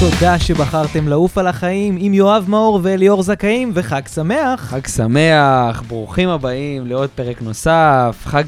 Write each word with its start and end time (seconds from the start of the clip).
תודה 0.00 0.38
שבחרתם 0.38 1.08
לעוף 1.08 1.38
על 1.38 1.46
החיים 1.46 1.96
עם 2.00 2.14
יואב 2.14 2.44
מאור 2.48 2.80
ואליאור 2.82 3.22
זכאים, 3.22 3.70
וחג 3.74 4.08
שמח. 4.14 4.60
חג 4.60 4.86
שמח, 4.86 5.82
ברוכים 5.88 6.28
הבאים 6.28 6.86
לעוד 6.86 7.10
פרק 7.14 7.42
נוסף, 7.42 8.16
חג, 8.24 8.44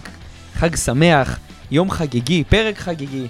חג 0.54 0.76
שמח, 0.76 1.38
יום 1.70 1.90
חגיגי, 1.90 2.44
פרק 2.44 2.78
חגיגי. 2.78 3.26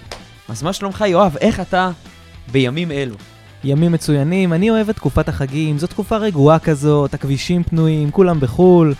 אז 0.48 0.62
מה 0.62 0.72
שלומך, 0.72 1.04
יואב? 1.08 1.36
איך 1.40 1.60
אתה 1.60 1.90
בימים 2.52 2.90
אלו? 2.90 3.14
ימים 3.64 3.92
מצוינים, 3.92 4.52
אני 4.52 4.70
אוהב 4.70 4.88
את 4.88 4.96
תקופת 4.96 5.28
החגים, 5.28 5.78
זו 5.78 5.86
תקופה 5.86 6.16
רגועה 6.16 6.58
כזאת, 6.58 7.14
הכבישים 7.14 7.62
פנויים, 7.62 8.10
כולם 8.10 8.40
בחו"ל. 8.40 8.94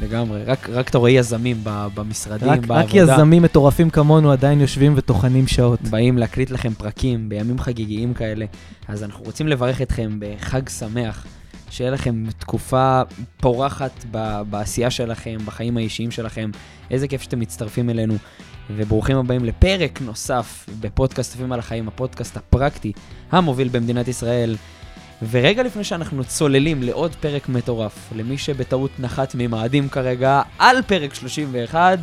לגמרי, 0.00 0.44
רק, 0.44 0.70
רק 0.70 0.88
אתה 0.88 0.98
רואה 0.98 1.10
יזמים 1.10 1.56
ב- 1.64 1.86
במשרדים, 1.94 2.48
רק, 2.48 2.58
בעבודה. 2.58 2.80
רק 2.80 2.94
יזמים 2.94 3.42
מטורפים 3.42 3.90
כמונו 3.90 4.32
עדיין 4.32 4.60
יושבים 4.60 4.92
וטוחנים 4.96 5.46
שעות. 5.46 5.80
באים 5.82 6.18
להקליט 6.18 6.50
לכם 6.50 6.74
פרקים 6.74 7.28
בימים 7.28 7.58
חגיגיים 7.58 8.14
כאלה. 8.14 8.46
אז 8.88 9.02
אנחנו 9.02 9.24
רוצים 9.24 9.48
לברך 9.48 9.82
אתכם 9.82 10.18
בחג 10.18 10.68
שמח, 10.68 11.26
שיהיה 11.70 11.90
לכם 11.90 12.24
תקופה 12.38 13.02
פורחת 13.40 14.04
ב- 14.10 14.42
בעשייה 14.50 14.90
שלכם, 14.90 15.36
בחיים 15.44 15.76
האישיים 15.76 16.10
שלכם. 16.10 16.50
איזה 16.90 17.08
כיף 17.08 17.22
שאתם 17.22 17.40
מצטרפים 17.40 17.90
אלינו. 17.90 18.14
וברוכים 18.76 19.16
הבאים 19.16 19.44
לפרק 19.44 20.00
נוסף 20.00 20.66
בפודקאסט 20.80 21.34
עפים 21.34 21.52
על 21.52 21.58
החיים, 21.58 21.88
הפודקאסט 21.88 22.36
הפרקטי 22.36 22.92
המוביל 23.32 23.68
במדינת 23.68 24.08
ישראל. 24.08 24.56
ורגע 25.28 25.62
לפני 25.62 25.84
שאנחנו 25.84 26.24
צוללים 26.24 26.82
לעוד 26.82 27.14
פרק 27.14 27.48
מטורף, 27.48 28.12
למי 28.16 28.38
שבטעות 28.38 28.90
נחת 28.98 29.34
ממאדים 29.34 29.88
כרגע 29.88 30.42
על 30.58 30.82
פרק 30.82 31.14
31, 31.14 31.98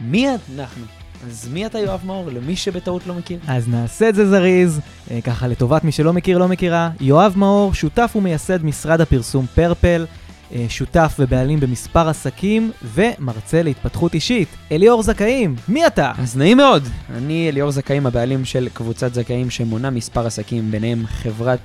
מי 0.00 0.28
אנחנו? 0.28 0.84
אז 1.26 1.48
מי 1.52 1.66
אתה 1.66 1.78
יואב 1.78 2.00
מאור? 2.06 2.30
למי 2.30 2.56
שבטעות 2.56 3.06
לא 3.06 3.14
מכיר. 3.14 3.38
אז 3.48 3.68
נעשה 3.68 4.08
את 4.08 4.14
זה 4.14 4.30
זריז, 4.30 4.80
אה, 5.10 5.20
ככה 5.20 5.48
לטובת 5.48 5.84
מי 5.84 5.92
שלא 5.92 6.12
מכיר, 6.12 6.38
לא 6.38 6.48
מכירה. 6.48 6.90
יואב 7.00 7.34
מאור, 7.36 7.74
שותף 7.74 8.12
ומייסד 8.16 8.64
משרד 8.64 9.00
הפרסום 9.00 9.46
פרפל, 9.54 10.06
אה, 10.52 10.66
שותף 10.68 11.16
ובעלים 11.18 11.60
במספר 11.60 12.08
עסקים, 12.08 12.70
ומרצה 12.94 13.62
להתפתחות 13.62 14.14
אישית. 14.14 14.48
אליאור 14.72 15.02
זכאים, 15.02 15.56
מי 15.68 15.86
אתה? 15.86 16.12
אז 16.18 16.36
נעים 16.36 16.56
מאוד, 16.56 16.88
אני 17.14 17.48
אליאור 17.48 17.70
זכאים, 17.70 18.06
הבעלים 18.06 18.44
של 18.44 18.68
קבוצת 18.72 19.14
זכאים 19.14 19.50
שמונה 19.50 19.90
מספר 19.90 20.26
עסקים, 20.26 20.70
ביניהם 20.70 21.06
חברת 21.06 21.58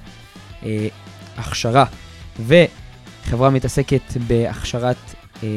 אה, 0.63 0.87
הכשרה 1.37 1.85
וחברה 2.45 3.49
מתעסקת 3.49 4.01
בהכשרת 4.27 4.97
אה, 5.43 5.47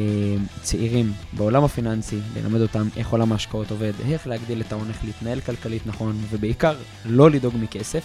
צעירים 0.61 1.13
בעולם 1.33 1.63
הפיננסי, 1.63 2.19
ללמד 2.35 2.61
אותם 2.61 2.87
איך 2.97 3.09
עולם 3.09 3.31
ההשקעות 3.31 3.71
עובד, 3.71 3.93
איך 4.09 4.27
להגדיל 4.27 4.61
את 4.61 4.71
ההון, 4.71 4.89
איך 4.89 5.03
להתנהל 5.03 5.39
כלכלית 5.39 5.87
נכון, 5.87 6.21
ובעיקר 6.29 6.75
לא 7.05 7.31
לדאוג 7.31 7.53
מכסף. 7.57 8.03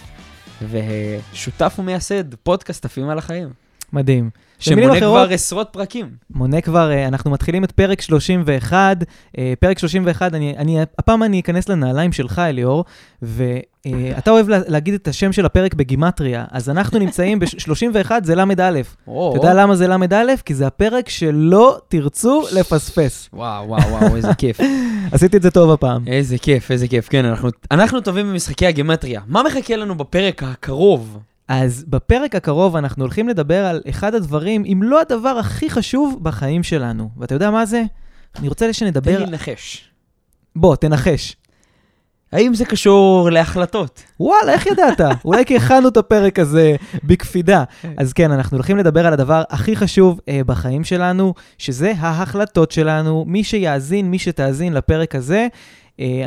ושותף 0.69 1.75
ומייסד 1.79 2.35
פודקאסט 2.35 2.85
עפים 2.85 3.09
על 3.09 3.17
החיים, 3.17 3.49
מדהים. 3.93 4.29
שמונה 4.59 4.97
אחרות- 4.97 5.25
כבר 5.25 5.33
עשרות 5.33 5.69
פרקים. 5.71 6.09
מונה 6.29 6.61
כבר, 6.61 6.91
אה, 6.91 7.07
אנחנו 7.07 7.31
מתחילים 7.31 7.63
את 7.63 7.71
פרק 7.71 8.01
31. 8.01 8.97
אה, 9.37 9.53
פרק 9.59 9.79
31, 9.79 10.33
אני, 10.33 10.55
אני, 10.57 10.77
הפעם 10.99 11.23
אני 11.23 11.39
אכנס 11.39 11.69
לנעליים 11.69 12.11
שלך, 12.11 12.39
אליאור, 12.39 12.85
ואתה 13.21 14.31
אוהב 14.31 14.49
לה, 14.49 14.59
להגיד 14.67 14.93
את 14.93 15.07
השם 15.07 15.31
של 15.31 15.45
הפרק 15.45 15.73
בגימטריה, 15.73 16.45
אז 16.51 16.69
אנחנו 16.69 16.99
נמצאים 17.03 17.39
ב-31, 17.39 18.11
זה 18.23 18.35
ל"א. 18.35 18.51
אתה 19.03 19.11
יודע 19.37 19.53
למה 19.53 19.75
זה 19.75 19.87
ל"א? 19.87 20.15
כי 20.45 20.55
זה 20.55 20.67
הפרק 20.67 21.09
שלא 21.09 21.77
תרצו 21.87 22.43
לפספס. 22.53 23.29
וואו, 23.33 23.67
וואו, 23.67 23.81
וואו, 23.89 24.15
איזה 24.15 24.33
כיף. 24.37 24.59
עשיתי 25.11 25.37
את 25.37 25.41
זה 25.41 25.51
טוב 25.51 25.71
הפעם. 25.71 26.07
איזה 26.07 26.37
כיף, 26.37 26.71
איזה 26.71 26.87
כיף. 26.87 27.09
כן, 27.09 27.25
אנחנו, 27.25 27.49
אנחנו 27.71 28.01
טובים 28.01 28.29
במשחקי 28.29 28.67
הגימטריה. 28.67 29.21
מה 29.27 29.43
מחכה 29.43 29.75
לנו 29.75 29.95
בפרק 29.95 30.43
הקרוב? 30.43 31.17
אז 31.49 31.85
בפרק 31.87 32.35
הקרוב 32.35 32.75
אנחנו 32.75 33.03
הולכים 33.03 33.29
לדבר 33.29 33.65
על 33.65 33.81
אחד 33.89 34.15
הדברים, 34.15 34.65
אם 34.65 34.83
לא 34.83 35.01
הדבר 35.01 35.29
הכי 35.29 35.69
חשוב 35.69 36.19
בחיים 36.21 36.63
שלנו. 36.63 37.09
ואתה 37.17 37.35
יודע 37.35 37.51
מה 37.51 37.65
זה? 37.65 37.83
אני 38.39 38.47
רוצה 38.47 38.65
תן 38.65 38.73
שנדבר... 38.73 39.19
לי 39.19 39.25
לנחש. 39.25 39.89
בוא, 40.55 40.75
תנחש. 40.75 41.35
האם 42.31 42.53
זה 42.53 42.65
קשור 42.65 43.29
להחלטות? 43.29 44.03
וואלה, 44.19 44.53
איך 44.53 44.65
ידעת? 44.65 45.01
אולי 45.25 45.45
כי 45.45 45.57
הכנו 45.57 45.87
את 45.87 45.97
הפרק 45.97 46.39
הזה 46.39 46.75
בקפידה. 47.03 47.63
אז 47.97 48.13
כן, 48.13 48.31
אנחנו 48.31 48.57
הולכים 48.57 48.77
לדבר 48.77 49.05
על 49.05 49.13
הדבר 49.13 49.43
הכי 49.49 49.75
חשוב 49.75 50.19
אה, 50.27 50.41
בחיים 50.45 50.83
שלנו, 50.83 51.33
שזה 51.57 51.93
ההחלטות 51.97 52.71
שלנו. 52.71 53.25
מי 53.27 53.43
שיאזין, 53.43 54.11
מי 54.11 54.19
שתאזין 54.19 54.73
לפרק 54.73 55.15
הזה, 55.15 55.47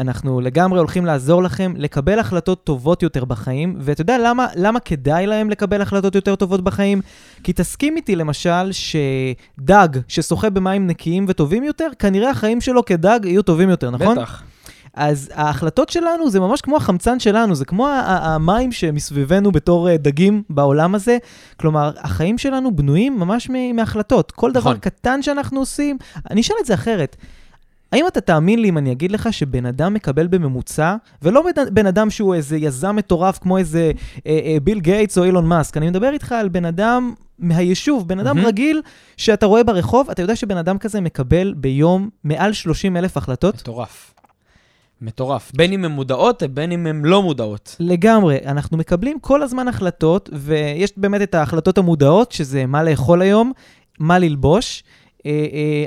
אנחנו 0.00 0.40
לגמרי 0.40 0.78
הולכים 0.78 1.06
לעזור 1.06 1.42
לכם 1.42 1.74
לקבל 1.76 2.18
החלטות 2.18 2.64
טובות 2.64 3.02
יותר 3.02 3.24
בחיים. 3.24 3.76
ואתה 3.78 4.00
יודע 4.00 4.18
למה, 4.18 4.46
למה 4.56 4.80
כדאי 4.80 5.26
להם 5.26 5.50
לקבל 5.50 5.82
החלטות 5.82 6.14
יותר 6.14 6.36
טובות 6.36 6.64
בחיים? 6.64 7.00
כי 7.42 7.52
תסכים 7.52 7.96
איתי 7.96 8.16
למשל 8.16 8.70
שדג 8.72 9.88
ששוחה 10.08 10.50
במים 10.50 10.86
נקיים 10.86 11.24
וטובים 11.28 11.64
יותר, 11.64 11.88
כנראה 11.98 12.30
החיים 12.30 12.60
שלו 12.60 12.84
כדג 12.84 13.20
יהיו 13.24 13.42
טובים 13.42 13.70
יותר, 13.70 13.90
נכון? 13.90 14.18
בטח. 14.18 14.42
אז 14.94 15.30
ההחלטות 15.34 15.88
שלנו 15.88 16.30
זה 16.30 16.40
ממש 16.40 16.60
כמו 16.60 16.76
החמצן 16.76 17.20
שלנו, 17.20 17.54
זה 17.54 17.64
כמו 17.64 17.88
המים 18.04 18.72
שמסביבנו 18.72 19.52
בתור 19.52 19.88
אה, 19.88 19.96
דגים 19.96 20.42
בעולם 20.50 20.94
הזה. 20.94 21.18
כלומר, 21.56 21.90
החיים 21.98 22.38
שלנו 22.38 22.76
בנויים 22.76 23.18
ממש 23.18 23.50
מהחלטות. 23.74 24.32
כל 24.32 24.52
דבר 24.52 24.60
נכון. 24.60 24.78
קטן 24.78 25.22
שאנחנו 25.22 25.60
עושים, 25.60 25.98
אני 26.30 26.40
אשאל 26.40 26.56
את 26.60 26.66
זה 26.66 26.74
אחרת. 26.74 27.16
האם 27.92 28.06
אתה 28.08 28.20
תאמין 28.20 28.58
לי 28.62 28.69
אם 28.69 28.78
אני 28.78 28.92
אגיד 28.92 29.12
לך 29.12 29.32
שבן 29.32 29.66
אדם 29.66 29.94
מקבל 29.94 30.26
בממוצע, 30.26 30.97
ולא 31.22 31.44
בן, 31.72 31.86
אדם 31.86 32.10
שהוא 32.10 32.34
איזה 32.34 32.56
יזם 32.56 32.97
מטורף 32.97 33.38
כמו 33.38 33.58
איזה 33.58 33.92
אה, 34.26 34.41
אה, 34.44 34.56
ביל 34.62 34.80
גייטס 34.80 35.19
או 35.19 35.25
אילון 35.25 35.47
מאסק, 35.47 35.76
אני 35.76 35.91
מדבר 35.91 36.12
איתך 36.12 36.32
על 36.32 36.48
בן 36.48 36.64
אדם 36.64 37.14
מהיישוב, 37.38 38.08
בן 38.08 38.20
אדם 38.20 38.36
מהמם. 38.36 38.48
רגיל 38.48 38.82
שאתה 39.16 39.47
רואה 39.47 39.64
ברחוב, 39.64 40.10
אתה 40.10 40.22
יודע 40.22 40.36
שבן 40.36 40.56
אדם 40.56 40.78
כזה 40.78 41.00
מקבל 41.00 41.54
ביום 41.56 42.08
מעל 42.25 42.52
30 42.52 42.97
אלף 42.97 43.16
החלטות? 43.16 43.54
מטורף. 43.54 44.14
מטורף. 45.00 45.52
בין 45.54 45.72
אם 45.72 45.84
הן 45.84 45.91
מודעות, 45.91 46.42
בין 46.42 46.72
אם 46.72 46.86
הן 46.86 47.02
לא 47.04 47.22
מודעות. 47.22 47.76
לגמרי, 47.81 48.38
אנחנו 48.47 48.76
מקבלים 48.76 49.20
כל 49.20 49.42
הזמן 49.42 49.69
החלטות, 49.69 50.31
ויש 50.32 50.92
באמת 50.97 51.22
את 51.22 51.34
ההחלטות 51.34 51.78
המודעות, 51.78 52.32
שזה 52.32 52.66
מה 52.66 52.82
לאכול 52.82 53.22
היום, 53.22 53.52
מה 53.98 54.19
ללבוש, 54.19 54.82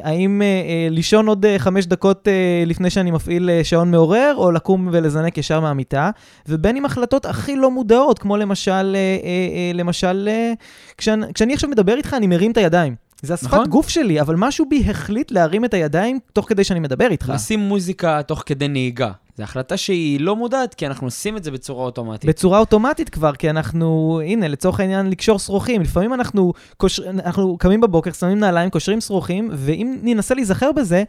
האם 0.03 0.41
אה, 0.41 0.47
אה, 0.47 0.88
לישון 0.91 1.28
עוד 1.28 1.46
אה, 1.46 1.59
חמש 1.59 1.85
דקות 1.85 2.28
אה, 2.28 2.63
לפני 2.66 2.90
שאני 2.90 3.12
מפעיל 3.12 3.50
אה, 3.50 3.63
שעון 3.63 3.91
מעורר, 3.91 4.34
או 4.38 4.51
לקום 4.51 4.90
ולזנק 4.91 5.38
ישר 5.38 5.59
מהמיטה, 5.59 6.09
ובין 6.47 6.78
אם 6.78 6.85
החלטות 6.85 7.25
הכי 7.25 7.56
לא 7.56 7.72
מודעות, 7.72 8.19
כמו 8.19 8.38
למשל, 8.38 8.72
אה, 8.72 8.96
אה, 8.96 8.96
אה, 8.96 9.72
למשל, 9.73 10.28
אה, 10.31 10.53
כשאני, 10.97 11.34
כשאני 11.34 11.53
עכשיו 11.53 11.69
מדבר 11.69 11.97
איתך, 11.97 12.13
אני 12.13 12.28
מרים 12.28 12.51
את 12.51 12.57
הידיים. 12.57 13.05
זה 13.22 13.34
השפת 13.34 13.48
נכון. 13.53 13.70
גוף 13.70 13.90
שלי, 13.90 14.22
אבל 14.22 14.36
משהו 14.36 14.66
בי 14.70 14.84
החליט 14.90 15.31
להרים 15.31 15.66
את 15.66 15.74
הידיים 15.74 16.20
תוך 16.34 16.50
כדי 16.50 16.64
שאני 16.64 16.80
מדבר 16.80 17.08
איתך. 17.12 17.31
לשים 17.36 17.59
מוזיקה 17.59 18.22
תוך 18.24 18.44
כדי 18.46 18.68
נהיגה. 18.68 19.12
זו 19.38 19.44
החלטה 19.44 19.78
שהיא 19.78 20.20
לא 20.20 20.36
מודעת, 20.36 20.74
כי 20.74 20.88
אנחנו 20.88 21.08
עושים 21.08 21.38
את 21.38 21.44
זה 21.44 21.52
בצורה 21.52 21.86
אוטומטית. 21.86 22.30
בצורה 22.30 22.59
אוטומטית 22.59 23.09
כבר, 23.09 23.36
כי 23.36 23.50
אנחנו, 23.50 24.20
הנה, 24.26 24.48
לצורך 24.48 24.80
העניין, 24.80 25.09
לקשור 25.09 25.40
שרוכים. 25.40 25.81
לפעמים 25.81 26.14
אנחנו, 26.14 26.53
קושר, 26.78 27.09
אנחנו 27.09 27.58
קמים 27.58 27.81
בבוקר, 27.81 28.12
שמים 28.12 28.40
נעליים, 28.40 28.70
קושרים 28.70 29.02
שרוכים, 29.02 29.50
ואם 29.53 29.97
ננסה 30.03 30.36
להיזכר 30.36 30.72
בזה, 30.72 31.03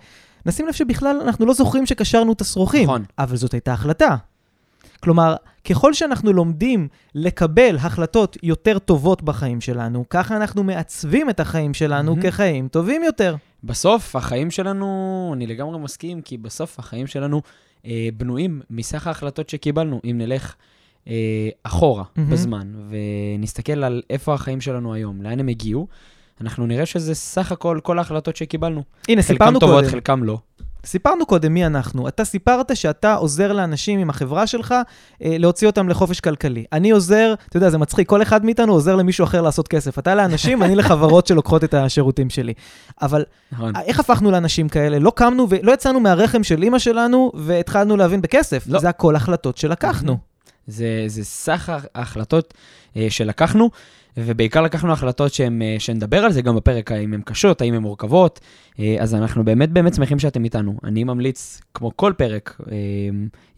נשים 0.46 0.66
לב 0.66 0.72
שבכלל 0.72 1.20
אנחנו 1.24 1.46
לא 1.46 1.54
זוכרים 1.54 1.86
שקשרנו 1.86 2.32
את 2.32 2.40
השרוכים. 2.40 2.84
נכון. 2.84 3.04
אבל 3.18 3.36
זאת 3.36 3.52
הייתה 3.52 3.72
החלטה. 3.72 4.16
כלומר, 5.06 5.36
ככל 5.64 5.94
שאנחנו 5.94 6.32
לומדים 6.32 6.88
לקבל 7.14 7.76
החלטות 7.76 8.36
יותר 8.42 8.78
טובות 8.78 9.22
בחיים 9.22 9.60
שלנו, 9.60 10.04
ככה 10.10 10.36
אנחנו 10.36 10.64
מעצבים 10.64 11.30
את 11.30 11.40
החיים 11.40 11.74
שלנו 11.74 12.16
מהמם. 12.16 12.30
כחיים 12.30 12.68
טובים 12.68 13.04
יותר. 13.04 13.36
בסוף, 13.64 14.16
החיים 14.16 14.50
שלנו, 14.50 15.30
אני 15.36 15.46
לגמרי 15.46 15.78
מסכים, 15.78 16.20
כי 16.22 16.36
בסוף 16.36 16.78
החיים 16.78 17.06
שלנו 17.06 17.42
אה, 17.86 18.08
בנויים 18.16 18.60
מסך 18.70 19.06
ההחלטות 19.06 19.48
שקיבלנו. 19.48 20.00
אם 20.10 20.18
נלך 20.18 20.54
אה, 21.08 21.48
אחורה 21.62 22.04
מהמם. 22.16 22.30
בזמן 22.30 22.72
ונסתכל 23.38 23.84
על 23.84 24.02
איפה 24.10 24.34
החיים 24.34 24.60
שלנו 24.60 24.94
היום, 24.94 25.22
לאן 25.22 25.40
הם 25.40 25.48
הגיעו, 25.48 25.86
אנחנו 26.40 26.66
נראה 26.66 26.86
שזה 26.86 27.14
סך 27.14 27.52
הכל 27.52 27.80
כל 27.82 27.98
ההחלטות 27.98 28.36
שקיבלנו. 28.36 28.82
הנה, 29.08 29.22
חלקם 29.22 29.34
סיפרנו 29.34 29.60
טובות, 29.60 29.76
קודם. 29.76 29.88
חלקם 29.88 30.24
לא. 30.24 30.38
סיפרנו 30.84 31.26
קודם 31.26 31.54
מי 31.54 31.66
אנחנו. 31.66 32.08
אתה 32.08 32.24
סיפרת 32.24 32.76
שאתה 32.76 33.14
עוזר 33.14 33.52
לאנשים 33.52 33.98
עם 33.98 34.10
החברה 34.10 34.46
שלך 34.46 34.74
אה, 35.22 35.36
להוציא 35.38 35.66
אותם 35.66 35.88
לחופש 35.88 36.20
כלכלי. 36.20 36.64
אני 36.72 36.90
עוזר, 36.90 37.34
אתה 37.48 37.56
יודע, 37.56 37.70
זה 37.70 37.78
מצחיק, 37.78 38.08
כל 38.08 38.22
אחד 38.22 38.44
מאיתנו 38.44 38.72
עוזר 38.72 38.96
למישהו 38.96 39.24
אחר 39.24 39.42
לעשות 39.42 39.68
כסף. 39.68 39.98
אתה 39.98 40.14
לאנשים, 40.14 40.62
אני 40.62 40.76
לחברות 40.76 41.26
שלוקחות 41.28 41.64
את 41.64 41.74
השירותים 41.74 42.30
שלי. 42.30 42.52
אבל 43.02 43.24
נכון. 43.52 43.72
איך 43.76 44.00
הפכנו 44.00 44.30
לאנשים 44.30 44.68
כאלה? 44.68 44.98
לא 44.98 45.12
קמנו 45.16 45.46
ולא 45.50 45.72
יצאנו 45.72 46.00
מהרחם 46.00 46.44
של 46.44 46.62
אימא 46.62 46.78
שלנו 46.78 47.32
והתחלנו 47.34 47.96
להבין 47.96 48.22
בכסף. 48.22 48.64
לא. 48.66 48.78
זה 48.78 48.88
הכל 48.88 49.16
החלטות 49.16 49.56
שלקחנו. 49.56 50.16
זה, 50.66 51.04
זה 51.06 51.24
סך 51.24 51.72
ההחלטות 51.94 52.54
אה, 52.96 53.06
שלקחנו, 53.10 53.70
ובעיקר 54.16 54.62
לקחנו 54.62 54.92
החלטות 54.92 55.32
שהן, 55.32 55.62
אה, 55.62 55.76
שנדבר 55.78 56.24
על 56.24 56.32
זה 56.32 56.42
גם 56.42 56.56
בפרק, 56.56 56.92
האם 56.92 57.14
הן 57.14 57.20
קשות, 57.24 57.60
האם 57.60 57.74
הן 57.74 57.82
מורכבות. 57.82 58.40
אה, 58.78 58.96
אז 59.00 59.14
אנחנו 59.14 59.44
באמת 59.44 59.70
באמת 59.70 59.94
שמחים 59.94 60.18
שאתם 60.18 60.44
איתנו. 60.44 60.74
אני 60.84 61.04
ממליץ, 61.04 61.60
כמו 61.74 61.96
כל 61.96 62.12
פרק, 62.16 62.60
אה, 62.72 62.76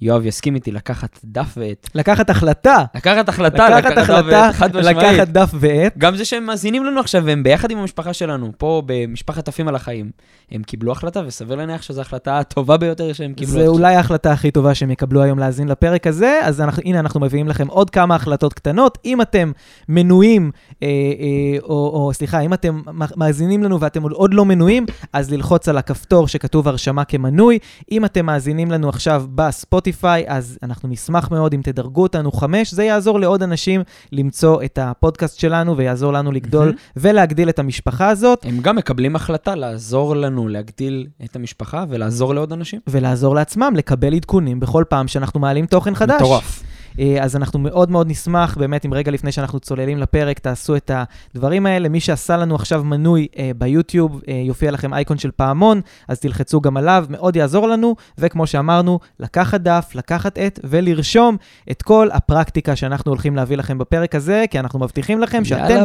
יואב 0.00 0.26
יסכים 0.26 0.54
איתי 0.54 0.72
לקחת 0.72 1.18
דף 1.24 1.54
ועט. 1.56 1.88
לקחת 1.94 2.30
החלטה. 2.30 2.84
לקחת 2.94 3.28
החלטה, 3.28 3.78
לקחת 3.78 3.98
החלטה, 3.98 4.50
לקחת 4.82 5.28
דף 5.28 5.50
ועט. 5.54 5.94
גם 5.98 6.16
זה 6.16 6.24
שהם 6.24 6.46
מאזינים 6.46 6.84
לנו 6.84 7.00
עכשיו, 7.00 7.28
הם 7.28 7.42
ביחד 7.42 7.70
עם 7.70 7.78
המשפחה 7.78 8.12
שלנו, 8.12 8.52
פה 8.58 8.82
במשפחת 8.86 9.48
עפים 9.48 9.68
על 9.68 9.74
החיים. 9.74 10.10
הם 10.50 10.62
קיבלו 10.62 10.92
החלטה, 10.92 11.22
וסביר 11.26 11.56
להניח 11.56 11.82
שזו 11.82 12.00
ההחלטה 12.00 12.38
הטובה 12.38 12.76
ביותר 12.76 13.12
שהם 13.12 13.32
קיבלו. 13.32 13.52
זה 13.52 13.66
אולי 13.66 13.94
ההחלטה 13.94 14.32
הכי 14.32 14.50
טובה 14.50 14.74
שהם 14.74 14.90
יקבלו 14.90 15.22
היום 15.22 15.38
להאזין 15.38 15.68
לפרק 15.68 16.06
הזה, 16.06 16.40
אז 16.42 16.60
אנחנו, 16.60 16.82
הנה 16.84 17.00
אנחנו 17.00 17.20
מביאים 17.20 17.48
לכם 17.48 17.68
עוד 17.68 17.90
כמה 17.90 18.14
החלטות 18.14 18.54
קטנות. 18.54 18.98
אם 19.04 19.22
אתם 19.22 19.52
מנויים, 19.88 20.50
אה, 20.82 20.88
אה, 20.88 21.58
או, 21.62 21.90
או 21.94 22.10
סליחה, 22.12 22.40
אם 22.40 22.54
אתם 22.54 22.80
מאזינים 23.16 23.62
לנו 23.62 23.80
ואתם 23.80 24.02
עוד 24.02 24.34
לא 24.34 24.44
מנויים, 24.44 24.86
אז 25.12 25.30
ללחוץ 25.30 25.68
על 25.68 25.78
הכפתור 25.78 26.28
שכתוב 26.28 26.68
הרשמה 26.68 27.04
כמנוי. 27.04 27.58
אם 27.92 28.04
אתם 28.04 28.26
מאזינים 28.26 28.70
לנו 28.70 28.88
עכשיו 28.88 29.24
בספוטיפיי, 29.34 30.24
אז 30.26 30.58
אנחנו 30.62 30.88
נשמח 30.88 31.30
מאוד 31.30 31.54
אם 31.54 31.60
תדרגו 31.62 32.02
אותנו 32.02 32.32
חמש, 32.32 32.74
זה 32.74 32.84
יעזור 32.84 33.20
לעוד 33.20 33.42
אנשים 33.42 33.82
למצוא 34.12 34.62
את 34.62 34.78
הפודקאסט 34.82 35.38
שלנו 35.38 35.76
ויעזור 35.76 36.12
לנו 36.12 36.32
לגדול 36.32 36.68
mm-hmm. 36.70 36.92
ולהגדיל 36.96 37.48
את 37.48 37.58
המשפחה 37.58 38.08
הזאת. 38.08 38.44
הם 38.44 38.60
גם 38.60 38.76
מקבלים 38.76 39.16
החלטה 39.16 39.54
לעזור 39.54 40.16
לנו 40.16 40.37
להגדיל 40.46 41.06
את 41.24 41.36
המשפחה 41.36 41.84
ולעזור 41.88 42.34
לעוד 42.34 42.52
אנשים. 42.52 42.80
ולעזור 42.86 43.34
לעצמם 43.34 43.72
לקבל 43.76 44.14
עדכונים 44.14 44.60
בכל 44.60 44.84
פעם 44.88 45.08
שאנחנו 45.08 45.40
מעלים 45.40 45.66
תוכן 45.66 45.94
חדש. 45.94 46.16
מטורף. 46.22 46.62
אה, 46.98 47.16
אז 47.24 47.36
אנחנו 47.36 47.58
מאוד 47.58 47.90
מאוד 47.90 48.10
נשמח, 48.10 48.56
באמת, 48.56 48.86
אם 48.86 48.94
רגע 48.94 49.10
לפני 49.10 49.32
שאנחנו 49.32 49.60
צוללים 49.60 49.98
לפרק, 49.98 50.38
תעשו 50.38 50.76
את 50.76 50.90
הדברים 51.34 51.66
האלה. 51.66 51.88
מי 51.88 52.00
שעשה 52.00 52.36
לנו 52.36 52.54
עכשיו 52.54 52.84
מנוי 52.84 53.26
אה, 53.38 53.50
ביוטיוב, 53.56 54.20
אה, 54.28 54.34
יופיע 54.34 54.70
לכם 54.70 54.94
אייקון 54.94 55.18
של 55.18 55.30
פעמון, 55.30 55.80
אז 56.08 56.20
תלחצו 56.20 56.60
גם 56.60 56.76
עליו, 56.76 57.06
מאוד 57.10 57.36
יעזור 57.36 57.68
לנו. 57.68 57.96
וכמו 58.18 58.46
שאמרנו, 58.46 58.98
לקחת 59.20 59.60
דף, 59.60 59.90
לקחת 59.94 60.38
עט 60.38 60.58
ולרשום 60.64 61.36
את 61.70 61.82
כל 61.82 62.08
הפרקטיקה 62.12 62.76
שאנחנו 62.76 63.10
הולכים 63.10 63.36
להביא 63.36 63.56
לכם 63.56 63.78
בפרק 63.78 64.14
הזה, 64.14 64.44
כי 64.50 64.58
אנחנו 64.58 64.78
מבטיחים 64.78 65.20
לכם 65.20 65.44
שאתם 65.44 65.82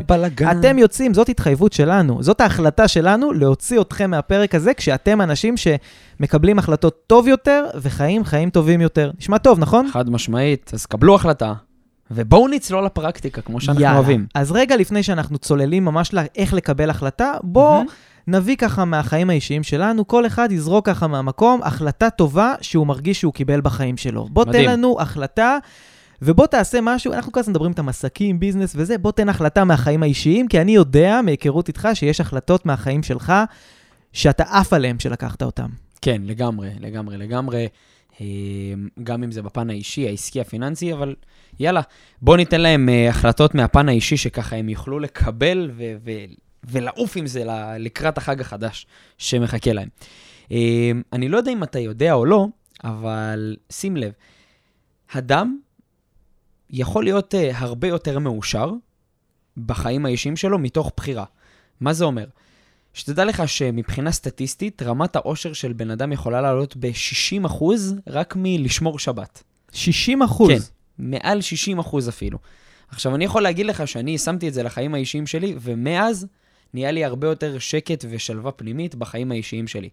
אתם 0.52 0.78
יוצאים, 0.78 1.14
זאת 1.14 1.30
התחייבות 1.30 1.74
שלנו, 1.74 2.24
זאת 2.24 2.42
ההחלטה 2.42 2.88
שלנו 2.88 3.34
להוציא 3.34 3.82
אתכם 3.82 4.12
מהפרק 4.12 4.56
הזה, 4.56 4.74
כשאתם 4.74 5.22
אנשים 5.22 5.58
ש... 5.58 5.68
מקבלים 6.20 6.60
החלטות 6.60 7.00
טוב 7.08 7.28
יותר 7.28 7.66
וחיים 7.82 8.26
חיים 8.26 8.50
טובים 8.50 8.82
יותר. 8.82 9.12
נשמע 9.20 9.38
טוב, 9.38 9.60
נכון? 9.60 9.90
חד 9.92 10.10
משמעית, 10.10 10.72
אז 10.74 10.86
קבלו 10.86 11.03
החלטה. 11.16 11.54
ובואו 12.12 12.48
נצלול 12.48 12.86
לפרקטיקה, 12.86 13.42
כמו 13.42 13.62
שאנחנו 13.62 13.82
יאללה. 13.82 13.98
אוהבים. 13.98 14.26
אז 14.36 14.52
רגע 14.52 14.76
לפני 14.76 15.04
שאנחנו 15.04 15.38
צוללים 15.38 15.86
ממש 15.86 16.14
לאיך 16.14 16.54
לקבל 16.54 16.90
החלטה, 16.90 17.34
בואו 17.44 17.82
mm-hmm. 17.82 17.92
נביא 18.28 18.56
ככה 18.56 18.86
מהחיים 18.86 19.30
האישיים 19.30 19.64
שלנו, 19.64 20.08
כל 20.08 20.28
אחד 20.28 20.52
יזרוק 20.52 20.86
ככה 20.86 21.08
מהמקום 21.08 21.64
החלטה 21.64 22.10
טובה 22.10 22.54
שהוא 22.62 22.88
מרגיש 22.88 23.20
שהוא 23.20 23.34
קיבל 23.34 23.62
בחיים 23.62 23.98
שלו. 23.98 24.28
בוא 24.32 24.46
מדהים. 24.46 24.66
תן 24.66 24.72
לנו 24.72 24.98
החלטה. 25.00 25.58
ובוא 26.22 26.48
תעשה 26.48 26.80
משהו, 26.82 27.14
אנחנו 27.14 27.32
כל 27.32 27.40
הזמן 27.40 27.52
מדברים 27.52 27.72
את 27.72 27.80
המסקים, 27.80 28.40
ביזנס 28.40 28.74
וזה, 28.76 28.98
בוא 28.98 29.12
תן 29.12 29.30
החלטה 29.30 29.64
מהחיים 29.64 30.04
האישיים, 30.04 30.48
כי 30.48 30.62
אני 30.62 30.76
יודע 30.76 31.20
מהיכרות 31.24 31.68
איתך 31.68 31.88
שיש 31.94 32.22
החלטות 32.22 32.66
מהחיים 32.66 33.04
שלך 33.04 33.34
שאתה 34.14 34.44
עף 34.44 34.74
עליהם 34.74 35.00
שלקחת 35.00 35.44
אותם. 35.44 35.70
כן, 36.02 36.22
לגמרי, 36.26 36.70
לגמרי, 36.80 37.18
לגמרי. 37.18 37.68
אה, 38.22 38.26
גם 39.04 39.24
אם 39.24 39.32
זה 39.32 39.42
בפן 39.42 39.70
האישי, 39.70 40.08
העסקי, 40.08 40.42
הפיננסי, 40.42 40.94
אבל 40.94 41.16
יאללה, 41.60 41.82
בואו 42.22 42.38
ניתן 42.38 42.62
להם 42.62 42.90
אה, 42.90 43.10
החלטות 43.10 43.56
מהפן 43.56 43.90
האישי, 43.90 44.18
שככה 44.18 44.56
הם 44.56 44.70
יוכלו 44.70 45.00
לקבל 45.00 45.72
ו- 45.74 45.94
ו- 46.06 46.34
ולעוף 46.64 47.18
עם 47.18 47.28
זה 47.28 47.44
לקראת 47.80 48.18
החג 48.18 48.42
החדש 48.42 48.88
שמחכה 49.18 49.74
להם. 49.74 49.88
אה, 50.52 50.92
אני 51.14 51.30
לא 51.30 51.38
יודע 51.38 51.52
אם 51.52 51.64
אתה 51.64 51.80
יודע 51.80 52.14
או 52.14 52.26
לא, 52.26 52.48
אבל 52.84 53.56
שים 53.72 53.98
לב, 53.98 54.12
הדם 55.12 55.58
יכול 56.70 57.04
להיות 57.04 57.34
הרבה 57.54 57.88
יותר 57.88 58.20
מאושר 58.20 58.72
בחיים 59.58 60.06
האישיים 60.06 60.36
שלו 60.36 60.60
מתוך 60.60 60.92
בחירה. 60.98 61.26
מה 61.80 61.94
זה 61.94 62.06
אומר? 62.06 62.26
שתדע 62.94 63.26
לך 63.26 63.50
שמבחינה 63.50 64.12
סטטיסטית, 64.12 64.82
רמת 64.82 65.16
העושר 65.16 65.54
של 65.54 65.74
בן 65.74 65.92
אדם 65.92 66.12
יכולה 66.12 66.42
לעלות 66.42 66.76
ב-60% 66.80 67.64
רק 68.08 68.34
מלשמור 68.38 69.00
שבת. 69.00 69.44
60 69.72 70.20
כן, 70.48 70.58
מעל 70.98 71.42
60 71.42 71.80
אפילו. 72.10 72.38
עכשיו, 72.90 73.16
אני 73.16 73.26
יכול 73.26 73.42
להגיד 73.42 73.66
לך 73.66 73.88
שאני 73.88 74.18
שמתי 74.18 74.48
את 74.48 74.54
זה 74.54 74.64
לחיים 74.64 74.94
האישיים 74.94 75.28
שלי, 75.28 75.56
ומאז 75.62 76.28
נהיה 76.74 76.92
לי 76.92 77.06
הרבה 77.06 77.28
יותר 77.28 77.60
שקט 77.60 78.06
ושלווה 78.10 78.52
פנימית 78.52 78.96
בחיים 78.96 79.32
האישיים 79.32 79.68
שלי. 79.68 79.90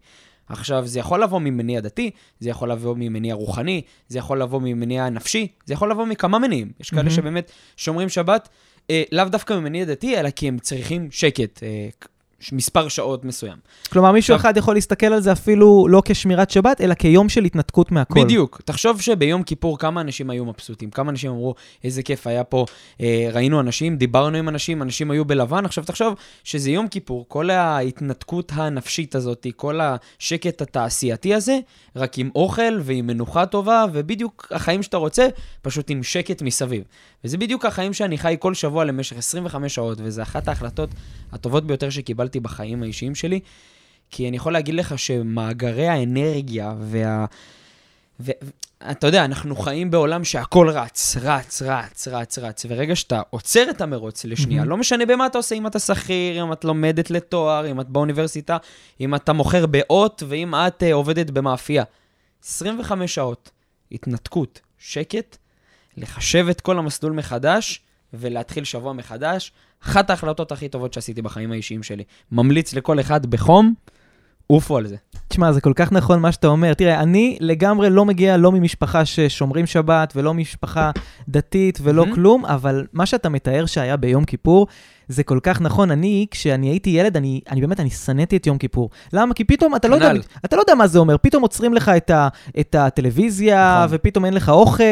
עכשיו, 0.48 0.86
זה 0.86 0.98
יכול 0.98 1.22
לבוא 1.22 1.38
ממניע 1.38 1.80
דתי, 1.80 2.10
זה 2.40 2.50
יכול 2.50 2.72
לבוא 2.72 2.94
ממניע 2.98 3.34
רוחני, 3.34 3.82
זה 4.08 4.18
יכול 4.18 4.42
לבוא 4.42 4.60
ממניע 4.60 5.08
נפשי, 5.08 5.48
זה 5.64 5.74
יכול 5.74 5.90
לבוא 5.90 6.06
מכמה 6.06 6.38
מניעים. 6.38 6.72
יש 6.80 6.90
כאלה 6.90 7.08
mm-hmm. 7.08 7.12
שבאמת 7.12 7.52
שומרים 7.76 8.08
שבת, 8.08 8.48
אה, 8.90 9.02
לאו 9.12 9.24
דווקא 9.24 9.54
ממניע 9.54 9.84
דתי, 9.84 10.20
אלא 10.20 10.30
כי 10.30 10.48
הם 10.48 10.58
צריכים 10.58 11.08
שקט. 11.10 11.62
אה, 11.62 11.88
מספר 12.52 12.88
שעות 12.88 13.24
מסוים. 13.24 13.56
כלומר, 13.92 14.12
מישהו 14.12 14.36
אחד 14.36 14.56
יכול 14.56 14.74
להסתכל 14.74 15.06
על 15.06 15.20
זה 15.20 15.32
אפילו 15.32 15.86
לא 15.88 16.02
כשמירת 16.04 16.50
שבת, 16.50 16.80
אלא 16.80 16.94
כיום 16.94 17.28
של 17.28 17.44
התנתקות 17.44 17.92
מהכל. 17.92 18.24
בדיוק. 18.24 18.60
תחשוב 18.64 19.00
שביום 19.00 19.42
כיפור 19.42 19.78
כמה 19.78 20.00
אנשים 20.00 20.30
היו 20.30 20.44
מבסוטים, 20.44 20.90
כמה 20.90 21.10
אנשים 21.10 21.30
אמרו, 21.30 21.54
איזה 21.84 22.02
כיף 22.02 22.26
היה 22.26 22.44
פה, 22.44 22.66
אה, 23.00 23.28
ראינו 23.32 23.60
אנשים, 23.60 23.96
דיברנו 23.96 24.36
עם 24.36 24.48
אנשים, 24.48 24.82
אנשים 24.82 25.10
היו 25.10 25.24
בלבן. 25.24 25.64
עכשיו 25.64 25.84
תחשוב 25.84 26.14
שזה 26.44 26.70
יום 26.70 26.88
כיפור, 26.88 27.24
כל 27.28 27.50
ההתנתקות 27.50 28.52
הנפשית 28.54 29.14
הזאת, 29.14 29.46
כל 29.56 29.80
השקט 29.80 30.62
התעשייתי 30.62 31.34
הזה, 31.34 31.58
רק 31.96 32.18
עם 32.18 32.30
אוכל 32.34 32.78
ועם 32.80 33.06
מנוחה 33.06 33.46
טובה, 33.46 33.84
ובדיוק 33.92 34.48
החיים 34.50 34.82
שאתה 34.82 34.96
רוצה, 34.96 35.28
פשוט 35.62 35.90
עם 35.90 36.02
שקט 36.02 36.42
מסביב. 36.42 36.84
וזה 37.24 37.38
בדיוק 37.38 37.64
החיים 37.64 37.92
שאני 37.92 38.18
חי 38.18 38.36
כל 38.38 38.54
שבוע 38.54 38.84
למשך 38.84 39.18
25 39.18 39.74
שעות, 39.74 39.98
וזו 40.02 40.22
אחת 40.22 40.48
ההחלטות 40.48 40.90
הטובות 41.32 41.66
ביותר 41.66 41.90
שקיבלתי 41.90 42.29
בחיים 42.36 42.82
האישיים 42.82 43.14
שלי, 43.14 43.40
כי 44.10 44.28
אני 44.28 44.36
יכול 44.36 44.52
להגיד 44.52 44.74
לך 44.74 44.98
שמאגרי 44.98 45.88
האנרגיה 45.88 46.74
וה... 46.80 47.26
ואתה 48.20 49.06
יודע, 49.06 49.24
אנחנו 49.24 49.56
חיים 49.56 49.90
בעולם 49.90 50.24
שהכל 50.24 50.68
רץ, 50.68 51.16
רץ, 51.20 51.62
רץ, 51.62 52.08
רץ, 52.08 52.38
רץ, 52.38 52.66
ורגע 52.68 52.96
שאתה 52.96 53.22
עוצר 53.30 53.70
את 53.70 53.80
המרוץ 53.80 54.24
לשנייה, 54.24 54.62
mm-hmm. 54.62 54.66
לא 54.66 54.76
משנה 54.76 55.06
במה 55.06 55.26
אתה 55.26 55.38
עושה, 55.38 55.54
אם 55.54 55.66
אתה 55.66 55.78
שכיר, 55.78 56.44
אם 56.44 56.52
את 56.52 56.64
לומדת 56.64 57.10
לתואר, 57.10 57.70
אם 57.70 57.80
את 57.80 57.88
באוניברסיטה, 57.88 58.56
אם 59.00 59.14
אתה 59.14 59.32
מוכר 59.32 59.66
באות, 59.66 60.22
ואם 60.28 60.54
את 60.54 60.82
uh, 60.82 60.86
עובדת 60.92 61.30
במאפייה. 61.30 61.84
25 62.44 63.14
שעות, 63.14 63.50
התנתקות, 63.92 64.60
שקט, 64.78 65.36
לחשב 65.96 66.46
את 66.50 66.60
כל 66.60 66.78
המסלול 66.78 67.12
מחדש 67.12 67.80
ולהתחיל 68.14 68.64
שבוע 68.64 68.92
מחדש. 68.92 69.52
אחת 69.84 70.10
ההחלטות 70.10 70.52
הכי 70.52 70.68
טובות 70.68 70.94
שעשיתי 70.94 71.22
בחיים 71.22 71.52
האישיים 71.52 71.82
שלי. 71.82 72.04
ממליץ 72.32 72.74
לכל 72.74 73.00
אחד 73.00 73.26
בחום, 73.26 73.74
עופו 74.46 74.76
על 74.76 74.86
זה. 74.86 74.96
תשמע, 75.28 75.52
זה 75.52 75.60
כל 75.60 75.72
כך 75.76 75.92
נכון 75.92 76.20
מה 76.20 76.32
שאתה 76.32 76.46
אומר. 76.46 76.74
תראה, 76.74 77.00
אני 77.00 77.38
לגמרי 77.40 77.90
לא 77.90 78.04
מגיע 78.04 78.36
לא 78.36 78.52
ממשפחה 78.52 79.04
ששומרים 79.04 79.66
שבת 79.66 80.12
ולא 80.16 80.34
ממשפחה 80.34 80.90
דתית 81.28 81.78
ולא 81.82 82.04
mm-hmm. 82.04 82.14
כלום, 82.14 82.46
אבל 82.46 82.86
מה 82.92 83.06
שאתה 83.06 83.28
מתאר 83.28 83.66
שהיה 83.66 83.96
ביום 83.96 84.24
כיפור, 84.24 84.66
זה 85.10 85.22
כל 85.22 85.38
כך 85.42 85.60
נכון. 85.60 85.90
אני, 85.90 86.26
כשאני 86.30 86.68
הייתי 86.68 86.90
ילד, 86.90 87.16
אני, 87.16 87.40
אני 87.50 87.60
באמת, 87.60 87.80
אני 87.80 87.90
שנאתי 87.90 88.36
את 88.36 88.46
יום 88.46 88.58
כיפור. 88.58 88.90
למה? 89.12 89.34
כי 89.34 89.44
פתאום, 89.44 89.76
אתה 89.76 89.88
לא, 89.88 89.94
יודע, 89.94 90.12
אתה 90.44 90.56
לא 90.56 90.60
יודע 90.60 90.74
מה 90.74 90.86
זה 90.86 90.98
אומר. 90.98 91.16
פתאום 91.22 91.42
עוצרים 91.42 91.74
לך 91.74 91.88
את, 91.88 92.10
ה, 92.10 92.28
את 92.60 92.74
הטלוויזיה, 92.74 93.82
נכון. 93.84 93.96
ופתאום 93.96 94.24
אין 94.24 94.34
לך 94.34 94.48
אוכל, 94.48 94.84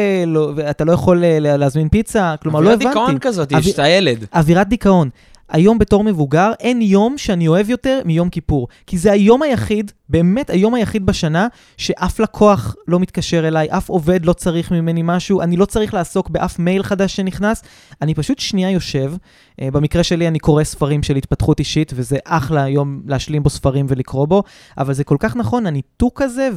ואתה 0.55 0.85
לא 0.85 0.91
יכול 0.91 1.23
אה, 1.23 1.39
להזמין 1.39 1.89
פיצה. 1.89 2.35
כלומר, 2.41 2.59
לא 2.59 2.69
הבנתי. 2.69 2.85
אווירת 2.85 3.03
דיכאון 3.03 3.19
כזאת, 3.19 3.51
יש 3.51 3.73
את 3.73 3.79
הילד. 3.79 4.25
אווירת 4.33 4.67
דיכאון. 4.67 5.09
היום 5.49 5.79
בתור 5.79 6.03
מבוגר, 6.03 6.51
אין 6.59 6.81
יום 6.81 7.17
שאני 7.17 7.47
אוהב 7.47 7.69
יותר 7.69 8.01
מיום 8.05 8.29
כיפור. 8.29 8.67
כי 8.87 8.97
זה 8.97 9.11
היום 9.11 9.41
היחיד, 9.41 9.91
באמת 10.09 10.49
היום 10.49 10.73
היחיד 10.73 11.05
בשנה, 11.05 11.47
שאף 11.77 12.19
לקוח 12.19 12.75
לא 12.87 12.99
מתקשר 12.99 13.47
אליי, 13.47 13.67
אף 13.71 13.89
עובד 13.89 14.25
לא 14.25 14.33
צריך 14.33 14.71
ממני 14.71 15.01
משהו, 15.03 15.41
אני 15.41 15.57
לא 15.57 15.65
צריך 15.65 15.93
לעסוק 15.93 16.29
באף 16.29 16.59
מייל 16.59 16.83
חדש 16.83 17.15
שנכנס, 17.15 17.63
אני 18.01 18.15
פשוט 18.15 18.39
שנייה 18.39 18.71
יושב, 18.71 19.13
אה, 19.61 19.71
במקרה 19.71 20.03
שלי 20.03 20.27
אני 20.27 20.39
קורא 20.39 20.63
ספרים 20.63 21.03
של 21.03 21.15
התפתחות 21.15 21.59
אישית, 21.59 21.91
וזה 21.95 22.17
אחלה 22.25 22.67
יום 22.67 23.01
להשלים 23.05 23.43
בו 23.43 23.49
ספרים 23.49 23.85
ולקרוא 23.89 24.25
בו, 24.25 24.43
אבל 24.77 24.93
זה 24.93 25.03
כל 25.03 25.17
כך 25.19 25.35
נכון, 25.35 25.65
הניתוק 25.65 26.21
הזה 26.21 26.49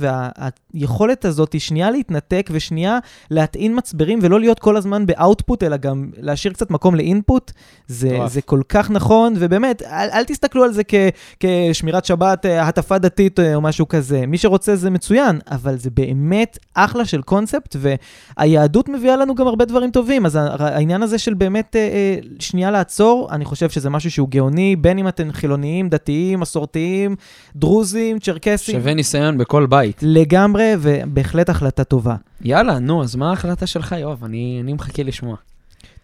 והיכולת 0.75 1.25
הזאת 1.25 1.52
היא 1.52 1.61
שנייה 1.61 1.90
להתנתק 1.90 2.50
ושנייה 2.52 2.99
להטעין 3.30 3.78
מצברים 3.78 4.18
ולא 4.23 4.40
להיות 4.40 4.59
כל 4.59 4.76
הזמן 4.76 5.06
באאוטפוט, 5.06 5.62
אלא 5.62 5.76
גם 5.76 6.11
להשאיר 6.16 6.52
קצת 6.54 6.71
מקום 6.71 6.94
לאינפוט, 6.94 7.52
זה, 7.87 8.18
זה 8.26 8.42
כל 8.42 8.61
כך 8.68 8.90
נכון, 8.90 9.35
ובאמת, 9.38 9.82
אל, 9.82 10.09
אל 10.12 10.25
תסתכלו 10.25 10.64
על 10.64 10.73
זה 10.73 10.82
כ, 10.88 10.94
כשמירת 11.40 12.04
שבת, 12.04 12.47
אה, 12.47 12.68
הטפה 12.68 12.99
דתית 12.99 13.40
או 13.55 13.61
משהו 13.61 13.89
כזה. 13.89 14.27
מי 14.27 14.39
שרוצה 14.39 14.77
זה 14.77 14.91
מצוין, 14.91 15.39
אבל 15.51 15.79
זה 15.79 15.91
באמת 15.91 16.59
אחלה 16.75 17.05
של 17.05 17.23
קונספט, 17.23 17.77
והיהדות 17.79 18.89
מביאה 18.89 19.17
לנו 19.17 19.35
גם 19.35 19.47
הרבה 19.47 19.65
דברים 19.65 19.91
טובים. 19.91 20.27
אז 20.27 20.39
העניין 20.59 21.03
הזה 21.03 21.19
של 21.19 21.35
באמת 21.35 21.77
אה, 21.77 21.81
אה, 21.81 22.17
שנייה 22.39 22.71
לעצור, 22.71 23.29
אני 23.31 23.45
חושב 23.45 23.71
שזה 23.71 23.91
משהו 23.91 24.11
שהוא 24.11 24.29
גאוני, 24.29 24.77
בין 24.77 24.99
אם 24.99 25.09
אתם 25.09 25.33
חילוניים, 25.33 25.89
דתיים, 25.89 26.41
מסורתיים, 26.41 27.17
דרוזים, 27.57 28.19
צ'רקסים. 28.19 28.81
שווה 28.81 28.95
ניסיון 28.95 29.39
בכל 29.39 29.67
בית. 29.67 29.99
לגמרי, 30.03 30.73
ובהחלט 30.79 31.51
החלטה 31.51 31.85
טובה. 31.85 32.17
יאללה, 32.41 32.79
נו, 32.79 33.03
אז 33.03 33.17
מה 33.17 33.31
ההחלטה 33.31 33.67
שלך, 33.67 33.95
יואב? 33.99 34.25
אני, 34.25 34.59
אני 34.63 34.73
מחכה 34.73 35.03
לשמוע. 35.03 35.37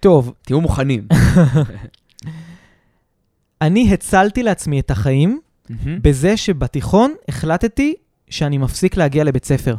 טוב. 0.01 0.33
תהיו 0.43 0.61
מוכנים. 0.61 1.07
אני 3.63 3.95
הצלתי 3.95 4.43
לעצמי 4.43 4.81
את 4.81 4.91
החיים 4.91 5.41
בזה 6.03 6.37
שבתיכון 6.37 7.15
החלטתי 7.29 7.95
שאני 8.31 8.59
מפסיק 8.59 8.97
להגיע 8.97 9.25
לבית 9.25 9.45
ספר. 9.45 9.75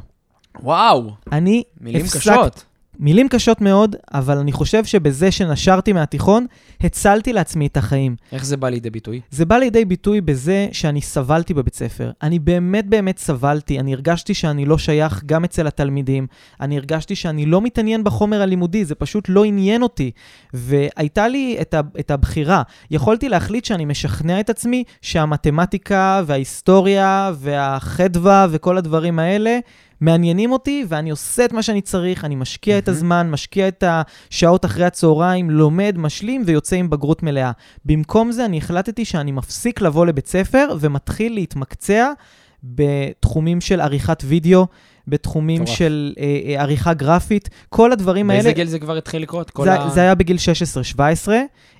וואו, 0.61 1.11
אני 1.31 1.63
מילים 1.81 2.01
הפסק- 2.05 2.17
קשות. 2.19 2.65
מילים 2.99 3.27
קשות 3.29 3.61
מאוד, 3.61 3.95
אבל 4.13 4.37
אני 4.37 4.51
חושב 4.51 4.85
שבזה 4.85 5.31
שנשרתי 5.31 5.93
מהתיכון, 5.93 6.45
הצלתי 6.83 7.33
לעצמי 7.33 7.67
את 7.67 7.77
החיים. 7.77 8.15
איך 8.31 8.45
זה 8.45 8.57
בא 8.57 8.69
לידי 8.69 8.89
ביטוי? 8.89 9.21
זה 9.31 9.45
בא 9.45 9.57
לידי 9.57 9.85
ביטוי 9.85 10.21
בזה 10.21 10.67
שאני 10.71 11.01
סבלתי 11.01 11.53
בבית 11.53 11.75
ספר. 11.75 12.11
אני 12.23 12.39
באמת 12.39 12.85
באמת 12.87 13.17
סבלתי. 13.17 13.79
אני 13.79 13.93
הרגשתי 13.93 14.33
שאני 14.33 14.65
לא 14.65 14.77
שייך 14.77 15.21
גם 15.25 15.43
אצל 15.43 15.67
התלמידים. 15.67 16.27
אני 16.61 16.77
הרגשתי 16.77 17.15
שאני 17.15 17.45
לא 17.45 17.61
מתעניין 17.61 18.03
בחומר 18.03 18.41
הלימודי, 18.41 18.85
זה 18.85 18.95
פשוט 18.95 19.25
לא 19.29 19.43
עניין 19.43 19.83
אותי. 19.83 20.11
והייתה 20.53 21.27
לי 21.27 21.57
את, 21.61 21.73
ה- 21.73 21.81
את 21.99 22.11
הבחירה. 22.11 22.61
יכולתי 22.91 23.29
להחליט 23.29 23.65
שאני 23.65 23.85
משכנע 23.85 24.39
את 24.39 24.49
עצמי 24.49 24.83
שהמתמטיקה 25.01 26.21
וההיסטוריה 26.25 27.31
והחדווה 27.35 28.47
וכל 28.49 28.77
הדברים 28.77 29.19
האלה 29.19 29.59
מעניינים 30.01 30.51
אותי, 30.51 30.85
ואני 30.87 31.09
עושה 31.09 31.45
את 31.45 31.53
מה 31.53 31.63
שאני 31.63 31.81
צריך, 31.81 32.25
אני 32.25 32.35
משקיע 32.35 32.77
את 32.77 32.87
מהמם. 32.87 32.97
הזמן, 32.97 33.29
משקיע 33.31 33.67
את 33.67 33.83
השעות 33.87 34.65
אחרי 34.65 34.85
הצהריים, 34.85 35.49
לומד, 35.49 35.95
משלים 35.97 36.43
ויוצא 36.45 36.75
עם 36.75 36.89
בגרות 36.89 37.23
מלאה. 37.23 37.51
במקום 37.85 38.31
זה 38.31 38.45
אני 38.45 38.57
החלטתי 38.57 39.05
שאני 39.05 39.31
מפסיק 39.31 39.81
לבוא 39.81 40.05
לבית 40.05 40.27
ספר 40.27 40.67
ומתחיל 40.79 41.33
להתמקצע 41.33 42.11
בתחומים 42.63 43.61
של 43.61 43.81
עריכת 43.81 44.23
וידאו, 44.25 44.67
בתחומים 45.07 45.61
מטורף. 45.61 45.77
של 45.77 46.13
אה, 46.19 46.39
אה, 46.45 46.61
עריכה 46.61 46.93
גרפית, 46.93 47.49
כל 47.69 47.91
הדברים 47.91 48.29
האלה. 48.29 48.43
באיזה 48.43 48.53
גיל 48.53 48.67
זה 48.67 48.79
כבר 48.79 48.97
התחיל 48.97 49.21
לקרות? 49.21 49.51
זה, 49.63 49.73
ה... 49.73 49.89
זה 49.89 50.01
היה 50.01 50.15
בגיל 50.15 50.37
16-17, 51.27 51.29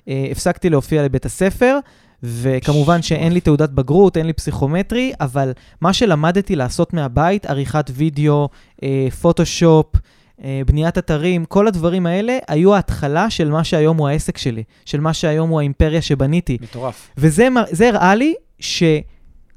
אה, 0.08 0.26
הפסקתי 0.30 0.70
להופיע 0.70 1.02
לבית 1.02 1.26
הספר, 1.26 1.78
וכמובן 2.22 3.02
שאין 3.02 3.32
לי 3.32 3.40
תעודת 3.40 3.70
בגרות, 3.70 4.16
אין 4.16 4.26
לי 4.26 4.32
פסיכומטרי, 4.32 5.12
אבל 5.20 5.52
מה 5.80 5.92
שלמדתי 5.92 6.56
לעשות 6.56 6.92
מהבית, 6.92 7.46
עריכת 7.46 7.90
וידאו, 7.94 8.48
אה, 8.82 9.08
פוטושופ, 9.20 9.86
אה, 10.44 10.60
בניית 10.66 10.98
אתרים, 10.98 11.44
כל 11.44 11.66
הדברים 11.66 12.06
האלה 12.06 12.38
היו 12.48 12.74
ההתחלה 12.74 13.30
של 13.30 13.50
מה 13.50 13.64
שהיום 13.64 13.96
הוא 13.96 14.08
העסק 14.08 14.38
שלי, 14.38 14.62
של 14.84 15.00
מה 15.00 15.14
שהיום 15.14 15.50
הוא 15.50 15.60
האימפריה 15.60 16.02
שבניתי. 16.02 16.58
מטורף. 16.60 17.10
וזה 17.16 17.48
הראה 17.88 18.14
לי 18.14 18.34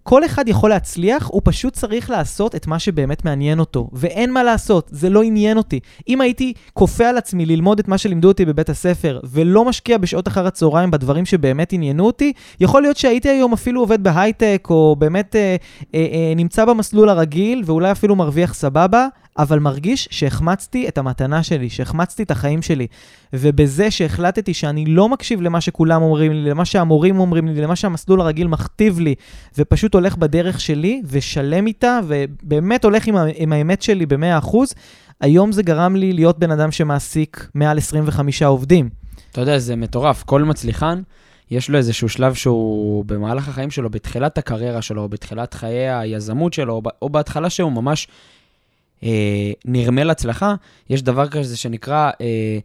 שכל 0.04 0.26
אחד 0.26 0.48
יכול 0.48 0.70
להצליח, 0.70 1.28
הוא 1.28 1.42
פשוט 1.46 1.74
צריך 1.74 2.10
לעשות 2.10 2.56
את 2.56 2.68
מה 2.68 2.80
שבאמת 2.80 3.26
מעניין 3.26 3.60
אותו. 3.60 3.90
ואין 3.94 4.32
מה 4.32 4.44
לעשות, 4.44 4.88
זה 4.92 5.10
לא 5.10 5.24
עניין 5.24 5.58
אותי. 5.58 5.80
אם 6.08 6.22
הייתי 6.22 6.54
כופה 6.74 7.08
על 7.10 7.18
עצמי 7.18 7.46
ללמוד 7.46 7.80
את 7.80 7.88
מה 7.88 7.98
שלימדו 7.98 8.28
אותי 8.28 8.46
בבית 8.46 8.70
הספר, 8.70 9.20
ולא 9.24 9.66
משקיע 9.66 9.98
בשעות 9.98 10.28
אחר 10.28 10.48
הצהריים 10.48 10.92
בדברים 10.92 11.26
שבאמת 11.26 11.74
עניינו 11.74 12.06
אותי, 12.06 12.34
יכול 12.60 12.82
להיות 12.82 12.98
שהייתי 12.98 13.30
היום 13.30 13.54
אפילו 13.54 13.82
עובד 13.82 14.04
בהייטק, 14.04 14.68
או 14.70 14.96
באמת 15.00 15.36
אה, 15.36 15.56
אה, 15.96 16.00
אה, 16.00 16.34
נמצא 16.36 16.66
במסלול 16.66 17.10
הרגיל, 17.10 17.64
ואולי 17.66 17.92
אפילו 17.92 18.16
מרוויח 18.16 18.54
סבבה, 18.54 19.08
אבל 19.38 19.60
מרגיש 19.60 20.08
שהחמצתי 20.12 20.88
את 20.88 20.98
המתנה 20.98 21.44
שלי, 21.44 21.70
שהחמצתי 21.70 22.24
את 22.24 22.32
החיים 22.32 22.62
שלי. 22.62 22.88
ובזה 23.34 23.92
שהחלטתי 23.92 24.54
שאני 24.54 24.86
לא 24.86 25.10
מקשיב 25.10 25.42
למה 25.42 25.62
שכולם 25.62 26.02
אומרים 26.02 26.32
לי, 26.32 26.50
למה 26.50 26.66
שהמורים 26.66 27.20
אומרים 27.20 27.48
לי, 27.48 27.62
למה 27.62 27.76
שהמסלול 27.76 28.22
הרגיל 28.22 28.48
מכתיב 28.48 29.00
לי, 29.00 29.16
ופשוט 29.58 29.94
הולך 29.94 30.18
בדרך 30.18 30.62
שלי 30.62 31.02
ושלם 31.06 31.68
איתה, 31.68 32.00
ובאמת 32.08 32.84
הולך 32.84 33.08
עם, 33.08 33.16
עם 33.36 33.54
האמת 33.54 33.82
שלי 33.82 34.06
ב-100%, 34.06 34.58
היום 35.22 35.52
זה 35.52 35.64
גרם 35.64 35.96
לי 35.96 36.14
להיות 36.14 36.40
בן 36.40 36.52
אדם 36.52 36.72
שמעסיק 36.72 37.50
מעל 37.56 37.78
25 37.78 38.44
עובדים. 38.44 38.90
אתה 39.32 39.42
יודע, 39.42 39.60
זה 39.60 39.76
מטורף. 39.76 40.24
כל 40.24 40.44
מצליחן, 40.44 41.02
יש 41.52 41.70
לו 41.70 41.78
איזשהו 41.78 42.10
שלב 42.10 42.34
שהוא 42.34 43.06
במהלך 43.06 43.48
החיים 43.48 43.72
שלו, 43.72 43.90
בתחילת 43.90 44.38
הקריירה 44.38 44.82
שלו, 44.82 45.10
בתחילת 45.10 45.54
חיי 45.54 45.90
היזמות 45.90 46.54
שלו, 46.54 46.82
או 47.02 47.10
בהתחלה 47.10 47.50
שהוא 47.50 47.72
ממש 47.72 48.08
נרמל 49.66 50.10
הצלחה, 50.10 50.56
יש 50.90 51.02
דבר 51.02 51.28
כזה 51.28 51.58
שנקרא 51.58 52.12
אה, 52.22 52.58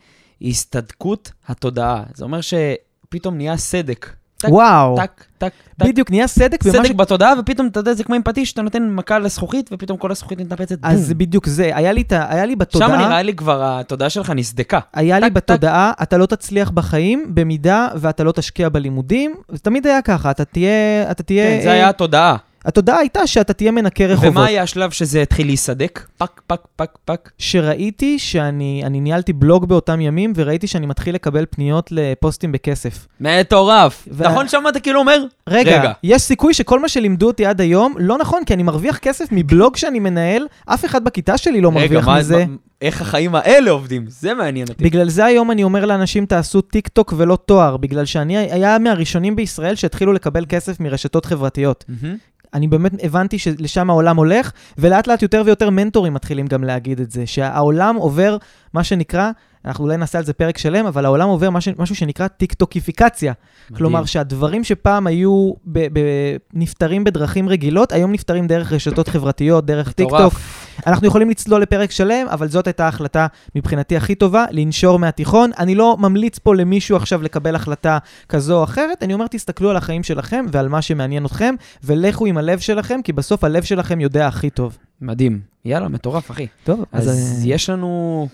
הסתדקות 0.42 1.32
התודעה. 1.48 2.02
זה 2.14 2.24
אומר 2.24 2.40
שפתאום 2.40 3.36
נהיה 3.36 3.56
סדק. 3.56 4.10
טק, 4.38 4.48
וואו, 4.48 4.96
טק, 4.96 5.24
טק, 5.38 5.52
טק. 5.78 5.86
בדיוק, 5.86 6.10
נהיה 6.10 6.26
סדק 6.26 6.62
סדק 6.62 6.90
בתודעה, 6.90 7.34
ופתאום, 7.38 7.66
אתה 7.66 7.80
יודע, 7.80 7.94
זה 7.94 8.04
כמו 8.04 8.14
עם 8.14 8.22
פטיש, 8.22 8.52
אתה 8.52 8.62
נותן 8.62 8.90
מכה 8.90 9.18
לזכוכית, 9.18 9.70
ופתאום 9.72 9.98
כל 9.98 10.10
הזכוכית 10.10 10.40
מתנפצת, 10.40 10.76
אז 10.82 11.08
בום. 11.08 11.18
בדיוק 11.18 11.46
זה, 11.46 11.70
היה 11.76 11.92
לי, 11.92 12.04
היה 12.10 12.46
לי 12.46 12.56
בתודעה... 12.56 12.88
שם 12.88 12.94
נראה 12.94 13.22
לי 13.22 13.34
כבר 13.34 13.62
התודעה 13.64 14.10
שלך 14.10 14.30
נסדקה. 14.30 14.78
היה 14.94 15.18
לי 15.18 15.26
טק, 15.26 15.32
טק. 15.32 15.36
בתודעה, 15.36 15.92
אתה 16.02 16.16
לא 16.16 16.26
תצליח 16.26 16.70
בחיים 16.70 17.26
במידה 17.34 17.88
ואתה 17.94 18.24
לא 18.24 18.32
תשקיע 18.32 18.68
בלימודים. 18.68 19.34
זה 19.48 19.58
תמיד 19.58 19.86
היה 19.86 20.02
ככה, 20.02 20.30
אתה 20.30 20.44
תהיה... 20.44 21.10
אתה 21.10 21.22
תהיה 21.22 21.44
כן, 21.44 21.62
זה 21.62 21.72
היה 21.72 21.88
התודעה. 21.88 22.36
התודעה 22.68 22.98
הייתה 22.98 23.26
שאתה 23.26 23.52
תהיה 23.52 23.70
מנקה 23.70 24.06
רחובות. 24.06 24.30
ומה 24.30 24.44
היה 24.46 24.62
השלב 24.62 24.90
שזה 24.90 25.22
התחיל 25.22 25.46
להיסדק? 25.46 26.06
פק, 26.18 26.40
פק, 26.46 26.60
פק, 26.76 26.90
פק. 27.04 27.30
שראיתי 27.38 28.18
שאני 28.18 28.82
אני 28.86 29.00
ניהלתי 29.00 29.32
בלוג 29.32 29.68
באותם 29.68 30.00
ימים, 30.00 30.32
וראיתי 30.36 30.66
שאני 30.66 30.86
מתחיל 30.86 31.14
לקבל 31.14 31.44
פניות 31.50 31.88
לפוסטים 31.92 32.52
בכסף. 32.52 33.06
מטורף. 33.20 34.08
ו- 34.12 34.24
נכון 34.24 34.48
שמעת 34.48 34.76
כאילו 34.82 35.00
אומר? 35.00 35.24
רגע, 35.48 35.78
רגע. 35.80 35.92
יש 36.02 36.22
סיכוי 36.22 36.54
שכל 36.54 36.80
מה 36.80 36.88
שלימדו 36.88 37.26
אותי 37.26 37.46
עד 37.46 37.60
היום 37.60 37.94
לא 37.98 38.18
נכון, 38.18 38.42
כי 38.44 38.54
אני 38.54 38.62
מרוויח 38.62 38.98
כסף 38.98 39.24
מבלוג 39.32 39.76
שאני 39.76 39.98
מנהל, 39.98 40.46
אף 40.66 40.84
אחד 40.84 41.04
בכיתה 41.04 41.38
שלי 41.38 41.60
לא 41.60 41.68
רגע, 41.68 41.80
מרוויח 41.80 42.08
מה- 42.08 42.18
מזה. 42.18 42.46
מה- 42.46 42.54
איך 42.82 43.00
החיים 43.02 43.34
האלה 43.34 43.70
עובדים? 43.70 44.04
זה 44.08 44.34
מעניין 44.34 44.66
אותי. 44.68 44.84
בגלל 44.84 45.08
זה 45.08 45.24
היום 45.24 45.50
אני 45.50 45.62
אומר 45.64 45.84
לאנשים, 45.86 46.26
תעשו 46.26 46.60
טיק 46.60 46.88
טוק 46.88 47.14
ולא 47.16 47.38
תואר, 47.46 47.76
בגלל 47.76 48.04
שאני 48.04 48.36
היה 48.36 48.78
מהראשונים 48.78 49.36
בישראל 49.36 49.74
שהתחילו 49.74 50.12
לקבל 50.12 50.44
כסף 50.48 50.80
מרשתות 50.80 51.24
חברתיות. 51.24 51.84
מהמם. 51.88 52.16
אני 52.54 52.68
באמת 52.68 52.92
הבנתי 53.02 53.38
שלשם 53.38 53.90
העולם 53.90 54.16
הולך, 54.16 54.50
ולאט 54.78 55.06
לאט 55.06 55.22
יותר 55.22 55.42
ויותר 55.46 55.70
מנטורים 55.70 56.14
מתחילים 56.14 56.46
גם 56.46 56.64
להגיד 56.64 57.00
את 57.00 57.10
זה, 57.10 57.26
שהעולם 57.26 57.96
עובר 57.96 58.36
מה 58.74 58.84
שנקרא, 58.84 59.30
אנחנו 59.64 59.84
אולי 59.84 59.96
נעשה 59.96 60.18
על 60.18 60.24
זה 60.24 60.32
פרק 60.32 60.58
שלם, 60.58 60.86
אבל 60.86 61.04
העולם 61.04 61.28
עובר 61.28 61.50
משהו, 61.50 61.72
משהו 61.78 61.94
שנקרא 61.94 62.28
טיקטוקיפיקציה. 62.28 63.32
כלומר, 63.76 63.98
מדהים. 63.98 64.06
שהדברים 64.06 64.64
שפעם 64.64 65.06
היו 65.06 65.52
ב- 65.66 65.86
ב- 65.98 66.36
נפתרים 66.54 67.04
בדרכים 67.04 67.48
רגילות, 67.48 67.92
היום 67.92 68.12
נפתרים 68.12 68.46
דרך 68.46 68.72
רשתות 68.72 69.08
חברתיות, 69.08 69.66
דרך 69.66 69.92
טיקטוק. 69.92 70.34
אנחנו 70.86 71.06
יכולים 71.06 71.30
לצלול 71.30 71.62
לפרק 71.62 71.90
שלם, 71.90 72.26
אבל 72.28 72.48
זאת 72.48 72.66
הייתה 72.66 72.84
ההחלטה 72.84 73.26
מבחינתי 73.54 73.96
הכי 73.96 74.14
טובה, 74.14 74.44
לנשור 74.50 74.98
מהתיכון. 74.98 75.50
אני 75.58 75.74
לא 75.74 75.96
ממליץ 75.98 76.38
פה 76.38 76.54
למישהו 76.54 76.96
עכשיו 76.96 77.22
לקבל 77.22 77.54
החלטה 77.54 77.98
כזו 78.28 78.58
או 78.58 78.64
אחרת, 78.64 79.02
אני 79.02 79.14
אומר, 79.14 79.26
תסתכלו 79.26 79.70
על 79.70 79.76
החיים 79.76 80.02
שלכם 80.02 80.44
ועל 80.52 80.68
מה 80.68 80.82
שמעניין 80.82 81.26
אתכם, 81.26 81.54
ולכו 81.84 82.26
עם 82.26 82.38
הלב 82.38 82.58
שלכם, 82.58 83.00
כי 83.04 83.12
בסוף 83.12 83.44
הלב 83.44 83.62
שלכם 83.62 84.00
יודע 84.00 84.26
הכי 84.26 84.50
טוב. 84.50 84.78
מדהים. 85.00 85.40
יאללה, 85.64 85.88
מטורף, 85.88 86.30
אחי. 86.30 86.46
טוב, 86.64 86.84
אז... 86.92 87.08
אז 87.08 87.42
אה, 87.44 87.48
יש 87.48 87.70
לנו 87.70 88.28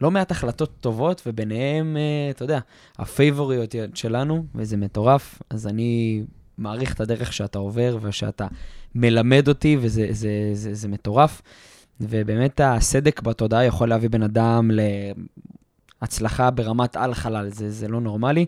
לא 0.00 0.10
מעט 0.10 0.30
החלטות 0.30 0.70
טובות, 0.80 1.22
וביניהם, 1.26 1.96
אה, 1.96 2.30
אתה 2.30 2.44
יודע, 2.44 2.58
הפייבוריות 2.98 3.74
שלנו, 3.94 4.44
וזה 4.54 4.76
מטורף. 4.76 5.42
אז 5.50 5.66
אני 5.66 6.22
מעריך 6.58 6.94
את 6.94 7.00
הדרך 7.00 7.32
שאתה 7.32 7.58
עובר 7.58 7.98
ושאתה 8.02 8.46
מלמד 8.94 9.48
אותי, 9.48 9.76
וזה 9.80 10.06
זה, 10.10 10.50
זה, 10.52 10.74
זה 10.74 10.88
מטורף. 10.88 11.42
ובאמת 12.00 12.60
הסדק 12.64 13.20
בתודעה 13.22 13.64
יכול 13.64 13.88
להביא 13.88 14.08
בן 14.08 14.22
אדם 14.22 14.70
להצלחה 16.02 16.50
ברמת 16.50 16.96
על-חלל, 16.96 17.48
זה, 17.50 17.70
זה 17.70 17.88
לא 17.88 18.00
נורמלי. 18.00 18.46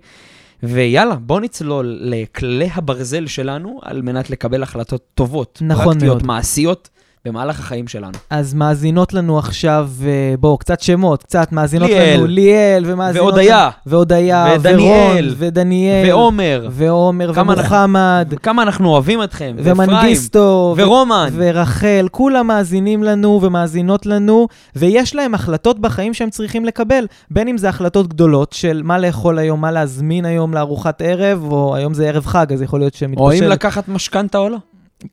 ויאללה, 0.63 1.15
בוא 1.15 1.41
נצלול 1.41 1.99
לכללי 2.01 2.69
הברזל 2.75 3.27
שלנו 3.27 3.81
על 3.83 4.03
מנת 4.03 4.31
לקבל 4.31 4.63
החלטות 4.63 5.05
טובות, 5.15 5.59
נכון 5.63 5.85
פרקטיות, 5.85 6.17
מאוד. 6.17 6.27
מעשיות, 6.27 6.89
במהלך 7.29 7.61
החיים 7.61 7.89
שלנו. 7.89 8.13
אז 8.31 8.55
מאזינות 8.55 9.13
לנו 9.15 9.39
עכשיו, 9.39 9.89
אה, 10.07 10.35
בואו, 10.41 10.59
קצת 10.59 10.81
שמות, 10.81 11.23
קצת 11.23 11.53
מאזינות 11.53 11.91
ליאל. 11.91 12.17
לנו, 12.17 12.27
ליאל, 12.27 12.85
ומאזינות... 12.87 13.27
והודיה. 13.35 13.71
והודיה, 13.87 14.55
ודניאל. 14.61 15.25
ורון, 15.29 15.35
ודניאל, 15.39 16.07
ועומר, 16.09 16.69
ועומר, 16.71 17.35
כמה 17.35 17.53
אנחנו- 17.53 17.63
ומוחמד, 17.75 18.35
כמה 18.43 18.63
אנחנו 18.63 18.89
אוהבים 18.91 19.23
אתכם, 19.23 19.57
ומנגיסטו, 19.59 20.75
ו- 20.77 20.83
ורומן. 20.83 21.29
ורחל, 21.33 22.09
כולם 22.11 22.47
מאזינים 22.47 23.03
לנו 23.03 23.41
ומאזינות 23.43 24.07
לנו, 24.07 24.49
ויש 24.77 25.15
להם 25.15 25.35
החלטות 25.35 25.79
בחיים 25.79 26.15
שהם 26.15 26.31
צריכים 26.31 26.65
לקבל, 26.65 27.07
בין 27.31 27.49
אם 27.49 27.59
זה 27.59 27.69
החלטות 27.69 28.09
גדולות 28.09 28.53
של 28.53 28.81
מה 28.85 28.99
לאכול 28.99 29.39
היום, 29.39 29.61
מה 29.61 29.71
להזמין 29.71 30.25
היום 30.25 30.55
לארוחת 30.55 31.03
ערב, 31.05 31.53
או 31.53 31.75
היום 31.77 31.95
זה 31.95 32.09
ערב 32.09 32.27
חג, 32.27 32.53
אז 32.53 32.63
יכול 32.63 32.81
להיות 32.81 32.93
או 32.95 32.99
שמתבשל. 32.99 33.45
אם 33.45 33.51
לקחת 33.51 33.89
משכנתה 33.89 34.39
או 34.39 34.49
לא. 34.49 34.57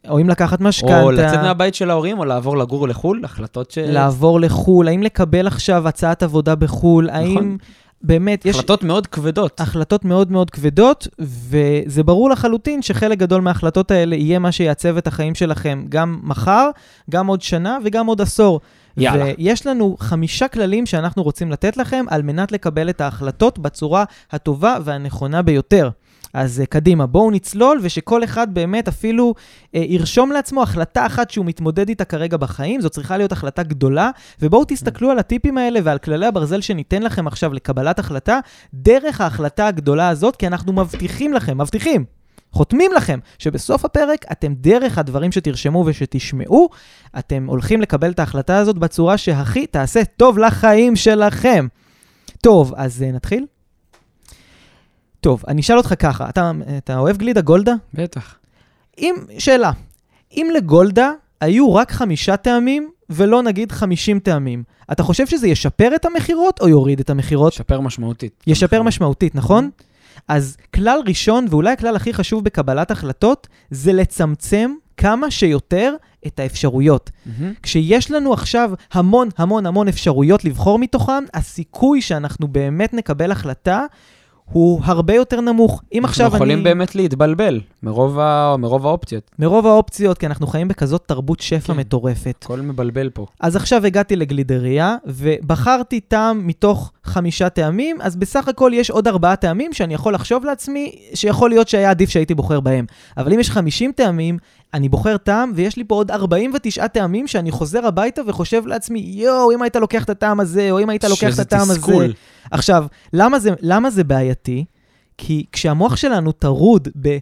או 0.10 0.22
אם 0.22 0.30
לקחת 0.30 0.62
משכנתה. 0.62 1.02
או 1.02 1.12
לצאת 1.12 1.40
מהבית 1.40 1.76
של 1.76 1.90
ההורים, 1.90 2.20
או 2.20 2.26
לעבור 2.26 2.58
לגור 2.58 2.88
לחו"ל, 2.88 3.22
החלטות 3.24 3.72
ש... 3.72 3.78
לעבור 3.78 4.40
לחו"ל, 4.40 4.88
האם 4.88 5.04
לקבל 5.04 5.48
עכשיו 5.48 5.88
הצעת 5.88 6.24
עבודה 6.24 6.56
בחו"ל, 6.56 7.06
נכון. 7.06 7.18
האם 7.18 7.58
באמת 8.04 8.46
יש... 8.46 8.56
החלטות 8.56 8.84
מאוד 8.84 9.08
כבדות. 9.08 9.62
החלטות 9.62 10.06
מאוד 10.06 10.32
מאוד 10.32 10.50
כבדות, 10.50 11.08
וזה 11.20 12.04
ברור 12.04 12.30
לחלוטין 12.30 12.82
שחלק 12.82 13.18
גדול 13.18 13.42
מההחלטות 13.42 13.92
האלה 13.92 14.16
יהיה 14.16 14.40
מה 14.40 14.52
שיעצב 14.52 14.98
את 14.98 15.08
החיים 15.08 15.36
שלכם 15.36 15.86
גם 15.90 16.20
מחר, 16.24 16.70
גם 17.10 17.28
עוד 17.28 17.42
שנה 17.42 17.78
וגם 17.86 18.06
עוד 18.06 18.22
עשור. 18.22 18.60
יאללה. 18.98 19.26
ויש 19.38 19.68
לנו 19.68 19.96
חמישה 20.00 20.48
כללים 20.48 20.86
שאנחנו 20.86 21.24
רוצים 21.24 21.52
לתת 21.52 21.78
לכם 21.78 22.06
על 22.10 22.22
מנת 22.22 22.52
לקבל 22.52 22.90
את 22.90 23.02
ההחלטות 23.02 23.60
בצורה 23.60 24.04
הטובה 24.32 24.78
והנכונה 24.84 25.42
ביותר. 25.42 25.90
אז 26.34 26.62
uh, 26.64 26.66
קדימה, 26.66 27.06
בואו 27.06 27.32
נצלול, 27.32 27.80
ושכל 27.82 28.24
אחד 28.24 28.54
באמת 28.54 28.88
אפילו 28.88 29.34
uh, 29.38 29.68
ירשום 29.74 30.32
לעצמו 30.32 30.64
החלטה 30.64 31.06
אחת 31.06 31.30
שהוא 31.30 31.46
מתמודד 31.46 31.90
איתה 31.90 32.06
כרגע 32.06 32.38
בחיים, 32.38 32.82
זו 32.82 32.90
צריכה 32.90 33.18
להיות 33.18 33.32
החלטה 33.32 33.64
גדולה, 33.64 34.10
ובואו 34.42 34.66
תסתכלו 34.68 35.12
על 35.12 35.20
הטיפים 35.20 35.58
האלה 35.58 35.80
ועל 35.84 35.98
כללי 35.98 36.26
הברזל 36.26 36.62
שניתן 36.62 37.04
לכם 37.04 37.28
עכשיו 37.28 37.54
לקבלת 37.54 38.00
החלטה, 38.00 38.40
דרך 38.74 39.22
ההחלטה 39.22 39.68
הגדולה 39.68 40.10
הזאת, 40.10 40.36
כי 40.36 40.48
אנחנו 40.48 40.74
מבטיחים 40.74 41.34
לכם, 41.34 41.62
מבטיחים, 41.62 42.06
חותמים 42.52 42.92
לכם 42.94 43.20
שבסוף 43.40 43.86
הפרק 43.86 44.26
אתם 44.32 44.54
דרך 44.54 44.98
הדברים 44.98 45.32
שתרשמו 45.32 45.84
ושתשמעו, 45.88 46.70
אתם 47.20 47.46
הולכים 47.48 47.82
לקבל 47.82 48.12
את 48.12 48.20
ההחלטה 48.20 48.58
הזאת 48.58 48.78
בצורה 48.78 49.18
שהכי 49.18 49.68
תעשה 49.68 50.06
טוב 50.06 50.38
לחיים 50.38 50.96
שלכם. 50.96 51.68
טוב, 52.42 52.74
אז 52.78 53.06
uh, 53.10 53.16
נתחיל? 53.16 53.46
טוב, 55.22 55.44
אני 55.48 55.62
אשאל 55.62 55.78
אותך 55.78 55.94
ככה, 56.00 56.30
אתה, 56.30 56.52
אתה 56.78 56.98
אוהב 56.98 57.18
גלידה 57.18 57.42
גולדה? 57.42 57.74
בטח. 57.94 58.36
אם, 58.98 59.16
שאלה, 59.40 59.72
אם 60.32 60.48
לגולדה 60.56 61.12
היו 61.42 61.74
רק 61.74 61.92
חמישה 61.92 62.38
טעמים 62.38 62.92
ולא 63.10 63.44
נגיד 63.44 63.72
חמישים 63.72 64.20
טעמים, 64.20 64.64
אתה 64.92 65.04
חושב 65.04 65.28
שזה 65.28 65.48
ישפר 65.48 65.96
את 65.96 66.06
המכירות 66.06 66.62
או 66.62 66.68
יוריד 66.68 67.00
את 67.00 67.10
המכירות? 67.10 67.54
ישפר 67.54 67.80
משמעותית. 67.80 68.44
ישפר 68.48 68.82
משמעותית, 68.82 69.36
נכון? 69.36 69.70
אז 70.28 70.58
כלל 70.76 71.00
ראשון, 71.08 71.46
ואולי 71.50 71.72
הכלל 71.72 71.96
הכי 71.96 72.14
חשוב 72.14 72.44
בקבלת 72.44 72.92
החלטות, 72.92 73.48
זה 73.72 73.94
לצמצם 73.94 74.72
כמה 74.98 75.32
שיותר 75.32 75.96
את 76.28 76.40
האפשרויות. 76.40 77.10
מהמם. 77.26 77.54
כשיש 77.64 78.12
לנו 78.12 78.34
עכשיו 78.34 78.72
המון 78.94 79.30
המון 79.38 79.66
המון 79.66 79.88
אפשרויות 79.88 80.46
לבחור 80.46 80.80
מתוכן, 80.80 81.24
הסיכוי 81.34 82.02
שאנחנו 82.02 82.48
באמת 82.48 82.94
נקבל 82.94 83.32
החלטה 83.32 83.86
הוא 84.52 84.82
הרבה 84.84 85.14
יותר 85.16 85.42
נמוך. 85.42 85.82
אם 85.94 86.06
עכשיו 86.06 86.26
אנחנו 86.26 86.38
יכולים 86.38 86.58
אני... 86.58 86.64
באמת 86.64 86.96
להתבלבל 86.96 87.62
מרוב 87.84 88.20
ה- 88.20 88.56
מרוב 88.60 88.86
האופציות. 88.88 89.32
מרוב 89.40 89.68
האופציות, 89.68 90.18
כי 90.18 90.26
אנחנו 90.26 90.48
חיים 90.48 90.68
בכזאת 90.68 91.04
תרבות 91.06 91.40
שפע 91.40 91.74
כן. 91.74 91.80
מטורפת. 91.80 92.36
הכל 92.44 92.62
מבלבל 92.62 93.10
פה. 93.10 93.26
אז 93.40 93.56
עכשיו 93.56 93.86
הגעתי 93.86 94.16
לגלידריה, 94.16 94.96
ובחרתי 95.06 96.00
טעם 96.00 96.48
מתוך 96.48 96.92
חמישה 97.04 97.50
טעמים, 97.50 97.98
אז 98.02 98.16
בסך 98.16 98.48
הכל 98.48 98.72
יש 98.76 98.90
עוד 98.90 99.08
ארבעה 99.08 99.36
טעמים 99.36 99.74
שאני 99.74 99.94
יכול 99.94 100.14
לחשוב 100.14 100.46
לעצמי 100.46 100.92
שיכול 101.14 101.50
להיות 101.50 101.68
שהיה 101.68 101.90
עדיף 101.90 102.10
שהייתי 102.10 102.36
בוחר 102.36 102.60
בהם. 102.60 102.86
אבל 103.18 103.34
אם 103.34 103.40
יש 103.40 103.50
50 103.52 103.92
טעמים, 103.96 104.38
אני 104.74 104.90
בוחר 104.90 105.18
טעם, 105.18 105.52
ויש 105.56 105.78
לי 105.78 105.84
פה 105.84 105.96
עוד 105.96 106.12
49 106.12 106.88
טעמים 106.88 107.28
שאני 107.28 107.52
חוזר 107.52 107.86
הביתה 107.86 108.22
וחושב 108.28 108.68
לעצמי, 108.68 109.00
יואו, 109.00 109.52
אם 109.52 109.62
היית 109.62 109.76
לוקח 109.76 110.04
את 110.04 110.10
הטעם 110.10 110.40
הזה, 110.40 110.72
או 110.72 110.80
אם 110.80 110.90
היית 110.90 111.04
לוקח 111.04 111.34
את 111.34 111.40
הטעם 111.40 111.62
הזה. 111.62 111.80
תסכול. 111.80 112.14
עכשיו, 112.52 112.86
למה 113.14 113.40
זה, 113.40 113.50
למה 113.62 113.90
זה 113.90 114.04
בעייתי? 114.04 114.66
כי 115.18 115.46
כשהמוח 115.52 115.96
שלנו 115.96 116.32
טרוד 116.32 116.88
ב... 117.02 117.18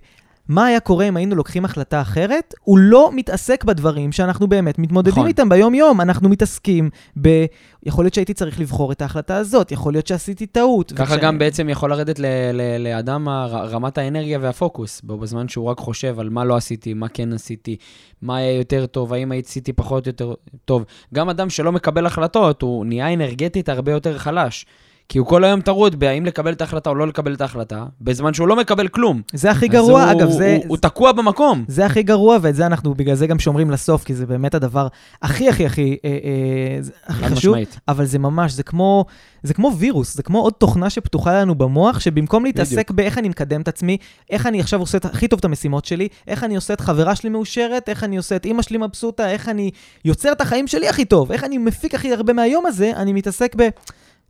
מה 0.49 0.65
היה 0.65 0.79
קורה 0.79 1.07
אם 1.07 1.17
היינו 1.17 1.35
לוקחים 1.35 1.65
החלטה 1.65 2.01
אחרת? 2.01 2.53
הוא 2.61 2.77
לא 2.77 3.09
מתעסק 3.15 3.63
בדברים 3.63 4.11
שאנחנו 4.11 4.47
באמת 4.47 4.79
מתמודדים 4.79 5.13
נכון. 5.13 5.27
איתם 5.27 5.49
ביום-יום. 5.49 6.01
אנחנו 6.01 6.29
מתעסקים 6.29 6.89
ב... 7.21 7.45
יכול 7.83 8.03
להיות 8.05 8.13
שהייתי 8.13 8.33
צריך 8.33 8.59
לבחור 8.59 8.91
את 8.91 9.01
ההחלטה 9.01 9.35
הזאת, 9.37 9.71
יכול 9.71 9.93
להיות 9.93 10.07
שעשיתי 10.07 10.45
טעות. 10.45 10.91
ככה 10.91 11.13
וכש- 11.13 11.23
גם 11.23 11.37
בעצם 11.39 11.69
יכול 11.69 11.89
לרדת 11.89 12.19
ל- 12.19 12.25
ל- 12.53 12.83
לאדם 12.83 13.27
הר- 13.27 13.65
רמת 13.69 13.97
האנרגיה 13.97 14.39
והפוקוס, 14.41 15.01
בו 15.01 15.17
בזמן 15.17 15.47
שהוא 15.47 15.65
רק 15.65 15.77
חושב 15.77 16.19
על 16.19 16.29
מה 16.29 16.43
לא 16.45 16.55
עשיתי, 16.55 16.93
מה 16.93 17.07
כן 17.07 17.33
עשיתי, 17.33 17.75
מה 18.21 18.37
היה 18.37 18.51
יותר 18.57 18.85
טוב, 18.85 19.13
האם 19.13 19.31
עשיתי 19.45 19.73
פחות 19.73 20.07
יותר 20.07 20.33
טוב. 20.65 20.85
גם 21.13 21.29
אדם 21.29 21.49
שלא 21.49 21.71
מקבל 21.71 22.05
החלטות, 22.05 22.62
הוא 22.62 22.85
נהיה 22.85 23.13
אנרגטית 23.13 23.69
הרבה 23.69 23.91
יותר 23.91 24.17
חלש. 24.17 24.65
כי 25.10 25.17
הוא 25.17 25.28
כל 25.28 25.43
היום 25.43 25.62
טרוד 25.62 26.00
בהאם 26.00 26.26
לקבל 26.26 26.54
את 26.54 26.62
ההחלטה 26.62 26.89
או 26.89 26.95
לא 26.95 27.08
לקבל 27.08 27.34
את 27.34 27.41
ההחלטה, 27.41 27.86
בזמן 28.02 28.34
שהוא 28.34 28.48
לא 28.48 28.56
מקבל 28.56 28.88
כלום. 28.88 29.22
זה 29.34 29.52
הכי 29.52 29.67
גרוע, 29.67 30.04
הוא, 30.04 30.12
אגב, 30.12 30.30
זה... 30.30 30.56
הוא, 30.58 30.65
הוא 30.67 30.78
תקוע 30.78 31.12
במקום. 31.12 31.65
זה 31.67 31.86
הכי 31.86 32.04
גרוע, 32.04 32.38
ואת 32.41 32.56
זה 32.56 32.65
אנחנו 32.65 32.93
בגלל 32.93 33.15
זה 33.15 33.28
גם 33.28 33.39
שומרים 33.39 33.72
לסוף, 33.72 34.04
כי 34.04 34.15
זה 34.15 34.26
באמת 34.26 34.56
הדבר 34.56 34.88
הכי 35.22 35.50
הכי 35.50 35.65
הכי, 35.65 35.98
אה, 36.06 36.10
אה, 36.10 36.80
הכי 37.08 37.24
חשוב. 37.24 37.52
משמעית. 37.52 37.80
אבל 37.88 38.06
זה 38.06 38.19
ממש, 38.19 38.52
זה 38.52 38.63
כמו, 38.63 39.06
זה 39.43 39.54
כמו 39.54 39.72
וירוס, 39.78 40.15
זה 40.15 40.24
כמו 40.24 40.41
עוד 40.41 40.54
תוכנה 40.54 40.89
שפתוחה 40.89 41.41
לנו 41.41 41.56
במוח, 41.56 42.00
שבמקום 42.00 42.45
להתעסק 42.45 42.72
בדיוק. 42.74 42.91
באיך 42.91 43.17
אני 43.17 43.30
מקדם 43.30 43.62
את 43.62 43.67
עצמי, 43.67 43.98
איך 44.30 44.48
אני 44.48 44.60
עכשיו 44.60 44.80
עושה 44.80 44.98
את- 44.98 45.06
הכי 45.06 45.28
טוב 45.28 45.39
את 45.39 45.45
המשימות 45.45 45.86
שלי, 45.86 46.08
איך 46.28 46.43
אני 46.43 46.56
עושה 46.56 46.74
את 46.74 46.82
חברה 46.82 47.15
שלי 47.15 47.30
מאושרת, 47.30 47.89
איך 47.89 48.04
אני 48.04 48.17
עושה 48.17 48.36
את 48.36 48.45
אימא 48.45 48.62
שלי 48.62 48.78
מבסוטה, 48.78 49.30
איך 49.32 49.50
אני 49.50 49.72
יוצר 50.06 50.32
את 50.32 50.41
החיים 50.41 50.67
שלי 50.67 50.89
הכי 50.89 51.06
טוב, 51.06 51.32
איך 51.32 51.43
אני 51.43 51.58
מפיק 51.58 51.95
הכי 51.95 52.13
הרבה 52.13 52.34
מהיום 52.34 52.65
הזה, 52.65 52.91
אני 52.95 53.13
מתעסק 53.13 53.56
ב... 53.58 53.69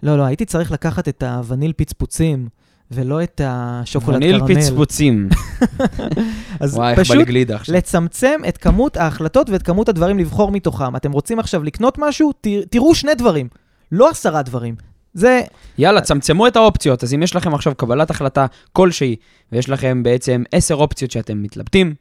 לא, 0.03 0.17
לא, 0.17 0.23
הייתי 0.23 0.45
צריך 0.45 0.71
לקחת 0.71 1.07
את 1.07 1.23
הווניל 1.23 1.73
פצפוצים, 1.77 2.47
ולא 2.91 3.23
את 3.23 3.41
השוקולד 3.43 4.15
וניל 4.15 4.39
קרמל. 4.39 4.55
פצפוצים. 4.55 5.29
אז 6.59 6.75
וואי, 6.75 6.95
פשוט. 6.95 7.15
לצמצם 7.69 8.41
את 8.47 8.57
כמות 8.57 8.97
ההחלטות 8.97 9.49
ואת 9.49 9.63
כמות 9.63 9.89
הדברים 9.89 10.19
לבחור 10.19 10.51
מתוכם. 10.51 10.95
אתם 10.95 11.11
רוצים 11.11 11.39
עכשיו 11.39 11.63
לקנות 11.63 11.97
משהו? 11.97 12.31
ת, 12.31 12.47
תראו 12.69 12.95
שני 12.95 13.15
דברים, 13.15 13.47
לא 13.91 14.09
עשרה 14.09 14.41
דברים. 14.41 14.75
זה, 15.13 15.41
יאללה, 15.77 16.01
צמצמו 16.01 16.47
את 16.47 16.55
האופציות. 16.55 17.03
אז 17.03 17.13
אם 17.13 17.23
יש 17.23 17.35
לכם 17.35 17.53
עכשיו 17.53 17.75
קבלת 17.75 18.09
החלטה 18.09 18.45
כלשהי, 18.73 19.15
ויש 19.51 19.69
לכם 19.69 20.03
בעצם 20.03 20.43
עשר 20.51 20.75
אופציות 20.75 21.11
שאתם 21.11 21.43
מתלבטים, 21.43 21.93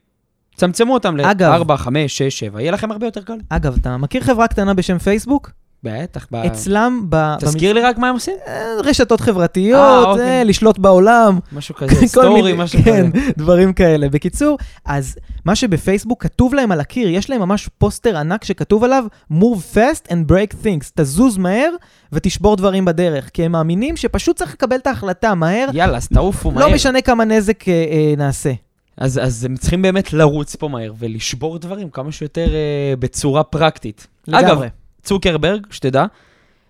צמצמו 0.55 0.93
אותם 0.93 1.19
אגב- 1.19 1.71
ל-4, 1.71 1.77
5, 1.77 2.17
6, 2.17 2.39
7, 2.39 2.61
יהיה 2.61 2.71
לכם 2.71 2.91
הרבה 2.91 3.07
יותר 3.07 3.21
קל. 3.21 3.37
אגב, 3.49 3.77
אתה 3.81 3.97
מכיר 3.97 4.21
חברה 4.21 4.47
קטנה 4.47 4.73
בשם 4.73 4.97
פייסבוק? 4.97 5.51
בטח, 5.83 6.27
ב... 6.31 6.35
אצלם 6.35 7.05
ב... 7.09 7.35
תזכיר 7.39 7.73
לי 7.73 7.81
רק 7.81 7.97
מה 7.97 8.09
הם 8.09 8.13
עושים. 8.15 8.33
במ- 8.47 8.87
רשתות 8.89 9.21
חברתיות, 9.21 9.79
אה, 9.79 10.11
אוקיי. 10.11 10.25
אה, 10.39 10.43
לשלוט 10.43 10.77
בעולם, 10.79 11.39
משהו 11.51 11.75
כזה, 11.75 12.07
סטורי, 12.07 12.41
מיני- 12.41 12.63
משהו 12.63 12.79
כן, 12.83 13.11
כזה. 13.11 13.31
דברים 13.37 13.73
כאלה. 13.73 14.09
בקיצור, 14.09 14.57
אז 14.85 15.15
מה 15.45 15.55
שבפייסבוק 15.55 16.23
כתוב 16.23 16.53
להם 16.53 16.71
על 16.71 16.79
הקיר, 16.79 17.09
יש 17.09 17.29
להם 17.29 17.41
ממש 17.41 17.69
פוסטר 17.77 18.17
ענק 18.17 18.43
שכתוב 18.43 18.83
עליו 18.83 19.03
move 19.33 19.75
fast 19.75 20.07
and 20.11 20.31
break 20.31 20.65
things, 20.65 20.91
תזוז 20.95 21.37
מהר 21.37 21.69
ותשבור 22.11 22.55
דברים 22.55 22.85
בדרך, 22.85 23.29
כי 23.33 23.43
הם 23.45 23.51
מאמינים 23.51 23.97
שפשוט 23.97 24.37
צריך 24.37 24.53
לקבל 24.53 24.75
את 24.75 24.87
ההחלטה 24.87 25.35
מהר, 25.35 25.67
יאללה, 25.73 25.97
אז 25.97 26.07
תעופו 26.07 26.51
מהר. 26.51 26.67
לא 26.67 26.73
משנה 26.73 27.01
כמה 27.01 27.25
נזק 27.25 27.67
אה, 27.69 27.73
אה, 27.73 28.13
נעשה. 28.17 28.51
אז, 28.97 29.19
אז 29.23 29.45
הם 29.45 29.55
צריכים 29.57 29.81
באמת 29.81 30.13
לרוץ 30.13 30.55
פה 30.55 30.67
מהר 30.67 30.93
ולשבור 30.99 31.59
דברים 31.59 31.89
כמה 31.89 32.11
שיותר 32.11 32.47
אה, 32.53 32.93
בצורה 32.99 33.43
פרקטית. 33.43 34.07
אגב, 34.31 34.45
לגמרי. 34.47 34.67
צוקרברג, 35.09 35.67
שתדע, 35.71 36.05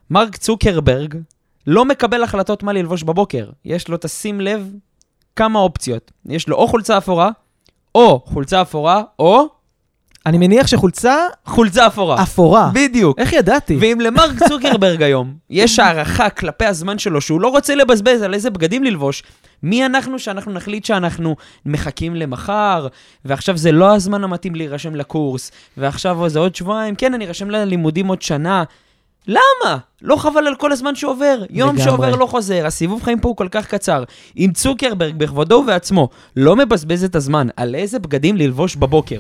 מרק 0.10 0.38
צוקרברג 0.38 1.16
לא 1.68 1.86
מקבל 1.86 2.24
החלטות 2.24 2.64
מה 2.64 2.74
ללבוש 2.74 3.04
בבוקר. 3.04 3.50
יש 3.66 3.88
לו, 3.88 3.98
תשים 4.02 4.42
לב, 4.42 4.74
כמה 5.36 5.60
אופציות. 5.60 6.12
יש 6.26 6.48
לו 6.48 6.56
או 6.56 6.68
חולצה 6.68 6.98
אפורה, 6.98 7.30
או 7.96 8.22
חולצה 8.26 8.62
אפורה, 8.62 9.04
או 9.20 9.48
אני 10.26 10.38
מניח 10.38 10.68
שחולצה 10.68 11.16
חולצה 11.46 11.88
אפורה. 11.88 12.24
אפורה. 12.24 12.72
בדיוק. 12.74 13.20
איך 13.20 13.34
ידעתי? 13.34 13.78
ואם 13.82 14.02
למרק 14.02 14.44
צוקרברג 14.48 15.04
היום 15.04 15.34
יש 15.50 15.80
הערכה 15.80 16.30
כלפי 16.30 16.66
הזמן 16.66 17.00
שלו 17.00 17.22
שהוא 17.22 17.42
לא 17.42 17.48
רוצה 17.48 17.76
לבזבז 17.76 18.22
על 18.22 18.34
איזה 18.34 18.50
בגדים 18.50 18.84
ללבוש, 18.84 19.24
מי 19.64 19.86
אנחנו 19.86 20.20
שאנחנו 20.20 20.52
נחליט 20.52 20.86
שאנחנו 20.86 21.36
מחכים 21.66 22.16
למחר, 22.16 22.88
ועכשיו 23.26 23.58
זה 23.58 23.72
לא 23.72 23.96
הזמן 23.96 24.24
המתאים 24.24 24.56
להירשם 24.56 24.96
לקורס, 24.96 25.52
ועכשיו 25.78 26.30
זה 26.30 26.40
עוד 26.40 26.56
שבועיים, 26.56 26.96
כן, 26.96 27.14
אני 27.14 27.28
ארשם 27.28 27.50
ללימודים 27.50 28.08
עוד 28.08 28.22
שנה. 28.22 28.64
למה? 29.28 29.78
לא 30.02 30.16
חבל 30.16 30.48
על 30.48 30.56
כל 30.56 30.72
הזמן 30.72 30.96
שעובר. 30.96 31.44
יום 31.50 31.70
לגמרי. 31.70 31.84
שעובר 31.84 32.16
לא 32.16 32.26
חוזר, 32.26 32.66
הסיבוב 32.66 33.04
חיים 33.04 33.20
פה 33.20 33.30
הוא 33.30 33.36
כל 33.36 33.48
כך 33.52 33.68
קצר. 33.68 34.04
אם 34.38 34.52
צוקרברג 34.54 35.16
בכבודו 35.16 35.56
ובעצמו 35.56 36.10
לא 36.36 36.56
מבזבז 36.56 37.04
את 37.04 37.16
הזמן 37.16 37.48
על 37.58 37.76
איזה 37.76 38.00
בגדים 38.00 38.38
ללבוש 38.38 38.76
בבוקר, 38.76 39.20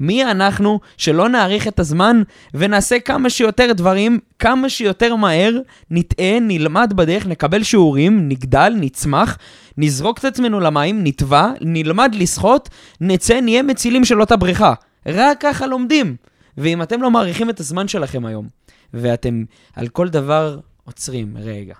מי 0.00 0.24
אנחנו 0.24 0.80
שלא 0.96 1.28
נאריך 1.28 1.68
את 1.68 1.80
הזמן 1.80 2.22
ונעשה 2.54 3.00
כמה 3.00 3.30
שיותר 3.30 3.72
דברים, 3.72 4.18
כמה 4.38 4.68
שיותר 4.68 5.16
מהר, 5.16 5.58
נטעה, 5.90 6.40
נלמד 6.40 6.92
בדרך, 6.96 7.26
נקבל 7.26 7.62
שיעורים, 7.62 8.28
נגדל, 8.28 8.74
נצמח, 8.76 9.38
נזרוק 9.78 10.18
את 10.18 10.24
עצמנו 10.24 10.60
למים, 10.60 11.00
נטבע, 11.04 11.50
נלמד 11.60 12.14
לשחות, 12.14 12.68
נצא, 13.00 13.40
נהיה 13.40 13.62
מצילים 13.62 14.04
של 14.04 14.20
אותה 14.20 14.36
בריכה. 14.36 14.74
רק 15.06 15.40
ככה 15.40 15.66
לומדים. 15.66 16.16
ואם 16.58 16.82
אתם 16.82 17.02
לא 17.02 17.10
מעריכים 17.10 17.50
את 17.50 17.60
הזמן 17.60 17.88
שלכם 17.88 18.26
היום, 18.26 18.48
ואתם 18.94 19.44
על 19.76 19.88
כל 19.88 20.08
דבר 20.08 20.58
עוצרים, 20.84 21.36
רגע, 21.40 21.74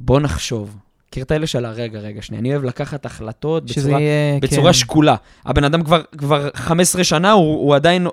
בואו 0.00 0.20
נחשוב, 0.20 0.76
מכיר 1.10 1.24
את 1.24 1.30
האלה 1.30 1.46
של 1.46 1.64
הרגע, 1.64 1.98
רגע, 1.98 2.22
שנייה, 2.22 2.40
אני 2.40 2.52
אוהב 2.52 2.64
לקחת 2.64 3.06
החלטות 3.06 3.64
בצורה, 3.64 4.00
יהיה, 4.00 4.38
בצורה 4.40 4.66
כן. 4.66 4.72
שקולה. 4.72 5.16
הבן 5.46 5.64
אדם 5.64 5.84
כבר, 5.84 6.02
כבר 6.18 6.48
15 6.54 7.04
שנה, 7.04 7.32
הוא, 7.32 7.54
הוא 7.54 7.74
עדיין 7.74 8.06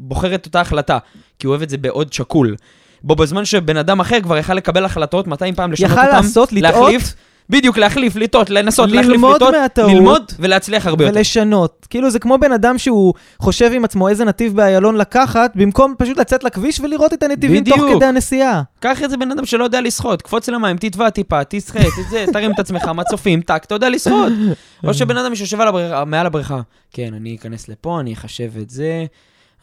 בוחר 0.00 0.34
את 0.34 0.46
אותה 0.46 0.60
החלטה, 0.60 0.98
כי 1.38 1.46
הוא 1.46 1.50
אוהב 1.50 1.62
את 1.62 1.70
זה 1.70 1.78
בעוד 1.78 2.12
שקול. 2.12 2.56
בו 3.02 3.16
בזמן 3.16 3.44
שבן 3.44 3.76
אדם 3.76 4.00
אחר 4.00 4.20
כבר 4.20 4.38
יכל 4.38 4.54
לקבל 4.54 4.84
החלטות 4.84 5.26
200 5.26 5.54
פעם, 5.54 5.72
לשנות 5.72 5.90
יכל 5.90 6.00
אותם, 6.00 6.16
לעשות, 6.16 6.52
לטעות, 6.52 6.74
להחליף, 6.74 7.14
בדיוק, 7.50 7.78
להחליף, 7.78 8.16
לטעות, 8.16 8.50
לנסות, 8.50 8.90
להחליף, 8.90 9.10
ללמוד 9.12 9.36
לטעות, 9.36 9.54
מהטעות. 9.54 9.92
ללמוד 9.92 10.32
ולהצליח 10.38 10.86
הרבה 10.86 11.04
יותר. 11.04 11.16
ולשנות. 11.16 11.86
כאילו 11.90 12.10
זה 12.10 12.18
כמו 12.18 12.38
בן 12.38 12.52
אדם 12.52 12.78
שהוא 12.78 13.14
חושב 13.38 13.70
עם 13.74 13.84
עצמו 13.84 14.08
איזה 14.08 14.24
נתיב 14.24 14.56
באיילון 14.56 14.96
לקחת, 14.96 15.52
במקום 15.54 15.94
פשוט 15.98 16.18
לצאת 16.18 16.44
לכביש 16.44 16.80
ולראות 16.80 17.12
את 17.12 17.22
הנתיבים 17.22 17.64
תוך 17.64 17.78
בדיוק. 17.78 17.96
כדי 17.96 18.06
הנסיעה. 18.06 18.62
קח 18.80 19.02
את 19.02 19.10
זה 19.10 19.16
בן 19.16 19.30
אדם 19.30 19.46
שלא 19.46 19.64
יודע 19.64 19.80
לשחות, 19.80 20.22
קפוץ 20.22 20.48
למים, 20.48 20.76
תטבע 20.76 21.10
טיפה, 21.10 21.44
תשחה, 21.48 21.78
תזה, 21.78 22.24
תרים 22.32 22.52
את 22.52 22.58
עצמך, 22.58 22.90
מצופים, 22.94 23.40
טאק, 23.40 23.64
אתה 23.64 23.74
יודע 23.74 23.88
לשחות. 23.88 24.32
או 24.86 24.94
שבן 24.94 25.16
אדם 25.16 25.34
שיושב 25.34 25.60
הבריכה, 25.60 26.04
מעל 26.04 26.26
הבריכה, 26.26 26.60
כן, 26.92 27.14
אני 27.14 27.36
אכנס 27.40 27.68
לפה, 27.68 28.00
אני 28.00 28.12
אחשב 28.12 28.50
את 28.62 28.70
זה, 28.70 29.04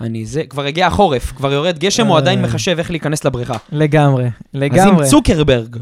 אני 0.02 0.26
זה, 0.26 0.44
כבר 0.50 0.66
הגיע 0.66 0.88
החורף, 0.88 1.32
כבר 1.32 1.54
יורד 1.54 1.80
גשם, 1.80 2.08
הוא 2.08 2.18
עדיין 2.18 2.40
אה. 2.40 2.44
מחשב 2.44 2.76
איך 2.80 2.92
להיכנס 2.92 3.26
לבריכה. 3.26 3.58
לגמרי, 3.72 4.26
אז 4.26 4.32
לגמרי. 4.54 5.06
אם 5.06 5.10
צוקרברג 5.10 5.78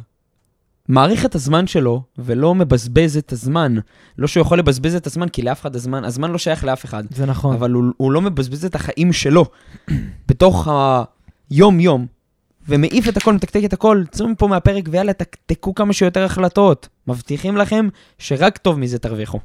מעריך 0.88 1.26
את 1.26 1.36
הזמן 1.36 1.68
שלו 1.68 2.02
ולא 2.18 2.56
מבזבז 2.56 3.18
את 3.18 3.32
הזמן, 3.32 3.76
לא 4.18 4.28
שהוא 4.28 4.42
יכול 4.42 4.60
לבזבז 4.60 4.96
את 4.96 5.08
הזמן, 5.08 5.30
כי 5.30 5.42
לאף 5.42 5.62
אחד 5.62 5.76
הזמן, 5.76 6.04
הזמן 6.04 6.32
לא 6.32 6.38
שייך 6.38 6.64
לאף 6.64 6.86
אחד. 6.86 7.04
זה 7.10 7.26
נכון. 7.26 7.56
אבל 7.56 7.72
הוא, 7.72 7.84
הוא 7.98 8.12
לא 8.12 8.22
מבזבז 8.22 8.66
את 8.66 8.76
החיים 8.76 9.14
שלו 9.14 9.46
בתוך 10.28 10.68
היום-יום, 11.52 12.06
ומעיף 12.68 13.10
את 13.10 13.18
הכל, 13.18 13.34
מתקתק 13.34 13.62
את 13.66 13.74
הכל, 13.74 14.04
צאו 14.12 14.28
מפה 14.28 14.48
מהפרק 14.48 14.84
ויאללה, 14.92 15.14
תקתקו 15.14 15.76
כמה 15.76 15.94
שיותר 15.94 16.24
החלטות. 16.24 16.88
מבטיחים 17.08 17.58
לכם 17.58 17.90
שרק 18.18 18.58
טוב 18.58 18.80
מזה 18.80 19.00
תרוויחו. 19.00 19.40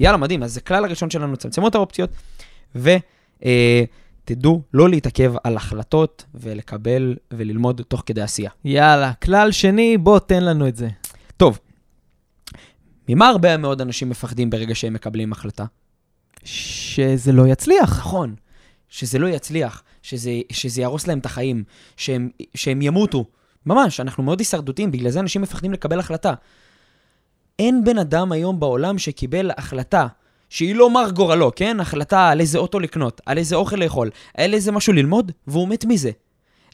יאללה, 0.00 0.16
מדהים, 0.16 0.42
אז 0.42 0.54
זה 0.54 0.60
כלל 0.60 0.84
הראשון 0.84 1.10
שלנו, 1.10 1.36
צמצמו 1.36 1.68
את 1.68 1.74
האופציות, 1.74 2.10
ותדעו 4.24 4.62
לא 4.74 4.88
להתעכב 4.88 5.34
על 5.44 5.56
החלטות 5.56 6.24
ולקבל 6.34 7.16
וללמוד 7.30 7.82
תוך 7.88 8.02
כדי 8.06 8.22
עשייה. 8.22 8.50
יאללה, 8.64 9.12
כלל 9.14 9.52
שני, 9.52 9.98
בוא 9.98 10.18
תן 10.18 10.44
לנו 10.44 10.68
את 10.68 10.76
זה. 10.76 10.88
טוב, 11.36 11.58
ממה 13.08 13.28
הרבה 13.28 13.56
מאוד 13.56 13.80
אנשים 13.80 14.08
מפחדים 14.10 14.50
ברגע 14.50 14.74
שהם 14.74 14.92
מקבלים 14.92 15.32
החלטה? 15.32 15.64
שזה 16.44 17.32
לא 17.32 17.46
יצליח. 17.46 17.98
נכון, 17.98 18.34
שזה 18.88 19.18
לא 19.18 19.26
יצליח, 19.26 19.82
שזה, 20.02 20.30
שזה 20.52 20.80
יהרוס 20.80 21.06
להם 21.06 21.18
את 21.18 21.26
החיים, 21.26 21.64
שהם, 21.96 22.30
שהם 22.54 22.82
ימותו. 22.82 23.24
ממש, 23.66 24.00
אנחנו 24.00 24.22
מאוד 24.22 24.38
הישרדותיים, 24.38 24.90
בגלל 24.90 25.10
זה 25.10 25.20
אנשים 25.20 25.42
מפחדים 25.42 25.72
לקבל 25.72 26.00
החלטה. 26.00 26.34
אין 27.58 27.84
בן 27.84 27.98
אדם 27.98 28.32
היום 28.32 28.60
בעולם 28.60 28.98
שקיבל 28.98 29.50
החלטה 29.56 30.06
שהיא 30.54 30.74
לא 30.74 30.90
מר 30.90 31.10
גורלו, 31.10 31.52
כן? 31.56 31.80
החלטה 31.80 32.28
על 32.28 32.40
איזה 32.40 32.58
אוטו 32.58 32.80
לקנות, 32.80 33.20
על 33.26 33.38
איזה 33.38 33.56
אוכל 33.56 33.76
לאכול, 33.76 34.10
על 34.36 34.54
איזה 34.54 34.72
משהו 34.72 34.92
ללמוד, 34.92 35.32
והוא 35.46 35.68
מת 35.68 35.84
מזה. 35.84 36.10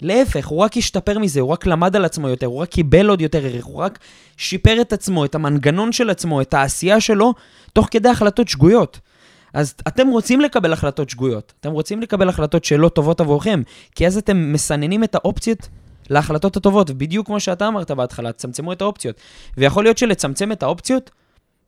להפך, 0.03 0.47
הוא 0.47 0.59
רק 0.59 0.77
השתפר 0.77 1.19
מזה, 1.19 1.41
הוא 1.41 1.51
רק 1.51 1.67
למד 1.67 1.97
על 1.97 2.05
עצמו 2.05 2.29
יותר, 2.29 2.47
הוא 2.47 2.59
רק 2.59 2.69
קיבל 2.69 3.09
עוד 3.09 3.21
יותר 3.21 3.45
ערך, 3.45 3.65
הוא 3.65 3.77
רק 3.77 3.99
שיפר 4.37 4.81
את 4.81 4.93
עצמו, 4.93 5.25
את 5.25 5.35
המנגנון 5.35 5.93
של 5.93 6.11
עצמו, 6.11 6.41
את 6.41 6.55
העשייה 6.55 7.01
שלו, 7.01 7.35
תוך 7.73 7.89
כדי 7.91 8.09
החלטות 8.09 8.49
שגויות. 8.49 9.01
אז 9.55 9.75
אתם 9.89 10.09
רוצים 10.09 10.41
לקבל 10.41 10.73
החלטות 10.73 11.11
שגויות, 11.11 11.53
אתם 11.61 11.71
רוצים 11.71 12.01
לקבל 12.01 12.29
החלטות 12.29 12.65
שלא 12.65 12.89
טובות 12.89 13.21
עבורכם, 13.21 13.63
כי 13.95 14.07
אז 14.07 14.17
אתם 14.17 14.53
מסננים 14.53 15.05
את 15.05 15.15
האופציות 15.15 15.69
להחלטות 16.11 16.57
הטובות, 16.57 16.91
ובדיוק 16.91 17.27
כמו 17.27 17.41
שאתה 17.41 17.69
אמרת 17.69 17.91
בהתחלה, 17.91 18.33
תצמצמו 18.33 18.73
את 18.73 18.83
האופציות. 18.83 19.17
ויכול 19.57 19.85
להיות 19.85 19.99
שלצמצם 19.99 20.53
את 20.53 20.63
האופציות, 20.63 21.11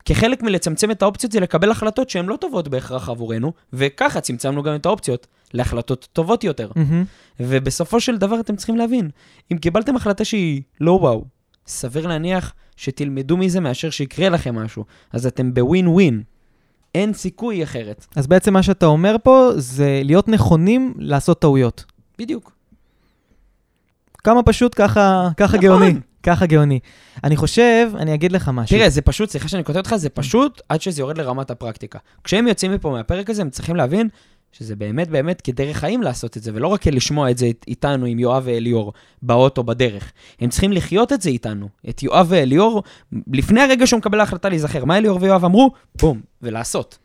כחלק 0.05 0.43
מלצמצם 0.43 0.91
את 0.91 1.03
האופציות 1.03 1.33
זה 1.33 1.41
לקבל 1.41 1.71
החלטות 1.71 2.11
שהן 2.11 2.27
לא 2.27 2.37
טובות 2.37 2.69
בהכרח 2.69 3.09
עבורנו, 3.09 3.53
וככה 3.73 4.21
צמצמנו 4.21 4.63
גם 4.63 4.75
את 4.75 4.87
האופציות 4.87 5.27
להחלטות 5.55 6.09
טובות 6.13 6.45
יותר. 6.45 6.71
מהמם. 6.77 7.05
ובסופו 7.41 8.01
של 8.01 8.19
דבר 8.19 8.41
אתם 8.41 8.57
צריכים 8.57 8.77
להבין, 8.77 9.11
אם 9.53 9.59
קיבלתם 9.59 9.97
החלטה 9.97 10.25
שהיא 10.25 10.63
לא 10.81 10.93
וואו, 10.93 11.25
סביר 11.67 12.07
להניח 12.07 12.55
שתלמדו 12.77 13.37
מזה 13.37 13.61
מאשר 13.61 13.91
שיקרה 13.91 14.29
לכם 14.29 14.55
משהו, 14.55 14.85
אז 15.13 15.27
אתם 15.27 15.55
בווין 15.55 15.89
ווין. 15.89 16.23
אין 16.95 17.15
סיכוי 17.15 17.63
אחרת. 17.63 18.07
אז 18.17 18.27
בעצם 18.27 18.53
מה 18.53 18.63
שאתה 18.63 18.87
אומר 18.87 19.17
פה 19.23 19.51
זה 19.57 20.01
להיות 20.05 20.29
נכונים 20.29 20.95
לעשות 20.99 21.41
טעויות. 21.41 21.85
בדיוק. 22.19 22.53
כמה 24.25 24.43
פשוט, 24.43 24.73
ככה, 24.77 25.29
ככה 25.37 25.57
נכון. 25.57 25.69
גאוני. 25.69 25.95
ככה 26.23 26.47
גאוני. 26.47 26.79
אני 27.25 27.37
חושב, 27.37 27.91
אני 27.97 28.15
אגיד 28.15 28.33
לך 28.33 28.49
משהו. 28.49 28.77
תראה, 28.79 28.91
זה 28.91 29.03
פשוט, 29.03 29.31
סליחה 29.31 29.49
שאני 29.49 29.65
כותב 29.65 29.79
אותך, 29.79 29.97
זה 29.97 30.09
פשוט 30.09 30.61
עד 30.69 30.83
שזה 30.83 31.03
יורד 31.03 31.19
לרמת 31.19 31.51
הפרקטיקה. 31.51 31.99
כשהם 32.25 32.49
יוצאים 32.49 32.73
מפה 32.73 32.91
מהפרק 32.91 33.31
הזה, 33.31 33.43
הם 33.43 33.51
צריכים 33.51 33.77
להבין 33.77 34.09
שזה 34.53 34.77
באמת 34.77 35.09
באמת 35.09 35.41
כדרך 35.41 35.77
חיים 35.77 36.03
לעשות 36.03 36.37
את 36.37 36.43
זה, 36.43 36.51
ולא 36.55 36.69
רק 36.69 36.87
לשמוע 36.87 37.31
את 37.31 37.39
זה 37.39 37.47
אית- 37.47 37.65
איתנו 37.69 38.07
עם 38.07 38.19
יואב 38.19 38.43
ואליאור 38.47 38.93
באוטו 39.23 39.63
בדרך. 39.65 40.13
הם 40.41 40.49
צריכים 40.51 40.73
לחיות 40.73 41.13
את 41.13 41.23
זה 41.23 41.31
איתנו. 41.31 41.69
את 41.89 42.03
יואב 42.03 42.27
ואליאור, 42.31 42.83
לפני 43.33 43.61
הרגע 43.61 43.87
שהוא 43.87 43.99
מקבל 43.99 44.21
ההחלטה 44.21 44.49
להיזכר, 44.49 44.85
מה 44.85 44.99
אליאור 44.99 45.19
ויואב 45.23 45.45
אמרו? 45.45 45.71
בום, 46.03 46.21
ולעשות. 46.43 46.99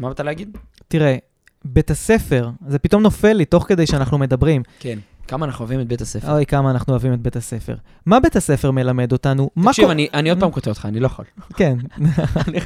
מה 0.00 0.08
באת 0.08 0.20
להגיד? 0.20 0.56
תראה, 0.88 1.16
בית 1.64 1.90
הספר, 1.90 2.50
זה 2.68 2.78
פתאום 2.78 3.02
נופל 3.02 3.32
לי 3.32 3.44
תוך 3.44 3.64
כדי 3.68 3.86
שאנחנו 3.86 4.18
מדברים. 4.18 4.62
כן. 4.78 4.98
כמה 5.28 5.46
אנחנו 5.46 5.62
אוהבים 5.62 5.80
את 5.80 5.86
בית 5.86 6.00
הספר. 6.00 6.32
אוי, 6.32 6.46
כמה 6.46 6.70
אנחנו 6.70 6.92
אוהבים 6.92 7.12
את 7.12 7.20
בית 7.20 7.36
הספר. 7.36 7.76
מה 8.06 8.20
בית 8.20 8.36
הספר 8.36 8.70
מלמד 8.70 9.12
אותנו? 9.12 9.50
תקשיב, 9.64 9.90
אני, 9.90 10.08
אני 10.14 10.30
עוד 10.30 10.40
פעם 10.40 10.50
כותב 10.50 10.68
אותך, 10.68 10.86
אני 10.86 11.00
לא 11.00 11.06
יכול. 11.06 11.24
כן. 11.56 11.78
אני, 12.48 12.58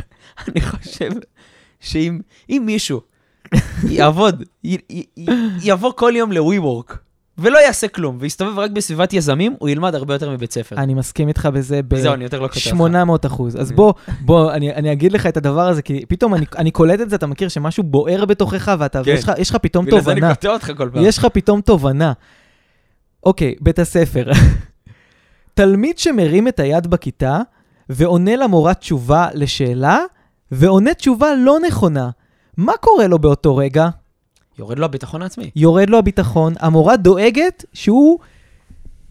אני 0.49 0.61
חושב 0.61 1.11
שאם 1.81 2.21
אם 2.51 2.63
מישהו 2.67 3.01
יעבוד, 3.89 4.43
י, 4.65 4.77
י, 4.91 5.05
י, 5.17 5.27
יבוא 5.63 5.93
כל 5.97 6.13
יום 6.17 6.33
ל-WeWork 6.33 6.95
ולא 7.38 7.59
יעשה 7.59 7.88
כלום, 7.88 8.16
ויסתובב 8.20 8.59
רק 8.59 8.70
בסביבת 8.70 9.12
יזמים, 9.12 9.57
הוא 9.59 9.68
ילמד 9.68 9.94
הרבה 9.94 10.14
יותר 10.14 10.31
מבית 10.31 10.53
ספר. 10.53 10.77
אני 10.77 10.94
מסכים 10.94 11.29
איתך 11.29 11.46
בזה 11.46 11.81
ב... 11.83 11.92
וזהו, 11.92 12.14
אני 12.14 12.24
יותר 12.24 12.40
לא 12.40 12.48
כותב 12.48 12.57
לך. 12.57 12.62
800 12.62 13.27
אחוז. 13.27 13.57
אז 13.57 13.72
בוא, 13.72 13.92
בוא, 14.20 14.53
אני, 14.53 14.74
אני 14.74 14.92
אגיד 14.92 15.12
לך 15.12 15.27
את 15.27 15.37
הדבר 15.37 15.68
הזה, 15.68 15.83
כי 15.83 16.05
פתאום 16.09 16.35
אני, 16.35 16.46
אני 16.59 16.70
קולט 16.70 17.01
את 17.01 17.11
זה, 17.11 17.16
אתה 17.16 17.27
מכיר 17.27 17.48
שמשהו 17.48 17.83
בוער 17.83 18.24
בתוכך, 18.24 18.74
ואתה, 18.79 19.05
כן. 19.05 19.11
ויש 19.37 19.51
לך, 19.51 19.57
פתאום 19.57 19.87
בגלל 19.87 20.01
זה 20.01 20.12
אני 20.12 20.20
תובנה. 20.20 20.35
קוטע 20.35 20.48
אותך 20.48 20.72
כל 20.77 20.90
פעם. 20.92 21.05
יש 21.05 21.18
לך 21.18 21.27
פתאום 21.33 21.61
תובנה. 21.61 22.12
אוקיי, 23.27 23.55
בית 23.61 23.79
הספר. 23.79 24.31
תלמיד 25.55 25.98
שמרים 25.98 26.48
את 26.48 26.61
היד 26.61 26.87
בכיתה 26.87 27.40
ועונה 27.88 28.37
למורה 28.37 28.74
תשובה 28.74 29.29
לשאלה, 29.35 29.98
ועונה 30.53 30.94
תשובה 30.94 31.29
לא 31.38 31.57
נכונה. 31.66 32.11
מה 32.57 32.72
קורה 32.81 33.07
לו 33.07 33.18
באותו 33.18 33.57
רגע? 33.57 33.88
יורד 34.59 34.79
לו 34.79 34.85
הביטחון 34.85 35.23
העצמי. 35.23 35.51
יורד 35.57 35.90
לו 35.90 35.99
הביטחון, 35.99 36.55
המורה 36.61 36.97
דואגת 36.97 37.64
שהוא 37.73 38.18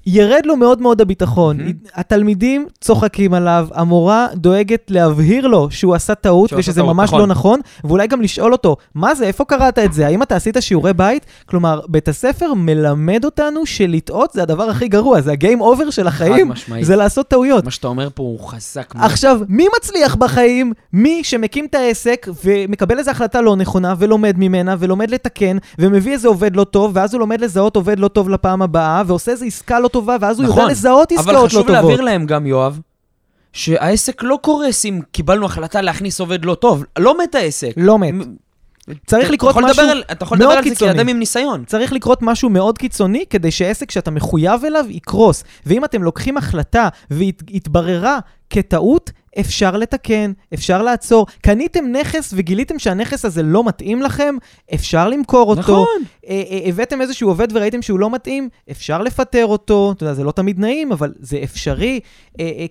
ירד 0.10 0.42
לו 0.46 0.56
מאוד 0.56 0.82
מאוד 0.82 1.02
הביטחון. 1.02 1.58
התלמידים 1.94 2.66
צוחקים 2.82 3.34
עליו, 3.34 3.68
המורה 3.74 4.28
דואגת 4.36 4.86
להבהיר 4.90 5.48
לו 5.48 5.72
שהוא 5.72 5.96
עשה 5.96 6.16
טעות 6.16 6.54
ושזה 6.54 6.84
ממש 6.84 7.10
נכון. 7.10 7.20
לא 7.20 7.28
נכון, 7.28 7.60
ואולי 7.84 8.08
גם 8.08 8.22
לשאול 8.22 8.52
אותו, 8.52 8.78
מה 8.96 9.16
זה, 9.16 9.26
איפה 9.26 9.46
קראת 9.46 9.80
את 9.80 9.94
זה? 9.94 10.08
האם 10.08 10.22
אתה 10.22 10.36
עשית 10.36 10.58
שיעורי 10.60 10.94
בית? 10.94 11.26
כלומר, 11.46 11.82
בית 11.88 12.08
הספר 12.08 12.54
מלמד 12.54 13.26
אותנו 13.26 13.66
שלטעות 13.66 14.32
זה 14.34 14.44
הדבר 14.44 14.64
הכי 14.64 14.88
גרוע, 14.88 15.22
זה 15.22 15.32
הגיים 15.32 15.62
אובר 15.62 15.90
של 15.90 16.08
החיים. 16.08 16.52
זה 16.82 16.96
לעשות 16.96 17.28
טעויות. 17.28 17.66
מה 17.66 17.72
שאתה 17.72 17.88
אומר 17.88 18.10
פה 18.16 18.24
הוא 18.24 18.40
חזק 18.40 18.96
מאוד. 18.96 19.06
עכשיו, 19.06 19.40
מי 19.48 19.66
מצליח 19.78 20.16
בחיים? 20.16 20.74
מי 20.94 21.24
שמקים 21.24 21.66
את 21.66 21.76
העסק 21.76 22.28
ומקבל 22.46 23.00
איזו 23.00 23.12
החלטה 23.12 23.42
לא 23.42 23.56
נכונה 23.56 23.94
ולומד 23.98 24.36
ממנה 24.38 24.76
ולומד 24.80 25.12
לתקן 25.12 25.58
ומביא 25.80 26.14
איזה 26.14 26.28
עובד 26.28 26.56
לא 26.56 26.64
טוב 26.64 26.92
ואז 26.96 27.14
הוא 27.14 27.20
לומד 27.20 27.42
לזהות 27.42 27.76
עובד 27.76 28.00
לא 28.00 28.08
טוב 28.08 28.30
לפעם 28.30 28.62
הבאה 28.62 29.04
ועושה 29.08 29.32
איזו 29.32 29.46
עסקה 29.46 29.80
לא 29.80 29.88
טובה 29.88 29.97
ואז 30.06 30.40
הוא 30.40 30.48
נכון, 30.48 30.60
יודע 30.60 30.72
לזהות 30.72 31.12
עסקאות 31.12 31.28
לא 31.28 31.40
אבל 31.40 31.50
טובות. 31.50 31.50
חשוב 31.66 31.70
להבהיר 31.70 32.02
להם 32.02 32.26
גם, 32.26 32.46
יואב, 32.46 32.80
שהעסק 33.54 34.24
לא 34.24 34.40
קורס 34.42 34.86
אם 34.86 35.00
קיבלנו 35.12 35.46
החלטה 35.46 35.82
להכניס 35.82 36.20
עובד 36.20 36.46
לא 36.46 36.56
טוב. 36.56 36.84
לא 37.00 37.18
מת 37.24 37.36
העסק. 37.36 37.74
לא 37.78 38.00
מת. 38.00 38.14
צריך 39.06 39.30
לקרות 39.30 39.56
משהו 39.56 39.68
לדבר 39.70 39.82
על- 39.82 40.04
אתה 40.12 40.24
יכול 40.24 40.38
לדבר 40.38 40.48
מאוד 40.48 40.58
על 40.58 40.64
זה 40.64 40.70
קיצוני. 40.70 40.94
כאדם 40.94 41.08
עם 41.08 41.20
ניסיון. 41.20 41.64
צריך 41.66 41.94
לקרות 41.94 42.22
משהו 42.22 42.50
מאוד 42.50 42.78
קיצוני 42.78 43.26
כדי 43.30 43.52
שעסק 43.52 43.92
שאתה 43.92 44.12
מחויב 44.12 44.66
אליו 44.66 44.86
יקרוס. 44.90 45.44
ואם 45.66 45.86
אתם 45.86 46.04
לוקחים 46.04 46.38
החלטה 46.38 46.90
והתבררה 47.12 48.20
כטעות, 48.50 49.12
אפשר 49.40 49.78
לתקן, 49.78 50.32
אפשר 50.54 50.82
לעצור. 50.82 51.28
קניתם 51.42 51.86
נכס 51.92 52.34
וגיליתם 52.38 52.80
שהנכס 52.80 53.26
הזה 53.26 53.44
לא 53.44 53.64
מתאים 53.64 54.02
לכם, 54.02 54.36
אפשר 54.74 55.10
למכור 55.10 55.50
אותו. 55.50 55.62
נכון. 55.62 55.86
אה, 56.28 56.44
אה, 56.52 56.60
הבאתם 56.70 57.02
איזשהו 57.02 57.30
עובד 57.30 57.48
וראיתם 57.54 57.82
שהוא 57.82 58.00
לא 58.00 58.10
מתאים, 58.10 58.50
אפשר 58.72 59.02
לפטר 59.02 59.46
אותו. 59.46 59.94
אתה 59.96 60.04
יודע, 60.04 60.14
זה 60.14 60.24
לא 60.24 60.32
תמיד 60.32 60.60
נעים, 60.60 60.92
אבל 60.92 61.14
זה 61.20 61.40
אפשרי. 61.44 62.00
אה, 62.40 62.66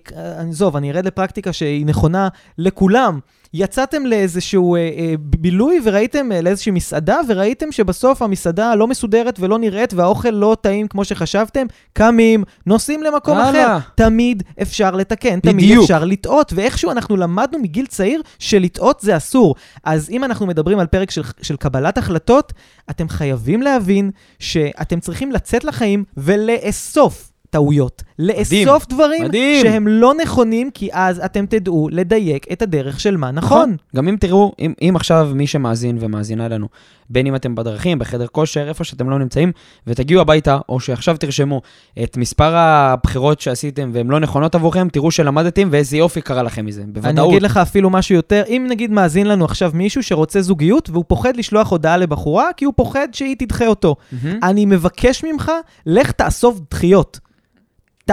עזוב, 0.49 0.75
אני 0.75 0.91
ארד 0.91 1.05
לפרקטיקה 1.05 1.53
שהיא 1.53 1.85
נכונה 1.85 2.27
לכולם. 2.57 3.19
יצאתם 3.53 4.05
לאיזשהו 4.05 4.75
אה, 4.75 4.79
אה, 4.79 5.13
בילוי 5.19 5.79
וראיתם 5.83 6.31
אה, 6.31 6.41
לאיזושהי 6.41 6.71
מסעדה, 6.71 7.19
וראיתם 7.27 7.71
שבסוף 7.71 8.21
המסעדה 8.21 8.75
לא 8.75 8.87
מסודרת 8.87 9.39
ולא 9.39 9.59
נראית, 9.59 9.93
והאוכל 9.93 10.29
לא 10.29 10.57
טעים 10.61 10.87
כמו 10.87 11.05
שחשבתם, 11.05 11.65
קמים, 11.93 12.43
נוסעים 12.65 13.03
למקום 13.03 13.37
הלאה. 13.37 13.77
אחר. 13.77 13.87
תמיד 13.95 14.43
אפשר 14.61 14.91
לתקן, 14.91 15.39
תמיד 15.39 15.55
בדיוק. 15.55 15.83
אפשר 15.83 16.05
לטעות, 16.05 16.53
ואיכשהו 16.55 16.91
אנחנו 16.91 17.17
למדנו 17.17 17.59
מגיל 17.59 17.85
צעיר 17.85 18.21
שלטעות 18.39 18.99
זה 18.99 19.17
אסור. 19.17 19.55
אז 19.83 20.09
אם 20.09 20.23
אנחנו 20.23 20.45
מדברים 20.45 20.79
על 20.79 20.87
פרק 20.87 21.11
של, 21.11 21.21
של 21.41 21.55
קבלת 21.55 21.97
החלטות, 21.97 22.53
אתם 22.89 23.09
חייבים 23.09 23.61
להבין 23.61 24.11
שאתם 24.39 24.99
צריכים 24.99 25.31
לצאת 25.31 25.63
לחיים 25.63 26.03
ולאסוף. 26.17 27.26
טעויות, 27.49 28.03
לאסוף 28.19 28.87
דברים 28.87 29.23
מדהים. 29.23 29.61
שהם 29.65 29.87
לא 29.87 30.13
נכונים, 30.21 30.71
כי 30.71 30.89
אז 30.91 31.21
אתם 31.25 31.45
תדעו 31.45 31.89
לדייק 31.91 32.45
את 32.51 32.61
הדרך 32.61 32.99
של 32.99 33.17
מה 33.17 33.31
נכון. 33.31 33.75
גם 33.95 34.07
אם 34.07 34.15
תראו, 34.19 34.53
אם, 34.59 34.73
אם 34.81 34.93
עכשיו 34.95 35.29
מי 35.35 35.47
שמאזין 35.47 35.97
ומאזינה 35.99 36.47
לנו, 36.47 36.67
בין 37.09 37.27
אם 37.27 37.35
אתם 37.35 37.55
בדרכים, 37.55 37.99
בחדר 37.99 38.27
כושר, 38.27 38.67
איפה 38.69 38.83
שאתם 38.83 39.09
לא 39.09 39.19
נמצאים, 39.19 39.51
ותגיעו 39.87 40.21
הביתה, 40.21 40.59
או 40.69 40.79
שעכשיו 40.79 41.17
תרשמו 41.17 41.61
את 42.03 42.17
מספר 42.17 42.55
הבחירות 42.55 43.41
שעשיתם 43.41 43.89
והן 43.93 44.07
לא 44.07 44.19
נכונות 44.19 44.55
עבורכם, 44.55 44.89
תראו 44.89 45.11
שלמדתם 45.11 45.67
ואיזה 45.71 45.97
יופי 45.97 46.21
קרה 46.21 46.43
לכם 46.43 46.65
מזה, 46.65 46.81
אני 46.81 46.91
בוודאות. 46.91 47.29
אגיד 47.29 47.41
לך 47.41 47.57
אפילו 47.57 47.89
משהו 47.89 48.15
יותר, 48.15 48.43
אם 48.47 48.65
נגיד 48.69 48.91
מאזין 48.91 49.27
לנו 49.27 49.45
עכשיו 49.45 49.71
מישהו 49.73 50.03
שרוצה 50.03 50.41
זוגיות 50.41 50.89
והוא 50.89 51.05
פוחד 51.07 51.37
לשלוח 51.37 51.71
הודעה 51.71 51.97
לבחורה 51.97 52.49
כי 52.57 52.65
הוא 52.65 52.73
פוחד 52.77 53.07
שהיא 53.11 53.35
תדחה 53.39 53.67
אותו. 53.67 53.95
מהמם. 54.11 54.39
אני 54.43 54.65
מבקש 54.65 55.23
ממך, 55.23 55.51
לך 55.85 56.11
תאסוף 56.11 56.59
דחיות. 56.71 57.19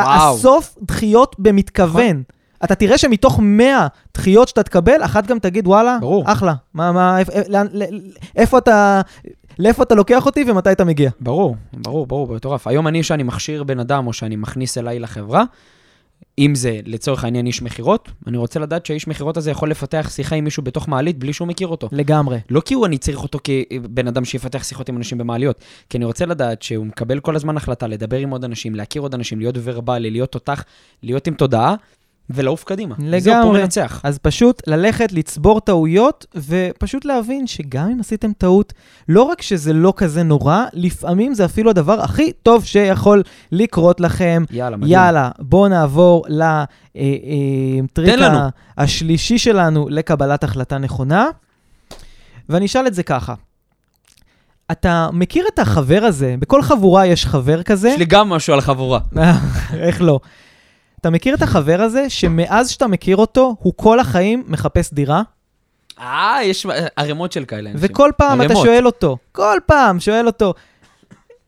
נכון. 0.00 0.33
תאסוף 0.37 0.76
דחיות 0.83 1.37
במתכוון. 1.38 2.22
אתה 2.64 2.74
תראה 2.74 2.98
שמתוך 2.98 3.40
100 3.42 3.87
דחיות 4.14 4.48
שאתה 4.48 4.62
תקבל, 4.62 5.04
אחת 5.04 5.26
גם 5.26 5.38
תגיד, 5.38 5.66
וואלה, 5.66 5.98
ברור. 6.00 6.24
אחלה. 6.33 6.54
מה, 6.74 6.92
מה, 6.92 7.18
איפ- 7.20 7.48
לאן- 7.48 7.66
ל- 7.72 7.85
איפה 8.37 8.59
אתה, 8.59 9.00
לאיפה 9.59 9.83
אתה 9.83 9.94
לוקח 9.94 10.26
אותי 10.26 10.44
ומתי 10.50 10.72
אתה 10.72 10.85
מגיע? 10.85 11.11
ברור, 11.20 11.57
ברור, 11.72 12.07
ברור, 12.07 12.35
מטורף. 12.35 12.66
היום 12.66 12.88
אני, 12.88 13.02
שאני 13.02 13.22
מכשיר 13.22 13.64
בן 13.64 13.80
אדם 13.80 14.07
או 14.07 14.12
שאני 14.12 14.37
מכניס 14.37 14.78
אליי 14.78 14.98
לחברה, 14.98 15.44
אם 16.38 16.54
זה 16.54 16.80
לצורך 16.87 17.24
העניין 17.24 17.46
איש 17.46 17.62
מכירות, 17.62 18.08
אני 18.26 18.37
רוצה 18.37 18.60
לדעת 18.60 18.87
שהאיש 18.87 19.08
מכירות 19.08 19.37
הזה 19.37 19.50
יכול 19.50 19.70
לפתח 19.70 20.10
שיחה 20.12 20.37
עם 20.37 20.44
מישהו 20.44 20.62
בתוך 20.62 20.88
מעלית 20.88 21.18
בלי 21.18 21.32
שהוא 21.32 21.48
מכיר 21.48 21.68
אותו. 21.68 21.88
לגמרי. 21.92 22.38
לא 22.50 22.60
כי 22.60 22.74
הוא, 22.74 22.87
אני 22.87 22.98
צריך 22.98 23.22
אותו 23.22 23.38
כבן 23.44 24.08
אדם 24.08 24.24
שיפתח 24.24 24.64
שיחות 24.64 24.88
עם 24.88 24.96
אנשים 24.96 25.18
במעליות, 25.18 25.64
כי 25.90 25.96
אני 25.96 26.04
רוצה 26.04 26.26
לדעת 26.26 26.62
שהוא 26.62 26.87
מקבל 26.87 27.20
כל 27.20 27.37
הזמן 27.37 27.56
החלטה 27.56 27.87
לדבר 27.87 28.16
עם 28.16 28.30
עוד 28.30 28.44
אנשים, 28.44 28.74
להכיר 28.74 29.02
עוד 29.02 29.14
אנשים, 29.14 29.38
להיות 29.38 29.54
ורבלי, 29.62 30.10
להיות 30.10 30.32
תותח, 30.32 30.64
להיות 31.02 31.26
עם 31.26 31.34
תודעה, 31.34 31.74
ולעוף 32.30 32.64
קדימה. 32.64 32.94
וזהו, 33.12 33.34
פה 33.34 33.40
לגמרי. 33.40 33.60
מנצח. 33.60 34.00
אז 34.04 34.18
פשוט 34.18 34.62
ללכת, 34.66 35.12
לצבור 35.12 35.60
טעויות, 35.60 36.26
ופשוט 36.48 37.04
להבין 37.04 37.46
שגם 37.46 37.90
אם 37.90 38.00
עשיתם 38.00 38.32
טעות, 38.32 38.72
לא 39.08 39.22
רק 39.22 39.42
שזה 39.42 39.72
לא 39.72 39.92
כזה 39.96 40.22
נורא, 40.22 40.64
לפעמים 40.72 41.34
זה 41.34 41.44
אפילו 41.44 41.70
הדבר 41.70 42.00
הכי 42.00 42.32
טוב 42.32 42.64
שיכול 42.64 43.22
לקרות 43.52 44.00
לכם. 44.00 44.44
יאללה, 44.50 44.76
מדהים. 44.76 44.92
יאללה, 44.92 45.30
בואו 45.38 45.68
נעבור 45.68 46.24
לטריק 46.28 48.10
תן 48.10 48.18
לנו. 48.18 48.38
השלישי 48.78 49.38
שלנו 49.38 49.87
לקבלת 49.90 50.44
החלטה 50.44 50.78
נכונה, 50.78 51.26
ואני 52.48 52.66
אשאל 52.66 52.87
את 52.87 52.94
זה 52.94 53.02
ככה. 53.02 53.34
אתה 54.72 55.08
מכיר 55.12 55.44
את 55.54 55.58
החבר 55.58 56.00
הזה? 56.04 56.34
בכל 56.38 56.62
חבורה 56.62 57.06
יש 57.06 57.26
חבר 57.26 57.62
כזה. 57.62 57.88
יש 57.88 57.98
לי 57.98 58.04
גם 58.04 58.28
משהו 58.28 58.54
על 58.54 58.60
חבורה. 58.60 58.98
איך 59.87 60.02
לא? 60.02 60.20
אתה 61.05 61.11
מכיר 61.11 61.35
את 61.35 61.43
החבר 61.43 61.81
הזה 61.81 62.11
שמאז 62.11 62.71
שאתה 62.71 62.87
מכיר 62.87 63.17
אותו, 63.17 63.57
הוא 63.59 63.73
כל 63.77 64.01
החיים 64.01 64.43
מחפש 64.47 64.93
דירה? 64.93 65.23
אה, 66.01 66.38
יש 66.43 66.67
ערימות 66.97 67.33
של 67.33 67.45
כאלה. 67.45 67.71
אנשים. 67.71 67.88
וכל 67.90 68.11
פעם 68.17 68.40
אתה 68.40 68.45
ערימות. 68.45 68.67
שואל 68.67 68.87
אותו, 68.87 69.17
כל 69.33 69.59
פעם 69.67 70.01
שואל 70.01 70.27
אותו, 70.27 70.55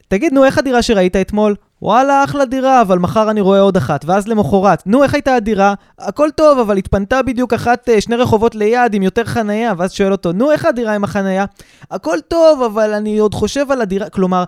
תגיד, 0.08 0.32
נו, 0.32 0.44
איך 0.44 0.58
הדירה 0.58 0.82
שראית 0.82 1.16
אתמול? 1.16 1.54
וואלה, 1.82 2.24
אחלה 2.24 2.44
דירה, 2.44 2.80
אבל 2.80 2.98
מחר 2.98 3.30
אני 3.30 3.40
רואה 3.40 3.60
עוד 3.60 3.76
אחת. 3.76 4.04
ואז 4.04 4.28
למחרת, 4.28 4.86
נו, 4.86 5.02
איך 5.02 5.14
הייתה 5.14 5.34
הדירה? 5.34 5.74
הכל 5.98 6.28
טוב, 6.34 6.58
אבל 6.58 6.76
התפנתה 6.76 7.22
בדיוק 7.22 7.52
אחת, 7.52 7.88
אה, 7.88 8.00
שני 8.00 8.16
רחובות 8.16 8.54
ליד 8.54 8.94
עם 8.94 9.02
יותר 9.02 9.24
חנייה. 9.24 9.72
ואז 9.78 9.92
שואל 9.92 10.12
אותו, 10.12 10.32
נו, 10.32 10.50
איך 10.50 10.64
הדירה 10.64 10.94
עם 10.94 11.04
החנייה? 11.04 11.44
הכל 11.90 12.18
טוב, 12.28 12.62
אבל 12.62 12.94
אני 12.94 13.18
עוד 13.18 13.34
חושב 13.34 13.70
על 13.70 13.80
הדירה. 13.80 14.08
כלומר, 14.08 14.44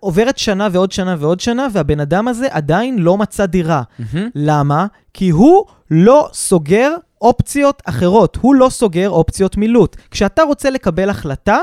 עוברת 0.00 0.38
שנה 0.38 0.68
ועוד 0.72 0.92
שנה 0.92 1.16
ועוד 1.18 1.40
שנה, 1.40 1.66
והבן 1.72 2.00
אדם 2.00 2.28
הזה 2.28 2.46
עדיין 2.50 2.98
לא 2.98 3.16
מצא 3.16 3.46
דירה. 3.46 3.82
מהמם. 3.98 4.28
למה? 4.34 4.86
כי 5.14 5.28
הוא 5.30 5.64
לא 5.90 6.28
סוגר 6.32 6.94
אופציות 7.20 7.82
אחרות, 7.84 8.38
הוא 8.40 8.54
לא 8.54 8.68
סוגר 8.68 9.10
אופציות 9.10 9.56
מילוט. 9.56 9.96
כשאתה 10.10 10.42
רוצה 10.42 10.70
לקבל 10.70 11.10
החלטה, 11.10 11.58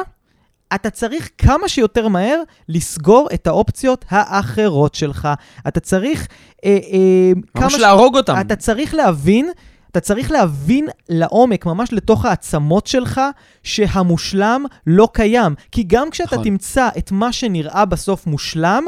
אתה 0.75 0.89
צריך 0.89 1.29
כמה 1.37 1.67
שיותר 1.67 2.07
מהר 2.07 2.41
לסגור 2.69 3.27
את 3.33 3.47
האופציות 3.47 4.05
האחרות 4.09 4.95
שלך. 4.95 5.27
אתה 5.67 5.79
צריך... 5.79 6.27
אה, 6.65 6.77
אה, 6.91 7.61
ממש 7.61 7.73
ש- 7.75 7.79
להרוג 7.79 8.17
אותם. 8.17 8.35
אתה 8.41 8.55
צריך 8.55 8.93
להבין, 8.95 9.49
אתה 9.95 10.03
צריך 10.03 10.31
להבין 10.31 10.87
לעומק, 11.09 11.65
ממש 11.65 11.93
לתוך 11.93 12.25
העצמות 12.25 12.87
שלך, 12.87 13.21
שהמושלם 13.63 14.65
לא 14.87 15.07
קיים. 15.13 15.55
כי 15.71 15.83
גם 15.83 16.09
כשאתה 16.09 16.35
נכון. 16.35 16.43
תמצא 16.43 16.89
את 16.97 17.11
מה 17.11 17.31
שנראה 17.31 17.85
בסוף 17.85 18.27
מושלם, 18.27 18.83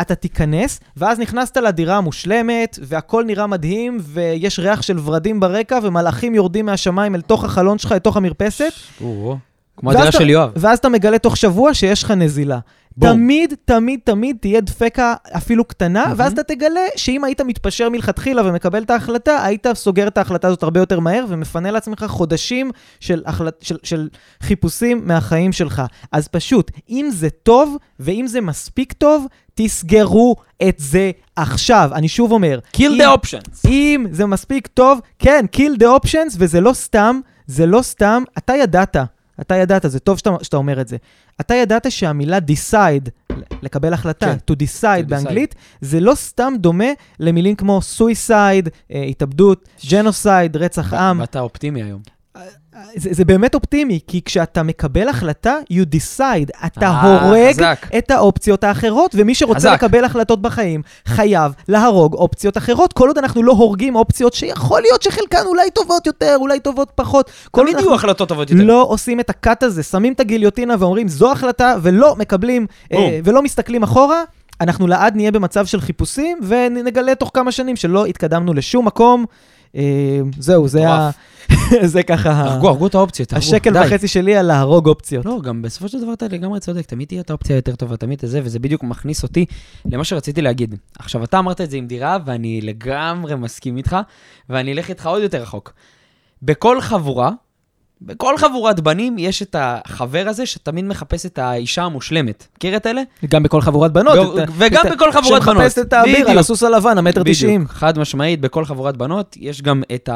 אתה 0.00 0.14
תיכנס, 0.14 0.80
ואז 0.96 1.18
נכנסת 1.18 1.56
לדירה 1.56 1.96
המושלמת, 1.96 2.78
והכל 2.82 3.24
נראה 3.24 3.46
מדהים, 3.46 3.98
ויש 4.00 4.58
ריח 4.58 4.82
של 4.82 4.98
ורדים 4.98 5.40
ברקע, 5.40 5.78
ומלאכים 5.82 6.34
יורדים 6.34 6.66
מהשמיים 6.66 7.14
אל 7.14 7.20
תוך 7.20 7.44
החלון 7.44 7.78
שלך, 7.78 7.92
אל 7.92 7.98
תוך 7.98 8.16
המרפסת, 8.16 8.72
או, 9.00 9.36
כמו 9.80 9.90
הדירה 9.90 10.12
של 10.12 10.30
יואב. 10.30 10.50
ואז 10.56 10.78
אתה 10.78 10.88
מגלה 10.88 11.18
תוך 11.18 11.36
שבוע 11.36 11.74
שיש 11.74 12.02
לך 12.02 12.10
נזילה. 12.10 12.58
בום. 12.96 13.10
תמיד, 13.12 13.54
תמיד, 13.64 14.00
תמיד 14.04 14.36
תהיה 14.40 14.60
דפקה 14.60 15.14
אפילו 15.36 15.64
קטנה, 15.64 16.04
מהמם. 16.04 16.14
ואז 16.16 16.32
אתה 16.32 16.42
תגלה 16.42 16.80
שאם 16.96 17.24
היית 17.24 17.40
מתפשר 17.40 17.88
מלכתחילה 17.88 18.48
ומקבל 18.48 18.82
את 18.82 18.90
ההחלטה, 18.90 19.44
היית 19.44 19.66
סוגר 19.74 20.08
את 20.08 20.18
ההחלטה 20.18 20.48
הזאת 20.48 20.62
הרבה 20.62 20.80
יותר 20.80 21.00
מהר 21.00 21.24
ומפנה 21.28 21.70
לעצמך 21.70 22.04
חודשים 22.08 22.70
של, 23.00 23.22
החלט, 23.26 23.62
של, 23.62 23.76
של 23.82 24.08
חיפושים 24.42 25.00
מהחיים 25.04 25.52
שלך. 25.52 25.82
אז 26.12 26.28
פשוט, 26.28 26.70
אם 26.90 27.08
זה 27.12 27.30
טוב 27.30 27.76
ואם 28.00 28.26
זה 28.26 28.40
מספיק 28.40 28.92
טוב, 28.92 29.26
תסגרו 29.54 30.36
את 30.68 30.74
זה 30.78 31.10
עכשיו. 31.36 31.90
אני 31.94 32.08
שוב 32.08 32.32
אומר, 32.32 32.58
kill 32.76 32.80
אם- 32.82 33.00
the 33.00 33.18
options. 33.18 33.68
אם 33.68 34.06
זה 34.10 34.26
מספיק 34.26 34.66
טוב, 34.66 35.00
כן, 35.18 35.44
kill 35.56 35.78
the 35.82 36.06
options, 36.06 36.34
וזה 36.38 36.60
לא 36.60 36.72
סתם, 36.72 37.20
זה 37.46 37.66
לא 37.66 37.82
סתם, 37.82 38.22
אתה 38.38 38.52
ידעת, 38.56 38.96
אתה 39.40 39.54
ידעת, 39.54 39.82
זה 39.88 40.00
טוב 40.00 40.18
שאתה, 40.18 40.30
שאתה 40.42 40.56
אומר 40.56 40.80
את 40.80 40.88
זה. 40.88 40.96
אתה 41.40 41.54
ידעת 41.54 41.90
שהמילה 41.90 42.38
decide, 42.38 43.34
לקבל 43.62 43.92
החלטה, 43.92 44.26
כן, 44.26 44.52
to 44.52 44.56
decide 44.56 45.06
to 45.06 45.08
באנגלית, 45.08 45.54
זה 45.80 46.00
לא 46.00 46.14
סתם 46.14 46.52
דומה 46.58 46.92
למילים 47.20 47.56
כמו 47.56 47.80
suicide, 47.98 48.68
אה, 48.92 49.02
התאבדות, 49.02 49.68
genocide, 49.80 50.58
רצח 50.58 50.94
עם. 50.94 51.20
ואתה 51.20 51.40
אופטימי 51.40 51.82
היום. 51.82 52.19
זה, 52.96 53.08
זה 53.12 53.24
באמת 53.24 53.54
אופטימי, 53.54 54.00
כי 54.06 54.20
כשאתה 54.24 54.62
מקבל 54.62 55.08
החלטה, 55.08 55.56
you 55.72 55.96
decide, 55.96 56.66
אתה 56.66 56.86
אה, 56.86 57.22
הורג 57.22 57.52
חזק. 57.52 57.86
את 57.98 58.10
האופציות 58.10 58.64
האחרות, 58.64 59.10
ומי 59.14 59.34
שרוצה 59.34 59.58
חזק. 59.60 59.72
לקבל 59.72 60.04
החלטות 60.04 60.42
בחיים, 60.42 60.82
חייב 61.06 61.52
להרוג 61.68 62.14
אופציות 62.14 62.56
אחרות, 62.56 62.92
כל 62.92 63.08
עוד 63.08 63.18
אנחנו 63.18 63.42
לא 63.42 63.52
הורגים 63.52 63.96
אופציות 63.96 64.32
שיכול 64.32 64.80
להיות 64.80 65.02
שחלקן 65.02 65.42
אולי 65.46 65.70
טובות 65.70 66.06
יותר, 66.06 66.36
אולי 66.40 66.60
טובות 66.60 66.90
פחות. 66.94 67.30
תמיד 67.52 67.76
יהיו 67.78 67.94
החלטות 67.94 68.28
טובות 68.28 68.50
יותר. 68.50 68.64
לא 68.64 68.86
עושים 68.88 69.20
את 69.20 69.30
הקאט 69.30 69.62
הזה, 69.62 69.82
שמים 69.82 70.12
את 70.12 70.20
הגיליוטינה 70.20 70.74
ואומרים, 70.78 71.08
זו 71.08 71.32
החלטה, 71.32 71.74
ולא 71.82 72.16
מקבלים, 72.18 72.66
אה. 72.92 73.20
ולא 73.24 73.42
מסתכלים 73.42 73.82
אחורה, 73.82 74.22
אנחנו 74.60 74.86
לעד 74.86 75.16
נהיה 75.16 75.30
במצב 75.30 75.66
של 75.66 75.80
חיפושים, 75.80 76.38
ונגלה 76.48 77.14
תוך 77.14 77.30
כמה 77.34 77.52
שנים 77.52 77.76
שלא 77.76 78.06
התקדמנו 78.06 78.54
לשום 78.54 78.86
מקום. 78.86 79.24
אה, 79.76 80.20
זהו, 80.38 80.68
זה, 80.68 80.88
ה... 80.88 81.10
זה 81.84 82.02
ככה... 82.02 82.30
הרגו, 82.30 82.68
הרגו 82.68 82.86
את 82.86 82.94
האופציות. 82.94 83.32
השקל. 83.32 83.76
וחצי 83.76 84.08
שלי 84.08 84.36
על 84.36 84.46
להרוג 84.46 84.88
אופציות. 84.88 85.24
לא, 85.26 85.40
גם 85.42 85.62
בסופו 85.62 85.88
של 85.88 86.00
דבר 86.00 86.12
אתה 86.12 86.26
לגמרי 86.28 86.60
צודק, 86.60 86.86
תמיד 86.86 87.08
תהיה 87.08 87.20
את 87.20 87.30
האופציה 87.30 87.56
היותר 87.56 87.76
טובה, 87.76 87.96
תמיד 87.96 88.20
את 88.24 88.30
זה, 88.30 88.40
וזה 88.44 88.58
בדיוק 88.58 88.82
מכניס 88.82 89.22
אותי 89.22 89.46
למה 89.86 90.04
שרציתי 90.04 90.42
להגיד. 90.42 90.74
עכשיו, 90.98 91.24
אתה 91.24 91.38
אמרת 91.38 91.60
את 91.60 91.70
זה 91.70 91.76
עם 91.76 91.86
דירה, 91.86 92.18
ואני 92.26 92.60
לגמרי 92.60 93.34
מסכים 93.34 93.76
איתך, 93.76 93.96
ואני 94.48 94.72
אלך 94.72 94.88
איתך 94.88 95.06
עוד 95.06 95.22
יותר 95.22 95.42
רחוק. 95.42 95.72
בכל 96.42 96.80
חבורה, 96.80 97.30
בכל 98.02 98.38
חבורת 98.38 98.80
בנים 98.80 99.18
יש 99.18 99.42
את 99.42 99.56
החבר 99.58 100.24
הזה 100.28 100.46
שתמיד 100.46 100.84
מחפש 100.84 101.26
את 101.26 101.38
האישה 101.38 101.82
המושלמת. 101.82 102.46
מכיר 102.56 102.76
את 102.76 102.86
אלה? 102.86 103.02
גם 103.28 103.42
בכל 103.42 103.60
חבורת 103.60 103.92
בנות. 103.92 104.18
ו- 104.18 104.42
את 104.42 104.48
וגם 104.52 104.86
את 104.86 104.92
בכל 104.92 105.12
חבורת 105.12 105.42
בנות. 105.42 105.56
שמחפשת 105.56 105.78
את 105.78 105.92
האביר 105.92 106.30
על. 106.30 106.38
הסוס 106.38 106.62
הלבן, 106.62 106.98
המטר 106.98 107.22
תשעים. 107.24 107.68
חד 107.68 107.98
משמעית, 107.98 108.40
בכל 108.40 108.64
חבורת 108.64 108.96
בנות 108.96 109.36
יש 109.40 109.62
גם 109.62 109.82
את 109.94 110.08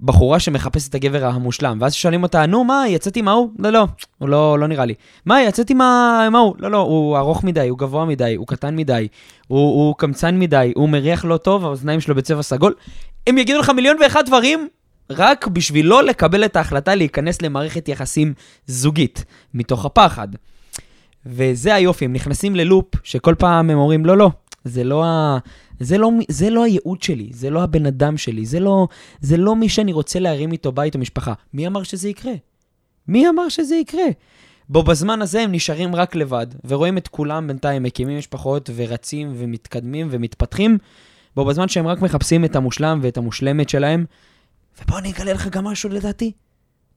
הבחורה 0.00 0.40
שמחפשת 0.40 0.90
את 0.90 0.94
הגבר 0.94 1.24
המושלם, 1.26 1.78
ואז 1.80 1.94
שואלים 1.94 2.22
אותה, 2.22 2.46
נו, 2.46 2.64
מה, 2.64 2.84
יצאתי 2.88 3.20
עם 3.20 3.28
ההוא? 3.28 3.50
לא, 3.58 3.70
לא, 3.70 3.86
הוא 4.18 4.28
לא, 4.28 4.58
לא 4.58 4.66
נראה 4.66 4.84
לי. 4.84 4.94
מה, 5.26 5.36
ה- 5.80 6.26
עם 6.26 6.34
ההוא? 6.36 6.54
לא, 6.58 6.70
לא, 6.70 6.78
הוא 6.78 7.18
ארוך 7.18 7.44
מדי, 7.44 7.68
הוא 7.68 7.78
גבוה 7.78 8.04
מדי, 8.04 8.34
הוא 8.34 8.46
קטן 8.46 8.76
מדי, 8.76 9.08
הוא, 9.48 9.58
הוא 9.58 9.94
קמצן 9.98 10.38
מדי, 10.38 10.72
הוא 10.76 10.88
מריח 10.88 11.24
לא 11.24 11.36
טוב, 11.36 11.64
האוזניים 11.64 12.00
שלו 12.00 12.14
בצבע 12.14 12.42
סגול. 12.42 12.74
הם 13.26 13.38
יגידו 13.38 13.58
לך 13.58 13.70
מיליון 13.70 13.96
ואחד 14.00 14.26
דברים, 14.26 14.68
רק 15.10 15.46
בשביל 15.46 15.86
לא 15.86 16.04
לקבל 16.04 16.44
את 16.44 16.56
ההחלטה 16.56 16.94
להיכנס 16.94 17.42
למערכת 17.42 17.88
יחסים 17.88 18.34
זוגית, 18.66 19.24
מתוך 19.54 19.84
הפחד. 19.84 20.28
וזה 21.26 21.74
היופי, 21.74 22.04
הם 22.04 22.12
נכנסים 22.12 22.56
ללופ 22.56 22.86
שכל 23.02 23.34
פעם 23.38 23.70
הם 23.70 23.78
אומרים, 23.78 24.06
לא, 24.06 24.16
לא, 24.16 24.30
זה 24.64 24.84
לא, 24.84 25.04
ה... 25.04 25.38
זה, 25.80 25.98
לא, 25.98 26.10
זה 26.28 26.50
לא 26.50 26.64
הייעוד 26.64 27.02
שלי, 27.02 27.28
זה 27.32 27.50
לא 27.50 27.62
הבן 27.62 27.86
אדם 27.86 28.16
שלי, 28.16 28.46
זה 28.46 28.60
לא, 28.60 28.88
זה 29.20 29.36
לא 29.36 29.56
מי 29.56 29.68
שאני 29.68 29.92
רוצה 29.92 30.18
להרים 30.18 30.52
איתו 30.52 30.72
בית 30.72 30.94
או 30.94 31.00
משפחה. 31.00 31.32
מי 31.54 31.66
אמר 31.66 31.82
שזה 31.82 32.08
יקרה? 32.08 32.32
מי 33.08 33.28
אמר 33.28 33.48
שזה 33.48 33.76
יקרה? 33.76 34.06
בו 34.68 34.82
בזמן 34.82 35.22
הזה 35.22 35.40
הם 35.40 35.52
נשארים 35.52 35.94
רק 35.94 36.14
לבד, 36.14 36.46
ורואים 36.64 36.98
את 36.98 37.08
כולם 37.08 37.46
בינתיים 37.46 37.82
מקימים 37.82 38.18
משפחות 38.18 38.70
ורצים 38.76 39.32
ומתקדמים 39.36 40.08
ומתפתחים, 40.10 40.78
בו 41.36 41.44
בזמן 41.44 41.68
שהם 41.68 41.86
רק 41.86 42.02
מחפשים 42.02 42.44
את 42.44 42.56
המושלם 42.56 42.98
ואת 43.02 43.16
המושלמת 43.16 43.68
שלהם. 43.68 44.04
ובוא 44.82 44.98
אני 44.98 45.12
אגלה 45.12 45.32
לך 45.32 45.48
גם 45.48 45.64
משהו 45.64 45.90
לדעתי. 45.90 46.32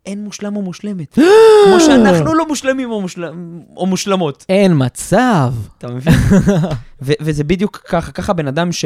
אין 0.06 0.24
מושלם 0.24 0.56
או 0.56 0.62
מושלמת. 0.62 1.20
כמו 1.66 1.80
שאנחנו 1.80 2.34
לא 2.34 2.48
מושלמים 2.48 2.92
או, 2.92 3.02
מושל... 3.02 3.26
או 3.78 3.86
מושלמות. 3.86 4.46
אין 4.50 4.72
מצב. 4.76 5.54
אתה 5.78 5.88
מבין? 5.88 6.14
ו- 7.02 7.20
וזה 7.22 7.44
בדיוק 7.44 7.78
ככה, 7.78 8.12
ככה 8.12 8.34
בן 8.34 8.48
אדם 8.48 8.72
ש... 8.72 8.86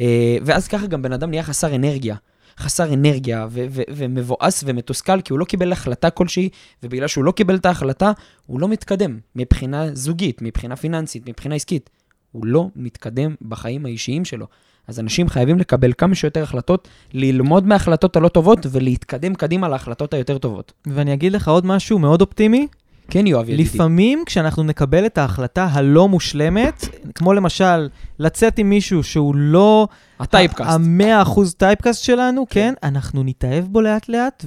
אה, 0.00 0.36
ואז 0.44 0.68
ככה 0.68 0.86
גם 0.86 1.02
בן 1.02 1.12
אדם 1.12 1.30
נהיה 1.30 1.42
חסר 1.42 1.74
אנרגיה. 1.74 2.16
חסר 2.58 2.94
אנרגיה 2.94 3.46
ו- 3.50 3.64
ו- 3.70 3.82
ומבואס 3.88 4.64
ומתוסכל, 4.66 5.20
כי 5.20 5.32
הוא 5.32 5.38
לא 5.38 5.44
קיבל 5.44 5.72
החלטה 5.72 6.10
כלשהי, 6.10 6.48
ובגלל 6.82 7.08
שהוא 7.08 7.24
לא 7.24 7.32
קיבל 7.32 7.56
את 7.56 7.66
ההחלטה, 7.66 8.12
הוא 8.46 8.60
לא 8.60 8.68
מתקדם 8.68 9.18
מבחינה 9.36 9.94
זוגית, 9.94 10.42
מבחינה 10.42 10.76
פיננסית, 10.76 11.28
מבחינה 11.28 11.54
עסקית. 11.54 11.90
הוא 12.32 12.46
לא 12.46 12.68
מתקדם 12.76 13.34
בחיים 13.42 13.86
האישיים 13.86 14.24
שלו. 14.24 14.46
אז 14.88 15.00
אנשים 15.00 15.28
חייבים 15.28 15.58
לקבל 15.58 15.92
כמה 15.98 16.14
שיותר 16.14 16.42
החלטות, 16.42 16.88
ללמוד 17.12 17.66
מההחלטות 17.66 18.16
הלא 18.16 18.28
טובות 18.28 18.66
ולהתקדם 18.70 19.34
קדימה 19.34 19.68
להחלטות 19.68 20.14
היותר 20.14 20.38
טובות. 20.38 20.72
ואני 20.86 21.14
אגיד 21.14 21.32
לך 21.32 21.48
עוד 21.48 21.66
משהו 21.66 21.98
מאוד 21.98 22.20
אופטימי. 22.20 22.66
כן, 23.10 23.26
יואב 23.26 23.48
ידידי. 23.48 23.62
לפעמים 23.62 24.22
כשאנחנו 24.26 24.62
נקבל 24.62 25.06
את 25.06 25.18
ההחלטה 25.18 25.68
הלא 25.72 26.08
מושלמת, 26.08 26.88
כמו 27.14 27.32
למשל 27.32 27.88
לצאת 28.18 28.58
עם 28.58 28.70
מישהו 28.70 29.02
שהוא 29.02 29.34
לא 29.36 29.88
הטייפקאסט. 30.20 30.70
המאה 30.70 31.22
אחוז 31.22 31.54
טייפקאסט 31.54 32.04
שלנו, 32.04 32.46
כן, 32.50 32.74
אנחנו 32.82 33.22
נתאהב 33.22 33.64
בו 33.64 33.80
לאט 33.80 34.08
לאט 34.08 34.44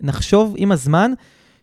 ונחשוב 0.00 0.54
עם 0.56 0.72
הזמן 0.72 1.12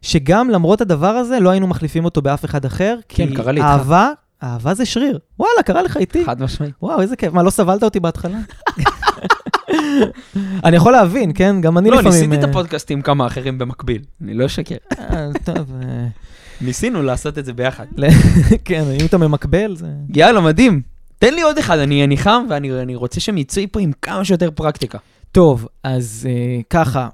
שגם 0.01 0.49
למרות 0.49 0.81
הדבר 0.81 1.07
הזה 1.07 1.39
לא 1.39 1.49
היינו 1.49 1.67
מחליפים 1.67 2.05
אותו 2.05 2.21
באף 2.21 2.45
אחד 2.45 2.65
אחר, 2.65 2.97
כן, 3.09 3.27
כי 3.27 3.35
קרה 3.35 3.51
לי 3.51 3.61
איתך. 3.61 3.69
אהבה, 3.69 4.09
אהבה 4.43 4.73
זה 4.73 4.85
שריר. 4.85 5.19
וואלה, 5.39 5.63
קרה 5.65 5.81
לך 5.81 5.97
איתי. 5.97 6.25
חד 6.25 6.41
משמעית. 6.41 6.73
וואו, 6.81 7.01
איזה 7.01 7.15
כיף. 7.15 7.33
מה, 7.33 7.43
לא 7.43 7.49
סבלת 7.49 7.83
אותי 7.83 7.99
בהתחלה? 7.99 8.37
אני 10.65 10.75
יכול 10.75 10.91
להבין, 10.91 11.31
כן? 11.35 11.61
גם 11.61 11.77
אני 11.77 11.89
לא, 11.89 11.97
לפעמים... 11.97 12.19
ניסיתי 12.19 12.35
את 12.35 12.43
אה, 12.43 12.49
הפודקאסט 12.49 12.91
עם 12.91 13.01
כמה 13.01 13.27
אחרים 13.27 13.57
במקביל. 13.57 14.01
אני 14.21 14.33
לא 14.33 14.45
אשקר. 14.45 14.75
אה, 14.99 15.29
טוב, 15.43 15.71
אה, 15.81 16.07
ניסינו 16.61 17.03
לעשות 17.03 17.37
את 17.37 17.45
זה 17.45 17.53
ביחד. 17.53 17.85
כן, 18.65 18.83
אם 19.01 19.05
אתה 19.05 19.17
ממקבל, 19.17 19.75
זה... 19.75 19.87
יאללה, 20.15 20.41
מדהים. 20.41 20.81
תן 21.19 21.33
לי 21.33 21.41
עוד 21.41 21.57
אחד, 21.57 21.77
אני 21.77 22.17
חם 22.17 22.45
ואני 22.49 22.81
אני 22.81 22.95
רוצה 22.95 23.19
שהם 23.19 23.37
יצאו 23.37 23.63
פה 23.71 23.79
עם 23.79 23.91
כמה 24.01 24.25
שיותר 24.25 24.51
פרקטיקה. 24.51 24.97
טוב, 25.31 25.67
אז 25.83 26.27
ככה. 26.69 27.09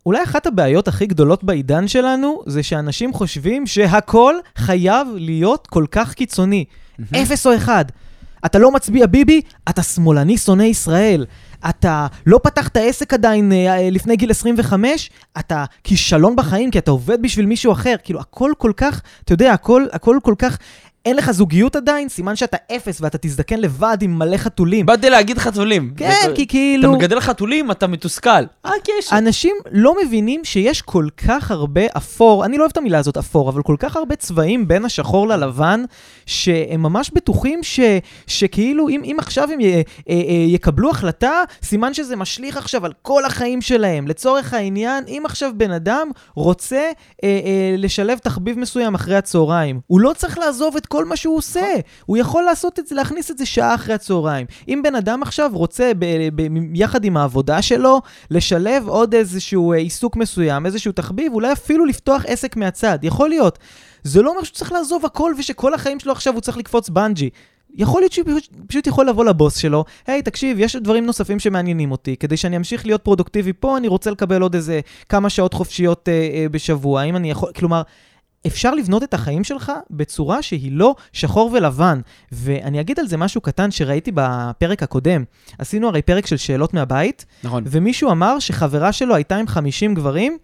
אה, 0.00 0.06
אולי 0.06 0.22
אחת 0.22 0.46
הבעיות 0.46 0.88
הכי 0.88 1.06
גדולות 1.06 1.44
בעידן 1.44 1.88
שלנו, 1.88 2.42
זה 2.46 2.62
שאנשים 2.62 3.12
חושבים 3.12 3.66
שהכל 3.66 4.34
חייב 4.56 5.08
להיות 5.14 5.66
כל 5.66 5.84
כך 5.90 6.14
קיצוני. 6.14 6.64
אפס 7.22 7.46
או 7.46 7.56
אחד. 7.56 7.84
אתה 8.46 8.58
לא 8.58 8.70
מצביע 8.70 9.06
ביבי, 9.06 9.40
אתה 9.68 9.82
שמאלני 9.82 10.38
שונא 10.38 10.62
ישראל. 10.62 11.26
אתה 11.68 12.06
לא 12.26 12.40
פתחת 12.42 12.76
עסק 12.76 13.14
עדיין 13.14 13.52
אה, 13.52 13.88
לפני 13.90 14.16
גיל 14.16 14.30
25, 14.30 15.10
אתה 15.38 15.64
כישלון 15.84 16.36
בחיים 16.36 16.70
כי 16.70 16.78
אתה 16.78 16.90
עובד 16.90 17.22
בשביל 17.22 17.46
מישהו 17.46 17.72
אחר. 17.72 17.94
כאילו, 18.04 18.20
הכל 18.20 18.52
כל 18.58 18.72
כך, 18.76 19.00
אתה 19.24 19.32
יודע, 19.32 19.52
הכל, 19.52 19.86
הכל 19.92 20.18
כל 20.22 20.34
כך... 20.38 20.58
אין 21.04 21.16
לך 21.16 21.30
זוגיות 21.30 21.76
עדיין, 21.76 22.08
סימן 22.08 22.36
שאתה 22.36 22.56
אפס 22.76 23.00
ואתה 23.00 23.18
תזדקן 23.18 23.60
לבד 23.60 23.98
עם 24.00 24.18
מלא 24.18 24.36
חתולים. 24.36 24.86
באתי 24.86 25.10
להגיד 25.10 25.38
חתולים. 25.38 25.94
כן, 25.96 26.10
כי 26.34 26.42
אתה 26.42 26.50
כאילו... 26.50 26.92
מגדל 26.92 27.20
חתולים, 27.20 27.70
אתה 27.70 27.86
מתוסכל. 27.86 28.30
מה 28.64 28.70
הקשר? 28.80 29.18
אנשים 29.18 29.56
לא 29.72 29.96
מבינים 30.04 30.44
שיש 30.44 30.82
כל 30.82 31.08
כך 31.26 31.50
הרבה 31.50 31.80
אפור, 31.96 32.44
אני 32.44 32.56
לא 32.56 32.62
אוהב 32.62 32.70
את 32.70 32.76
המילה 32.76 32.98
הזאת 32.98 33.16
אפור, 33.16 33.48
אבל 33.48 33.62
כל 33.62 33.76
כך 33.78 33.96
הרבה 33.96 34.16
צבעים 34.16 34.68
בין 34.68 34.84
השחור 34.84 35.28
ללבן, 35.28 35.84
שהם 36.26 36.82
ממש 36.82 37.10
בטוחים 37.14 37.62
ש, 37.62 37.80
שכאילו 38.26 38.88
אם, 38.88 39.02
אם 39.04 39.16
עכשיו 39.18 39.48
הם 39.52 39.60
י, 39.60 39.74
אה, 39.74 39.82
אה, 40.08 40.14
יקבלו 40.48 40.90
החלטה, 40.90 41.42
סימן 41.62 41.94
שזה 41.94 42.16
משליך 42.16 42.56
עכשיו 42.56 42.86
על 42.86 42.92
כל 43.02 43.24
החיים 43.24 43.60
שלהם. 43.60 44.08
לצורך 44.08 44.54
העניין, 44.54 45.04
אם 45.08 45.22
עכשיו 45.24 45.50
בן 45.56 45.70
אדם 45.70 46.10
רוצה 46.34 46.76
אה, 46.76 46.92
אה, 47.24 47.74
לשלב 47.78 48.18
תחביב 48.18 48.58
מסוים 48.58 48.94
אחרי 48.94 49.16
הצהריים, 49.16 49.80
הוא 49.86 50.00
לא 50.00 50.12
צריך 50.16 50.38
לעזוב 50.38 50.76
את 50.76 50.89
כל 50.92 51.04
מה 51.04 51.16
שהוא 51.16 51.36
עושה. 51.36 51.74
הוא 52.06 52.16
יכול 52.16 52.42
לעשות 52.42 52.78
את 52.78 52.86
זה, 52.86 52.94
להכניס 52.94 53.30
את 53.30 53.38
זה 53.38 53.46
שעה 53.46 53.74
אחרי 53.74 53.94
הצהריים. 53.94 54.46
אם 54.68 54.80
בן 54.84 54.94
אדם 54.94 55.22
עכשיו 55.22 55.50
רוצה, 55.54 55.92
ב, 55.98 56.28
ב, 56.34 56.42
יחד 56.74 57.04
עם 57.04 57.16
העבודה 57.16 57.62
שלו, 57.62 58.00
לשלב 58.30 58.88
עוד 58.88 59.14
איזשהו 59.14 59.72
אה, 59.72 59.76
עיסוק 59.78 60.16
מסוים, 60.16 60.66
איזשהו 60.66 60.92
תחביב, 60.92 61.32
אולי 61.32 61.52
אפילו 61.52 61.86
לפתוח 61.86 62.24
עסק 62.26 62.56
מהצד. 62.56 62.98
יכול 63.02 63.28
להיות. 63.28 63.58
זה 64.02 64.22
לא 64.22 64.30
אומר 64.30 64.42
שהוא 64.42 64.54
צריך 64.54 64.72
לעזוב 64.72 65.06
הכל 65.06 65.34
ושכל 65.38 65.74
החיים 65.74 66.00
שלו 66.00 66.12
עכשיו 66.12 66.34
הוא 66.34 66.40
צריך 66.40 66.56
לקפוץ 66.56 66.88
בנג'י. 66.88 67.30
יכול 67.74 68.00
להיות 68.00 68.12
שהוא 68.12 68.26
פשוט, 68.66 68.86
יכול 68.86 69.08
לבוא 69.08 69.24
לבוס 69.24 69.56
שלו, 69.56 69.84
היי, 70.06 70.22
תקשיב, 70.22 70.56
יש 70.60 70.76
דברים 70.76 71.06
נוספים 71.06 71.38
שמעניינים 71.38 71.92
אותי, 71.92 72.16
כדי 72.16 72.36
שאני 72.36 72.56
אמשיך 72.56 72.86
להיות 72.86 73.02
פרודוקטיבי 73.02 73.52
פה, 73.52 73.76
אני 73.76 73.88
רוצה 73.88 74.10
לקבל 74.10 74.42
עוד 74.42 74.54
איזה 74.54 74.80
כמה 75.08 75.30
שעות 75.30 75.54
חופשיות 75.54 76.08
אה, 76.08 76.12
אה, 76.12 76.46
בשבוע, 76.48 77.00
האם 77.00 77.16
אני 77.16 77.30
יכול, 77.30 77.52
כלומר, 77.52 77.82
אפשר 78.46 78.74
לבנות 78.74 79.02
את 79.02 79.14
החיים 79.14 79.44
שלך 79.44 79.72
בצורה 79.90 80.42
שהיא 80.42 80.72
לא 80.72 80.94
שחור 81.12 81.50
ולבן. 81.52 82.00
ואני 82.32 82.80
אגיד 82.80 83.00
על 83.00 83.06
זה 83.06 83.16
משהו 83.16 83.40
קטן 83.40 83.70
שראיתי 83.70 84.10
בפרק 84.14 84.82
הקודם. 84.82 85.24
עשינו 85.58 85.88
הרי 85.88 86.02
פרק 86.02 86.26
של 86.26 86.36
שאלות 86.36 86.74
מהבית, 86.74 87.26
נכון. 87.44 87.64
ומישהו 87.66 88.10
אמר 88.10 88.38
שחברה 88.38 88.92
שלו 88.92 89.14
הייתה 89.14 89.36
עם 89.36 89.46
50 89.46 89.94
גברים 89.94 90.38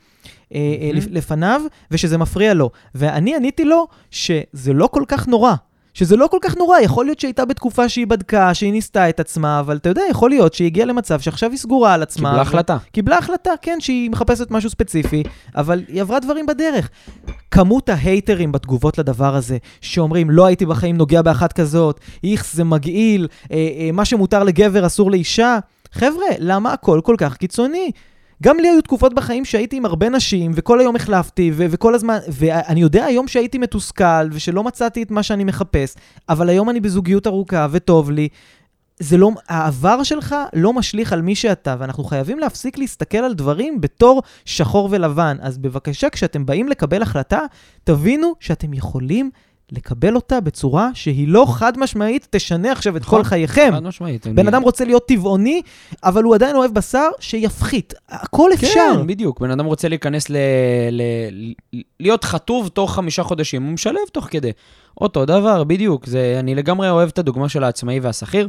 לפ- 0.51 1.07
לפניו, 1.11 1.61
ושזה 1.91 2.19
מפריע 2.19 2.55
לו. 2.55 2.71
ואני 2.95 3.37
עניתי 3.37 3.65
לו 3.65 3.87
שזה 4.11 4.73
לא 4.73 4.87
כל 4.87 5.03
כך 5.09 5.29
נורא. 5.29 5.55
שזה 5.97 6.17
לא 6.17 6.27
כל 6.27 6.39
כך 6.41 6.57
נורא, 6.57 6.79
יכול 6.79 7.05
להיות 7.05 7.21
שהייתה 7.21 7.45
בתקופה 7.45 7.89
שהיא 7.89 8.07
בדקה, 8.07 8.55
שהיא 8.55 8.73
ניסתה 8.73 9.09
את 9.09 9.21
עצמה, 9.21 9.61
אבל 9.61 9.77
אתה 9.77 9.89
יודע, 9.89 10.03
יכול 10.11 10.31
להיות 10.31 10.55
שהיא 10.55 10.67
הגיעה 10.67 10.87
למצב 10.87 11.21
שעכשיו 11.21 11.51
היא 11.51 11.59
סגורה 11.59 11.95
על 11.95 12.03
עצמה. 12.03 12.29
קיבלה 12.29 12.43
החלטה. 12.43 12.77
קיבלה 12.93 13.19
החלטה, 13.19 13.51
כן, 13.63 13.81
שהיא 13.81 14.11
מחפשת 14.11 14.51
משהו 14.51 14.71
ספציפי, 14.71 15.23
אבל 15.57 15.83
היא 15.89 16.01
עברה 16.01 16.21
דברים 16.21 16.47
בדרך. 16.47 16.89
כמות 17.51 17.89
ההייטרים 17.89 18.53
בתגובות 18.53 18.99
לדבר 18.99 19.35
הזה, 19.35 19.57
שאומרים, 19.81 20.31
לא 20.31 20.47
הייתי 20.47 20.67
בחיים 20.67 20.97
נוגע 20.97 21.23
באחת 21.23 21.53
כזאת, 21.53 22.01
איכס 22.25 22.55
זה 22.55 22.65
מגעיל, 22.65 23.29
אה, 23.51 23.57
אה, 23.57 23.91
מה 23.93 24.05
שמותר 24.05 24.45
לגבר 24.45 24.87
אסור 24.87 25.11
לאישה. 25.11 25.59
חבר'ה, 25.93 26.27
למה 26.39 26.73
הכל 26.73 27.01
כל 27.05 27.15
כך 27.19 27.37
קיצוני? 27.37 27.91
גם 28.43 28.57
לי 28.59 28.69
היו 28.69 28.83
תקופות 28.83 29.15
בחיים 29.15 29.45
שהייתי 29.45 29.77
עם 29.77 29.85
הרבה 29.85 30.09
נשים, 30.09 30.53
וכל 30.55 30.81
היום 30.81 30.97
החלפתי, 30.97 31.51
ו- 31.55 31.67
וכל 31.71 31.95
הזמן, 31.95 32.19
ואני 32.29 32.81
יודע 32.81 33.05
היום 33.05 33.29
שהייתי 33.29 33.59
מתוסכל, 33.59 34.29
ושלא 34.33 34.65
מצאתי 34.65 35.03
את 35.03 35.11
מה 35.11 35.23
שאני 35.23 35.45
מחפש, 35.45 35.95
אבל 36.29 36.49
היום 36.49 36.71
אני 36.71 36.81
בזוגיות 36.81 37.27
ארוכה, 37.27 37.67
וטוב 37.71 38.11
לי. 38.11 38.29
זה 38.99 39.17
לא, 39.17 39.31
העבר 39.49 40.03
שלך 40.03 40.37
לא 40.53 40.73
משליך 40.73 41.13
על 41.13 41.23
מי 41.23 41.35
שאתה, 41.35 41.77
ואנחנו 41.79 42.05
חייבים 42.05 42.39
להפסיק 42.39 42.79
להסתכל 42.79 43.19
על 43.19 43.35
דברים 43.35 43.81
בתור 43.81 44.23
שחור 44.45 44.89
ולבן. 44.91 45.37
אז 45.41 45.59
בבקשה, 45.59 46.11
כשאתם 46.11 46.47
באים 46.47 46.69
לקבל 46.69 47.03
החלטה, 47.03 47.41
תבינו 47.85 48.33
שאתם 48.41 48.75
יכולים 48.75 49.31
לקבל 49.73 50.15
אותה 50.15 50.41
בצורה 50.41 50.91
שהיא 50.95 51.29
לא 51.29 51.47
חד 51.49 51.79
משמעית 51.79 52.27
תשנה 52.31 52.73
עכשיו 52.73 52.97
את 52.97 53.03
נכון. 53.03 53.23
כל 53.23 53.25
חייכם. 53.29 53.71
חד 53.73 53.83
משמעית. 53.83 54.27
בן 54.27 54.49
אדם 54.49 54.63
רוצה 54.63 54.85
להיות 54.85 55.09
טבעוני, 55.09 55.63
אבל 56.05 56.23
הוא 56.23 56.35
עדיין 56.35 56.57
אוהב 56.57 56.75
בשר, 56.75 57.09
שיפחית. 57.21 57.95
הכל 58.09 58.51
אפשר. 58.55 58.69
כן, 58.95 59.07
בדיוק. 59.07 59.41
בן 59.41 59.51
אדם 59.51 59.65
רוצה 59.65 59.89
להיכנס 59.89 60.31
ל... 60.31 60.37
ל... 60.91 61.03
ל- 61.33 61.83
להיות 62.01 62.25
חטוב 62.25 62.69
תוך 62.69 62.95
חמישה 62.95 63.23
חודשים, 63.23 63.63
הוא 63.63 63.73
משלב 63.73 64.01
תוך 64.13 64.29
כדי. 64.31 64.51
אותו 65.01 65.25
דבר, 65.25 65.65
בדיוק. 65.65 66.07
זה, 66.07 66.37
אני 66.41 66.55
לגמרי 66.55 66.91
אוהב 66.91 67.09
את 67.09 67.19
הדוגמה 67.19 67.49
של 67.49 67.65
העצמאי 67.65 68.01
והשכיר, 68.01 68.49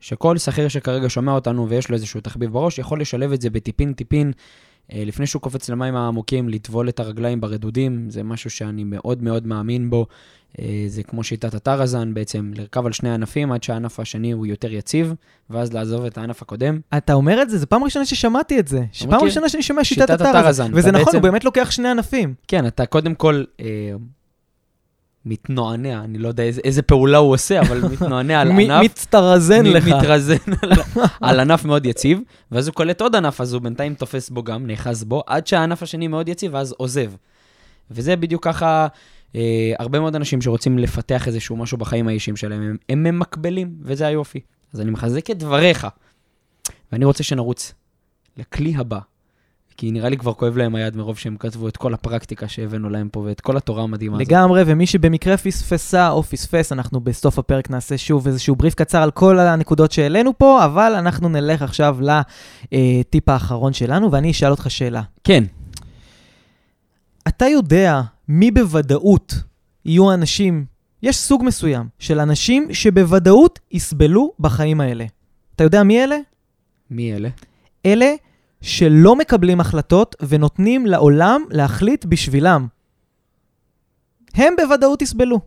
שכל 0.00 0.38
שכיר 0.38 0.68
שכרגע 0.68 1.08
שומע 1.08 1.32
אותנו 1.32 1.68
ויש 1.68 1.88
לו 1.88 1.94
איזשהו 1.94 2.20
תחביב 2.20 2.52
בראש, 2.52 2.78
יכול 2.78 3.00
לשלב 3.00 3.32
את 3.32 3.40
זה 3.40 3.50
בטיפין-טיפין. 3.50 4.32
אה, 4.92 5.02
לפני 5.06 5.26
שהוא 5.26 5.42
קופץ 5.42 5.68
למים 5.68 5.96
העמוקים, 5.96 6.48
לטבול 6.48 6.88
את 6.88 7.00
הרגליים 7.00 7.40
ברדודים, 7.40 8.10
זה 8.10 8.22
משהו 8.22 8.50
שאני 8.50 8.84
מאוד 8.84 9.22
מאוד 9.22 9.46
מאמין 9.46 9.90
בו. 9.90 10.06
אה, 10.58 10.84
זה 10.88 11.02
כמו 11.02 11.24
שיטת 11.24 11.54
הטרזן, 11.54 12.14
בעצם 12.14 12.50
לרכב 12.54 12.86
על 12.86 12.92
שני 12.92 13.10
ענפים 13.10 13.52
עד 13.52 13.62
שהענף 13.62 14.00
השני 14.00 14.32
הוא 14.32 14.46
יותר 14.46 14.72
יציב, 14.72 15.14
ואז 15.50 15.72
לעזוב 15.72 16.04
את 16.04 16.18
הענף 16.18 16.42
הקודם. 16.42 16.80
אתה 16.96 17.12
אומר 17.12 17.42
את 17.42 17.50
זה, 17.50 17.58
זו 17.58 17.66
פעם 17.68 17.84
ראשונה 17.84 18.04
ששמעתי 18.06 18.58
את 18.58 18.68
זה. 18.68 18.80
פעם 18.98 19.08
מכיר? 19.08 19.18
ראשונה 19.24 19.48
שאני 19.48 19.62
שומע 19.62 19.84
שיטת 19.84 20.08
שיטת 20.08 20.20
הטרזן. 20.20 20.70
וזה 20.74 20.92
נכון, 20.92 21.04
בעצם- 21.04 21.16
הוא 21.16 21.22
באמת 21.22 21.44
לוקח 21.44 21.70
שני 21.70 21.88
ענפים. 21.88 22.34
כן, 22.48 22.66
אתה 22.66 22.86
קודם 22.86 23.14
כל 23.14 23.44
אה, 23.60 23.66
מתנוענע, 25.28 26.04
אני 26.04 26.18
לא 26.18 26.28
יודע 26.28 26.42
איזה, 26.42 26.60
איזה 26.64 26.82
פעולה 26.82 27.18
הוא 27.18 27.32
עושה, 27.32 27.60
אבל 27.60 27.80
מתנוענע 27.92 28.40
על 28.40 28.50
ענף. 28.50 28.84
מצטרזן 28.84 29.66
לך. 29.66 29.88
מתרזן 29.88 30.52
על, 30.62 30.70
על 31.20 31.40
ענף 31.40 31.64
מאוד 31.64 31.86
יציב, 31.86 32.20
ואז 32.52 32.68
הוא 32.68 32.74
קולט 32.74 33.00
עוד 33.00 33.16
ענף, 33.16 33.40
אז 33.40 33.52
הוא 33.52 33.62
בינתיים 33.62 33.94
תופס 33.94 34.30
בו 34.30 34.42
גם, 34.42 34.66
נאחז 34.66 35.04
בו, 35.04 35.22
עד 35.26 35.46
שהענף 35.46 35.82
השני 35.82 36.08
מאוד 36.08 36.28
יציב, 36.28 36.54
ואז 36.54 36.74
עוזב. 36.78 37.12
וזה 37.90 38.16
בדיוק 38.16 38.44
ככה, 38.44 38.86
אה, 39.36 39.72
הרבה 39.78 40.00
מאוד 40.00 40.16
אנשים 40.16 40.42
שרוצים 40.42 40.78
לפתח 40.78 41.28
איזשהו 41.28 41.56
משהו 41.56 41.78
בחיים 41.78 42.08
האישיים 42.08 42.36
שלהם, 42.36 42.62
הם, 42.62 42.76
הם 42.88 43.02
ממקבלים, 43.02 43.74
וזה 43.82 44.06
היופי. 44.06 44.40
אז 44.74 44.80
אני 44.80 44.90
מחזק 44.90 45.30
את 45.30 45.38
דבריך, 45.38 45.86
ואני 46.92 47.04
רוצה 47.04 47.22
שנרוץ 47.22 47.74
לכלי 48.36 48.74
הבא. 48.76 48.98
כי 49.78 49.90
נראה 49.90 50.08
לי 50.08 50.16
כבר 50.16 50.34
כואב 50.34 50.56
להם 50.56 50.74
היד 50.74 50.96
מרוב 50.96 51.18
שהם 51.18 51.36
כתבו 51.36 51.68
את 51.68 51.76
כל 51.76 51.94
הפרקטיקה 51.94 52.48
שהבאנו 52.48 52.90
להם 52.90 53.08
פה 53.12 53.20
ואת 53.20 53.40
כל 53.40 53.56
התורה 53.56 53.82
המדהימה 53.82 54.16
הזאת. 54.16 54.28
לגמרי, 54.28 54.62
ומי 54.66 54.86
שבמקרה 54.86 55.36
פספסה 55.36 56.10
או 56.10 56.22
פספס, 56.22 56.72
אנחנו 56.72 57.00
בסוף 57.00 57.38
הפרק 57.38 57.70
נעשה 57.70 57.98
שוב 57.98 58.26
איזשהו 58.26 58.56
בריף 58.56 58.74
קצר 58.74 59.02
על 59.02 59.10
כל 59.10 59.38
הנקודות 59.38 59.92
שהעלינו 59.92 60.38
פה, 60.38 60.64
אבל 60.64 60.94
אנחנו 60.98 61.28
נלך 61.28 61.62
עכשיו 61.62 61.98
לטיפ 62.72 63.28
האחרון 63.28 63.72
שלנו, 63.72 64.12
ואני 64.12 64.30
אשאל 64.30 64.50
אותך 64.50 64.70
שאלה. 64.70 65.02
כן, 65.24 65.44
אתה 67.28 67.46
יודע 67.46 68.00
מי 68.28 68.50
בוודאות 68.50 69.34
יהיו 69.84 70.12
אנשים, 70.14 70.64
יש 71.02 71.16
סוג 71.16 71.44
מסוים 71.44 71.86
של 71.98 72.20
אנשים 72.20 72.68
שבוודאות 72.72 73.58
יסבלו 73.72 74.32
בחיים 74.40 74.80
האלה. 74.80 75.04
אתה 75.56 75.64
יודע 75.64 75.82
מי 75.82 76.04
אלה? 76.04 76.16
מי 76.90 77.14
אלה? 77.14 77.28
אלה 77.86 78.14
שלא 78.60 79.16
מקבלים 79.16 79.60
החלטות 79.60 80.16
ונותנים 80.28 80.86
לעולם 80.86 81.44
להחליט 81.50 82.04
בשבילם. 82.04 82.66
הם 84.34 84.54
בוודאות 84.56 85.02
יסבלו. 85.02 85.40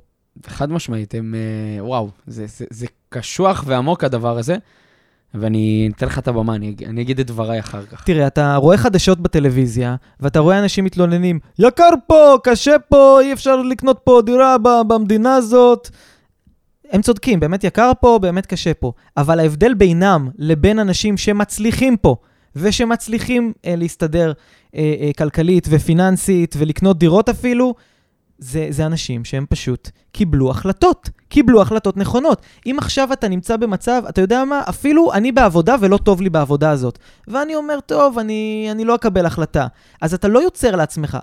חד 0.46 0.72
משמעית, 0.72 1.16
הם, 1.16 1.36
אה, 1.36 1.86
וואו, 1.86 2.10
זה, 2.28 2.46
זה, 2.48 2.66
זה 2.70 2.86
קשוח 3.10 3.64
ועמוק 3.68 4.04
הדבר 4.04 4.38
הזה, 4.38 4.58
ואני 5.34 5.90
אתן 5.96 6.06
לך 6.06 6.20
את 6.20 6.28
הבמה, 6.28 6.56
אני, 6.56 6.76
אני 6.86 7.02
אגיד 7.02 7.20
את 7.20 7.28
דבריי 7.28 7.60
אחר 7.60 7.86
כך. 7.86 8.04
תראה, 8.04 8.28
אתה 8.28 8.56
רואה 8.56 8.78
חדשות 8.78 9.20
בטלוויזיה, 9.20 9.96
ואתה 10.20 10.40
רואה 10.40 10.60
אנשים 10.60 10.86
מתלוננים, 10.86 11.40
יקר 11.60 11.90
פה, 12.08 12.38
קשה 12.44 12.80
פה, 12.90 13.20
אי 13.22 13.34
אפשר 13.34 13.56
לקנות 13.62 14.00
פה 14.04 14.22
דירה 14.26 14.58
במדינה 14.88 15.36
הזאת. 15.36 15.90
הם 16.92 17.02
צודקים, 17.02 17.40
באמת 17.40 17.64
יקר 17.64 17.92
פה, 18.02 18.20
באמת 18.22 18.46
קשה 18.46 18.74
פה. 18.74 18.92
אבל 19.18 19.40
ההבדל 19.40 19.74
בינם 19.74 20.30
לבין 20.38 20.80
אנשים 20.80 21.18
שמצליחים 21.18 21.98
פה, 21.98 22.16
ושמצליחים 22.56 23.54
אה, 23.66 23.76
להסתדר 23.76 24.34
אה, 24.76 24.96
אה, 25.02 25.12
כלכלית 25.18 25.68
ופיננסית 25.70 26.56
ולקנות 26.58 26.98
דירות 26.98 27.30
אפילו, 27.30 27.76
זה, 28.38 28.68
זה 28.70 28.86
אנשים 28.86 29.26
שהם 29.26 29.46
פשוט 29.50 29.90
קיבלו 30.12 30.52
החלטות, 30.52 31.10
קיבלו 31.32 31.62
החלטות 31.62 31.98
נכונות. 31.98 32.42
אם 32.66 32.76
עכשיו 32.78 33.14
אתה 33.14 33.28
נמצא 33.28 33.58
במצב, 33.58 34.04
אתה 34.10 34.22
יודע 34.22 34.46
מה, 34.46 34.62
אפילו 34.70 35.14
אני 35.14 35.32
בעבודה 35.32 35.76
ולא 35.80 35.98
טוב 35.98 36.22
לי 36.22 36.30
בעבודה 36.30 36.72
הזאת, 36.72 37.00
ואני 37.28 37.56
אומר, 37.56 37.80
טוב, 37.86 38.20
אני, 38.20 38.68
אני 38.72 38.86
לא 38.86 38.96
אקבל 38.96 39.26
החלטה. 39.26 39.68
אז 40.02 40.14
אתה 40.14 40.28
לא 40.28 40.40
יוצר 40.40 40.76
לעצמך 40.76 41.18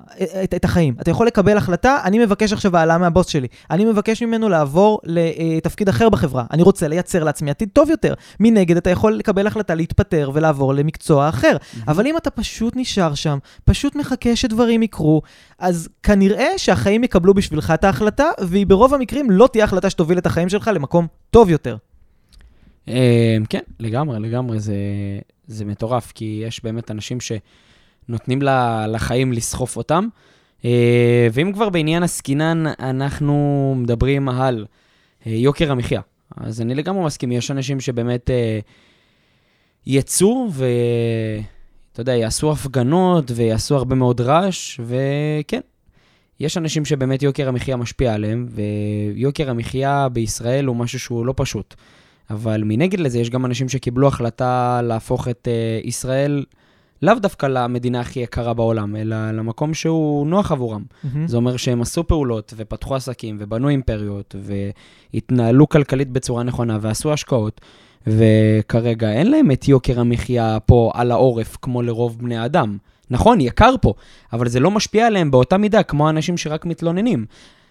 את, 0.45 0.55
את 0.55 0.65
החיים. 0.65 0.95
אתה 1.01 1.11
יכול 1.11 1.27
לקבל 1.27 1.57
החלטה, 1.57 1.99
אני 2.05 2.19
מבקש 2.19 2.53
עכשיו 2.53 2.77
העלאה 2.77 2.99
מהבוס 2.99 3.27
שלי. 3.27 3.47
אני 3.71 3.85
מבקש 3.85 4.23
ממנו 4.23 4.49
לעבור 4.49 5.01
לתפקיד 5.05 5.89
אחר 5.89 6.09
בחברה. 6.09 6.45
אני 6.53 6.63
רוצה 6.63 6.89
לייצר 6.89 7.25
לעצמי 7.25 7.51
עתיד 7.51 7.69
טוב 7.73 7.91
יותר. 7.91 8.15
מנגד, 8.41 8.77
אתה 8.77 8.91
יכול 8.91 9.13
לקבל 9.13 9.47
החלטה 9.47 9.75
להתפטר 9.75 10.31
ולעבור 10.35 10.75
למקצוע 10.75 11.29
אחר. 11.29 11.57
אבל 11.89 12.07
אם 12.07 12.17
אתה 12.17 12.31
פשוט 12.31 12.73
נשאר 12.77 13.15
שם, 13.15 13.39
פשוט 13.65 13.97
מחכה 13.97 14.37
שדברים 14.37 14.83
יקרו, 14.83 15.23
אז 15.59 15.89
כנראה 16.03 16.49
שהחיים 16.57 17.05
יקבלו 17.05 17.35
בשבילך 17.35 17.71
את 17.75 17.85
ההחלטה, 17.85 18.27
והיא 18.41 18.67
ברוב 18.67 18.95
המקרים 18.95 19.31
לא 19.31 19.49
תהיה 19.53 19.65
החלטה 19.65 19.91
שתוביל 19.99 20.19
את 20.19 20.27
החיים 20.27 20.49
שלך 20.49 20.71
למקום 20.75 21.07
טוב 21.31 21.51
יותר. 21.51 21.77
אה, 22.89 23.37
כן, 23.49 23.61
לגמרי, 23.81 24.21
לגמרי, 24.21 24.61
זה, 24.61 24.75
זה 25.47 25.65
מטורף, 25.65 26.13
כי 26.13 26.43
יש 26.47 26.65
באמת 26.65 26.91
אנשים 26.91 27.19
שנותנים 27.21 28.43
לחיים 28.89 29.33
לסחוף 29.33 29.77
אותם. 29.77 30.09
אה, 30.65 31.29
ואם 31.33 31.53
כבר 31.53 31.69
בעניין 31.69 32.03
עסקינן, 32.03 32.65
אנחנו 32.67 33.75
מדברים 33.79 34.29
על 34.29 34.67
אה, 35.27 35.33
יוקר 35.33 35.73
המחיה. 35.73 36.01
אז 36.37 36.61
אני 36.61 36.75
לגמרי 36.75 37.05
מסכים, 37.05 37.33
יש 37.33 37.51
אנשים 37.51 37.81
שבאמת 37.81 38.31
יצאו 39.87 40.49
ואתה 40.53 42.01
יודע, 42.01 42.15
יעשו 42.15 42.53
הפגנות 42.53 43.31
ויעשו 43.35 43.77
הרבה 43.77 43.95
מאוד 43.95 44.21
רעש, 44.21 44.81
וכן, 44.81 45.61
יש 46.41 46.57
אנשים 46.57 46.85
שבאמת 46.85 47.23
יוקר 47.23 47.49
המחיה 47.49 47.77
משפיע 47.77 48.15
עליהם, 48.15 48.47
ויוקר 48.51 49.51
המחיה 49.51 50.09
בישראל 50.09 50.65
הוא 50.65 50.77
משהו 50.77 51.01
שהוא 51.01 51.27
לא 51.27 51.35
פשוט. 51.37 51.75
אבל 52.31 52.63
מנגד 52.65 53.01
לזה, 53.01 53.19
יש 53.19 53.31
גם 53.31 53.47
אנשים 53.47 53.69
שקיבלו 53.69 54.09
החלטה 54.09 54.81
להפוך 54.83 55.29
את 55.29 55.49
uh, 55.49 55.87
ישראל 55.87 56.45
לאו 57.03 57.15
דווקא 57.15 57.47
למדינה 57.47 58.01
הכי 58.01 58.21
יקרה 58.21 58.55
בעולם, 58.55 58.97
אלא 58.97 59.31
למקום 59.31 59.75
שהוא 59.75 60.27
נוח 60.27 60.53
עבורם. 60.53 60.83
זה 61.27 61.37
אומר 61.37 61.57
שהם 61.57 61.83
עשו 61.83 62.07
פעולות, 62.07 62.55
ופתחו 62.57 62.95
עסקים, 62.95 63.37
ובנו 63.41 63.69
אימפריות, 63.69 64.35
והתנהלו 65.15 65.69
כלכלית 65.69 66.11
בצורה 66.11 66.43
נכונה, 66.43 66.79
ועשו 66.81 67.13
השקעות, 67.13 67.61
וכרגע 68.07 69.13
אין 69.13 69.31
להם 69.31 69.51
את 69.51 69.69
יוקר 69.69 70.01
המחיה 70.01 70.59
פה 70.67 70.91
על 70.95 71.11
העורף, 71.11 71.57
כמו 71.63 71.83
לרוב 71.83 72.19
בני 72.19 72.37
האדם. 72.37 72.79
נכון, 73.11 73.41
יקר 73.41 73.75
פה, 73.81 73.95
אבל 74.33 74.49
זה 74.49 74.61
לא 74.61 74.71
משפיע 74.71 75.07
עליהם 75.07 75.31
באותה 75.31 75.59
מידה 75.59 75.83
כמו 75.83 76.07
האנשים 76.07 76.37
שרק 76.37 76.67
מתלוננים. 76.67 77.27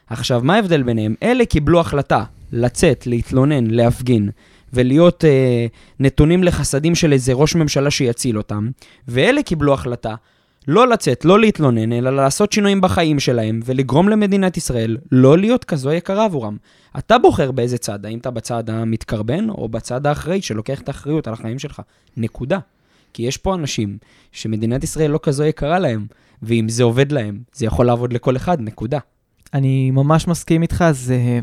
עכשיו, 0.10 0.42
מה 0.44 0.56
ההבדל 0.56 0.84
ביניהם? 0.84 1.16
אלה 1.24 1.46
קיבלו 1.46 1.80
החלטה 1.80 2.24
לצאת, 2.52 3.08
להתלונן, 3.08 3.68
להפגין, 3.68 4.30
ולהיות 4.74 5.26
אה, 5.26 5.66
נתונים 6.00 6.44
לחסדים 6.44 6.96
של 6.96 7.14
איזה 7.14 7.34
ראש 7.34 7.56
ממשלה 7.56 7.92
שיציל 7.92 8.38
אותם, 8.38 8.70
ואלה 9.08 9.44
קיבלו 9.44 9.74
החלטה 9.74 10.16
לא 10.68 10.88
לצאת, 10.88 11.26
לא 11.26 11.40
להתלונן, 11.40 11.94
אלא 11.94 12.16
לעשות 12.16 12.52
שינויים 12.52 12.82
בחיים 12.82 13.20
שלהם, 13.20 13.60
ולגרום 13.66 14.10
למדינת 14.10 14.58
ישראל 14.58 14.98
לא 15.12 15.38
להיות 15.38 15.64
כזו 15.64 15.92
יקרה 15.92 16.26
עבורם. 16.26 16.58
אתה 16.98 17.18
בוחר 17.18 17.52
באיזה 17.52 17.78
צד, 17.78 18.06
האם 18.06 18.18
אתה 18.18 18.32
בצד 18.32 18.70
המתקרבן, 18.70 19.50
או 19.50 19.70
בצד 19.70 20.08
האחראי 20.08 20.42
שלוקח 20.42 20.82
את 20.82 20.88
האחריות 20.88 21.28
על 21.28 21.34
החיים 21.34 21.60
שלך. 21.60 21.82
נקודה. 22.18 22.60
כי 23.14 23.24
יש 23.24 23.38
פה 23.38 23.56
אנשים 23.56 23.98
שמדינת 24.32 24.84
ישראל 24.84 25.12
לא 25.12 25.20
כזו 25.24 25.44
יקרה 25.44 25.80
להם, 25.80 26.08
ואם 26.42 26.70
זה 26.70 26.84
עובד 26.84 27.12
להם, 27.12 27.40
זה 27.54 27.66
יכול 27.66 27.86
לעבוד 27.86 28.14
לכל 28.14 28.36
אחד, 28.36 28.62
נקודה. 28.62 29.00
אני 29.54 29.92
ממש 29.92 30.28
מסכים 30.28 30.62
איתך, 30.62 30.86
זה... 30.92 31.40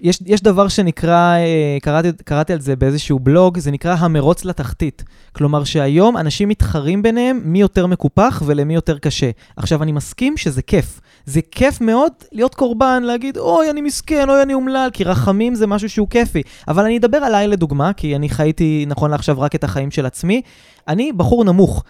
יש, 0.00 0.18
יש 0.26 0.42
דבר 0.42 0.68
שנקרא, 0.68 1.36
אה, 1.36 1.78
קראתי, 1.82 2.08
קראתי 2.24 2.52
על 2.52 2.60
זה 2.60 2.76
באיזשהו 2.76 3.18
בלוג, 3.18 3.58
זה 3.58 3.70
נקרא 3.70 3.96
המרוץ 3.98 4.44
לתחתית. 4.44 5.04
כלומר 5.32 5.64
שהיום 5.64 6.16
אנשים 6.16 6.48
מתחרים 6.48 7.02
ביניהם 7.02 7.40
מי 7.44 7.60
יותר 7.60 7.86
מקופח 7.86 8.42
ולמי 8.46 8.74
יותר 8.74 8.98
קשה. 8.98 9.30
עכשיו, 9.56 9.82
אני 9.82 9.92
מסכים 9.92 10.36
שזה 10.36 10.62
כיף. 10.62 11.00
זה 11.26 11.40
כיף 11.50 11.80
מאוד 11.80 12.12
להיות 12.32 12.54
קורבן, 12.54 13.02
להגיד, 13.02 13.38
אוי, 13.38 13.70
אני 13.70 13.80
מסכן, 13.80 14.30
אוי, 14.30 14.42
אני 14.42 14.54
אומלל, 14.54 14.88
כי 14.92 15.04
רחמים 15.04 15.54
זה 15.54 15.66
משהו 15.66 15.88
שהוא 15.88 16.08
כיפי. 16.08 16.42
אבל 16.68 16.84
אני 16.84 16.98
אדבר 16.98 17.18
עליי 17.18 17.48
לדוגמה, 17.48 17.92
כי 17.92 18.16
אני 18.16 18.28
חייתי 18.28 18.84
נכון 18.88 19.10
לעכשיו 19.10 19.40
רק 19.40 19.54
את 19.54 19.64
החיים 19.64 19.90
של 19.90 20.06
עצמי. 20.06 20.42
אני 20.88 21.12
בחור 21.12 21.44
נמוך. 21.44 21.84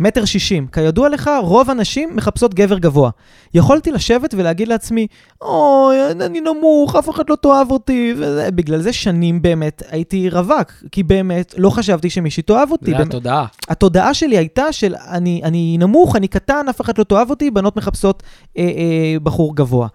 מטר 0.00 0.24
שישים. 0.24 0.66
כידוע 0.66 1.08
לך, 1.08 1.30
רוב 1.42 1.70
הנשים 1.70 2.16
מחפשות 2.16 2.54
גבר 2.54 2.78
גבוה. 2.78 3.10
יכולתי 3.54 3.92
לשבת 3.92 4.34
ולהגיד 4.34 4.68
לעצמי, 4.68 5.06
אוי, 5.42 5.96
אני 6.10 6.40
נמוך, 6.40 6.96
אף 6.96 7.10
אחד 7.10 7.30
לא 7.30 7.36
תאהב 7.36 7.70
אותי, 7.70 8.14
ובגלל 8.16 8.80
זה 8.80 8.92
שנים 8.92 9.42
באמת 9.42 9.82
הייתי 9.90 10.28
רווק, 10.30 10.72
כי 10.92 11.02
באמת 11.02 11.54
לא 11.58 11.70
חשבתי 11.70 12.10
שמישהי 12.10 12.42
תאהב 12.42 12.70
אותי. 12.70 12.90
זה. 12.90 13.02
התודעה. 13.02 13.46
התודעה 13.68 14.14
שלי 14.14 14.38
הייתה 14.38 14.72
של 14.72 14.94
אני, 15.08 15.40
אני 15.44 15.76
נמוך, 15.78 16.16
אני 16.16 16.28
קטן, 16.28 16.66
אף 16.70 16.80
אחד 16.80 16.98
לא 16.98 17.04
תאהב 17.04 17.30
אותי, 17.30 17.50
בנות 17.50 17.76
מחפשות 17.76 18.22
אה, 18.58 18.62
אה, 18.62 19.16
בחור 19.22 19.56
גבוה. 19.56 19.88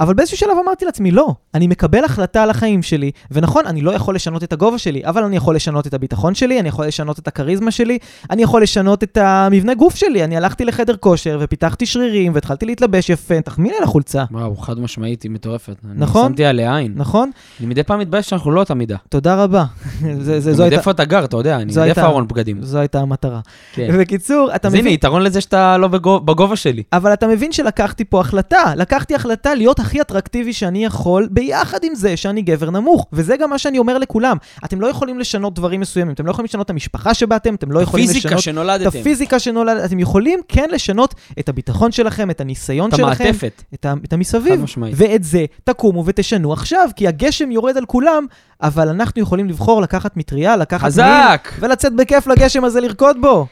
אבל 0.00 0.14
באיזשהו 0.14 0.36
שלב 0.38 0.50
אמרתי 0.64 0.84
לעצמי, 0.84 1.10
לא, 1.10 1.34
אני 1.54 1.66
מקבל 1.66 2.04
החלטה 2.04 2.42
על 2.42 2.50
החיים 2.50 2.82
שלי, 2.82 3.10
ונכון, 3.30 3.66
אני 3.66 3.80
לא 3.80 3.90
יכול 3.90 4.14
לשנות 4.14 4.42
את 4.42 4.52
הגובה 4.52 4.78
שלי, 4.78 5.02
אבל 5.04 5.24
אני 5.24 5.36
יכול 5.36 5.56
לשנות 5.56 5.86
את 5.86 5.94
הביטחון 5.94 6.34
שלי, 6.34 6.60
אני 6.60 6.68
יכול 6.68 6.86
לשנות 6.86 7.18
את 7.18 7.28
הכריזמה 7.28 7.70
שלי, 7.70 7.98
אני 8.30 8.42
יכול 8.42 8.62
לשנות 8.62 9.02
את 9.02 9.16
המבנה 9.20 9.74
גוף 9.74 9.94
שלי. 9.94 10.24
אני 10.24 10.36
הלכתי 10.36 10.64
לחדר 10.64 10.96
כושר 10.96 11.38
ופיתחתי 11.40 11.86
שרירים 11.86 12.34
והתחלתי 12.34 12.66
להתלבש 12.66 13.10
יפה, 13.10 13.40
תחמיא 13.40 13.70
לי 13.70 13.76
על 13.78 13.84
החולצה, 13.84 14.24
וואו, 14.30 14.56
חד 14.56 14.80
משמעית, 14.80 15.22
היא 15.22 15.30
מטורפת. 15.30 15.76
נכון? 15.94 16.22
אני 16.22 16.28
שמתי 16.30 16.44
עליה 16.44 16.76
עין. 16.76 16.92
נכון? 16.96 17.30
אני 17.60 17.66
מדי 17.68 17.82
פעם 17.82 17.98
מתבייש 18.00 18.28
שאנחנו 18.28 18.50
לא 18.50 18.60
אותה 18.60 18.74
מידה. 18.74 18.96
תודה 19.08 19.42
רבה. 19.44 19.64
זה, 20.20 20.40
זה, 20.40 20.52
זו, 20.54 20.62
הייתה, 20.62 20.76
איפה 20.76 20.90
אתה 20.90 21.04
גר, 21.04 21.24
אתה 21.24 21.36
יודע, 21.36 21.56
אני 21.56 21.72
הייתה- 21.76 22.04
ארון 22.06 22.28
בגדים. 22.28 22.62
זו 22.62 22.78
הייתה 22.78 23.00
המטרה. 23.00 23.40
כן. 23.72 23.98
בקיצור, 24.00 24.50
אתה 24.54 24.68
אז 24.68 24.74
הנה, 24.74 24.82
מבין... 24.82 24.94
יתרון 24.94 25.22
לזה 25.22 25.40
שאתה 25.40 25.78
לא 25.78 25.88
בגו- 25.88 26.20
בגובה 26.20 26.56
שלי. 26.56 26.82
אבל 26.92 27.12
אתה 27.12 27.26
מבין 27.26 27.52
שלקחתי 27.52 28.04
פה 28.04 28.20
החלטה, 28.20 28.72
לקחתי 28.76 29.14
החלטה 29.14 29.54
להיות 29.54 29.80
הכי 29.88 30.00
אטרקטיבי 30.00 30.52
שאני 30.52 30.84
יכול, 30.84 31.28
ביחד 31.30 31.84
עם 31.84 31.94
זה 31.94 32.16
שאני 32.16 32.42
גבר 32.42 32.70
נמוך. 32.70 33.06
וזה 33.12 33.36
גם 33.36 33.50
מה 33.50 33.58
שאני 33.58 33.78
אומר 33.78 33.98
לכולם. 33.98 34.36
אתם 34.64 34.80
לא 34.80 34.86
יכולים 34.86 35.18
לשנות 35.18 35.54
דברים 35.54 35.80
מסוימים, 35.80 36.14
אתם 36.14 36.26
לא 36.26 36.30
יכולים 36.30 36.44
לשנות 36.44 36.64
את 36.64 36.70
המשפחה 36.70 37.14
שבאתם, 37.14 37.54
אתם 37.54 37.72
לא 37.72 37.80
יכולים 37.80 38.04
הפיזיקה 38.04 38.28
לשנות... 38.28 38.42
שנולדתם. 38.42 38.88
את 38.88 38.94
הפיזיקה 38.94 39.38
שנולדת, 39.38 39.84
אתם 39.84 39.98
יכולים 39.98 40.40
כן 40.48 40.68
לשנות 40.72 41.14
את 41.38 41.48
הביטחון 41.48 41.92
שלכם, 41.92 42.30
את 42.30 42.40
הניסיון 42.40 42.90
את 42.90 42.96
שלכם, 42.96 43.24
המעטפת. 43.24 43.62
את, 43.74 43.86
ה, 43.86 43.94
את 44.04 44.12
המסביב. 44.12 44.56
חד 44.56 44.62
משמעית. 44.62 44.94
ואת 44.98 45.24
זה 45.24 45.44
תקומו 45.64 46.04
ותשנו 46.06 46.52
עכשיו, 46.52 46.88
כי 46.96 47.08
הגשם 47.08 47.50
יורד 47.50 47.76
על 47.76 47.84
כולם, 47.86 48.26
אבל 48.62 48.88
אנחנו 48.88 49.22
יכולים 49.22 49.48
לבחור 49.48 49.82
לקחת 49.82 50.16
מטריה, 50.16 50.56
לקחת 50.56 50.86
חזק! 50.86 51.48
ולצאת 51.60 51.92
בכיף 51.96 52.26
לגשם 52.26 52.64
הזה 52.64 52.80
לרקוד 52.80 53.16
בו. 53.20 53.46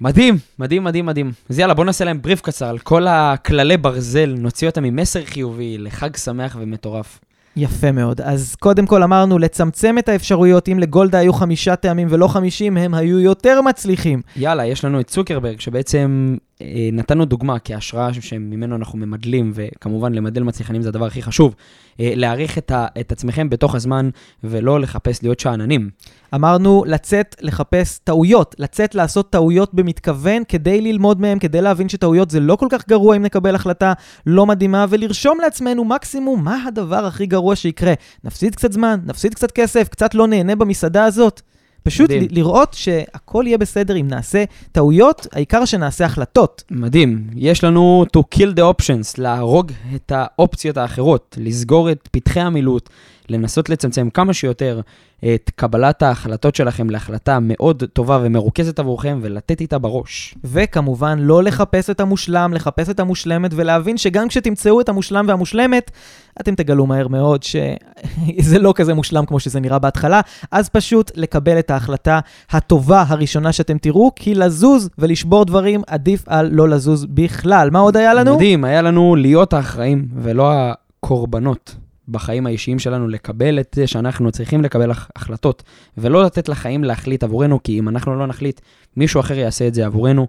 מדהים, 0.00 0.38
מדהים, 0.58 0.84
מדהים, 0.84 1.06
מדהים. 1.06 1.32
אז 1.50 1.58
יאללה, 1.58 1.74
בוא 1.74 1.84
נעשה 1.84 2.04
להם 2.04 2.22
בריף 2.22 2.40
קצר 2.40 2.66
על 2.66 2.78
כל 2.78 3.06
הכללי 3.06 3.76
ברזל, 3.76 4.34
נוציא 4.38 4.68
אותם 4.68 4.82
ממסר 4.82 5.24
חיובי 5.24 5.78
לחג 5.78 6.16
שמח 6.16 6.56
ומטורף. 6.60 7.20
יפה 7.56 7.92
מאוד. 7.92 8.20
אז 8.20 8.54
קודם 8.54 8.86
כל 8.86 9.02
אמרנו 9.02 9.38
לצמצם 9.38 9.98
את 9.98 10.08
האפשרויות. 10.08 10.68
אם 10.68 10.78
לגולדה 10.78 11.18
היו 11.18 11.32
חמישה 11.32 11.76
טעמים 11.76 12.08
ולא 12.10 12.28
חמישים, 12.28 12.76
הם 12.76 12.94
היו 12.94 13.20
יותר 13.20 13.60
מצליחים. 13.60 14.22
יאללה, 14.36 14.66
יש 14.66 14.84
לנו 14.84 15.00
את 15.00 15.06
צוקרברג, 15.06 15.60
שבעצם 15.60 16.36
נתנו 16.92 17.24
דוגמה 17.24 17.58
כהשראה 17.58 18.12
שממנו 18.12 18.76
אנחנו 18.76 18.98
ממדלים, 18.98 19.52
וכמובן 19.54 20.14
למדל 20.14 20.42
מצליחנים 20.42 20.82
זה 20.82 20.88
הדבר 20.88 21.06
הכי 21.06 21.22
חשוב. 21.22 21.54
אה, 22.00 22.12
להעריך 22.16 22.58
את, 22.58 22.70
ה, 22.70 22.86
את 23.00 23.12
עצמכם 23.12 23.50
בתוך 23.50 23.74
הזמן, 23.74 24.10
ולא 24.44 24.80
לחפש 24.80 25.22
להיות 25.22 25.40
שאננים. 25.40 25.90
אמרנו 26.34 26.84
לצאת 26.86 27.36
לחפש 27.40 27.98
טעויות, 27.98 28.54
לצאת 28.58 28.94
לעשות 28.94 29.30
טעויות 29.30 29.74
במתכוון 29.74 30.42
כדי 30.48 30.80
ללמוד 30.80 31.20
מהם, 31.20 31.38
כדי 31.38 31.60
להבין 31.60 31.88
שטעויות 31.88 32.30
זה 32.30 32.40
לא 32.40 32.56
כל 32.56 32.66
כך 32.70 32.88
גרוע 32.88 33.16
אם 33.16 33.22
נקבל 33.22 33.54
החלטה 33.54 33.92
לא 34.26 34.46
מדהימה, 34.46 34.86
ולרשום 34.88 35.38
לעצמנו 35.40 35.84
מקסימום 35.84 36.44
מה 36.44 36.64
הדבר 36.66 37.06
הכי 37.06 37.26
גרוע 37.26 37.56
שיקרה. 37.56 37.94
נפסיד 38.24 38.54
קצת 38.54 38.72
זמן, 38.72 39.00
נפסיד 39.06 39.34
קצת 39.34 39.50
כסף, 39.50 39.88
קצת 39.88 40.14
לא 40.14 40.26
נהנה 40.26 40.56
במסעדה 40.56 41.04
הזאת. 41.04 41.42
פשוט 41.82 42.10
מדהים. 42.10 42.28
לראות 42.30 42.74
שהכל 42.74 43.44
יהיה 43.46 43.58
בסדר 43.58 43.96
אם 43.96 44.08
נעשה 44.08 44.44
טעויות, 44.72 45.26
העיקר 45.32 45.64
שנעשה 45.64 46.04
החלטות. 46.04 46.64
מדהים. 46.70 47.26
יש 47.36 47.64
לנו 47.64 48.04
to 48.16 48.20
kill 48.34 48.56
the 48.56 48.60
options, 48.60 49.14
להרוג 49.18 49.72
את 49.94 50.12
האופציות 50.14 50.76
האחרות, 50.76 51.36
לסגור 51.40 51.90
את 51.90 52.08
פתחי 52.12 52.40
המילוט, 52.40 52.88
לנסות 53.30 53.68
לצמצם 53.68 54.10
כמה 54.10 54.32
שיותר 54.32 54.80
את 55.34 55.50
קבלת 55.56 56.02
ההחלטות 56.02 56.54
שלכם 56.54 56.90
להחלטה 56.90 57.38
מאוד 57.42 57.82
טובה 57.92 58.18
ומרוכזת 58.22 58.78
עבורכם, 58.78 59.18
ולתת 59.22 59.60
איתה 59.60 59.78
בראש. 59.78 60.34
וכמובן, 60.44 61.18
לא 61.18 61.42
לחפש 61.42 61.90
את 61.90 62.00
המושלם, 62.00 62.52
לחפש 62.54 62.90
את 62.90 63.00
המושלמת, 63.00 63.50
ולהבין 63.54 63.96
שגם 63.96 64.28
כשתמצאו 64.28 64.80
את 64.80 64.88
המושלם 64.88 65.24
והמושלמת, 65.28 65.90
אתם 66.40 66.54
תגלו 66.54 66.86
מהר 66.86 67.08
מאוד 67.08 67.42
שזה 67.42 68.58
לא 68.58 68.72
כזה 68.76 68.94
מושלם 68.94 69.26
כמו 69.26 69.40
שזה 69.40 69.60
נראה 69.60 69.78
בהתחלה, 69.78 70.20
אז 70.50 70.68
פשוט 70.68 71.10
לקבל 71.14 71.58
את 71.58 71.70
ההחלטה 71.70 72.20
הטובה 72.50 73.04
הראשונה 73.08 73.52
שאתם 73.52 73.78
תראו, 73.78 74.12
כי 74.16 74.34
לזוז 74.34 74.90
ולשבור 74.98 75.44
דברים 75.44 75.82
עדיף 75.86 76.24
על 76.26 76.48
לא 76.52 76.68
לזוז 76.68 77.06
בכלל. 77.10 77.70
מה 77.70 77.78
עוד 77.78 77.96
היה 77.96 78.14
לנו? 78.14 78.34
מדהים, 78.34 78.64
היה 78.64 78.82
לנו 78.82 79.16
להיות 79.16 79.52
האחראים 79.52 80.08
ולא 80.16 80.52
הקורבנות 80.52 81.76
בחיים 82.10 82.46
האישיים 82.46 82.78
שלנו, 82.78 83.08
לקבל 83.08 83.60
את 83.60 83.72
זה 83.74 83.86
שאנחנו 83.86 84.32
צריכים 84.32 84.62
לקבל 84.62 84.90
הח- 84.90 85.10
החלטות, 85.16 85.62
ולא 85.98 86.24
לתת 86.24 86.48
לחיים 86.48 86.84
להחליט 86.84 87.22
עבורנו, 87.24 87.62
כי 87.62 87.78
אם 87.78 87.88
אנחנו 87.88 88.18
לא 88.18 88.26
נחליט, 88.26 88.60
מישהו 88.96 89.20
אחר 89.20 89.38
יעשה 89.38 89.68
את 89.68 89.74
זה 89.74 89.86
עבורנו, 89.86 90.26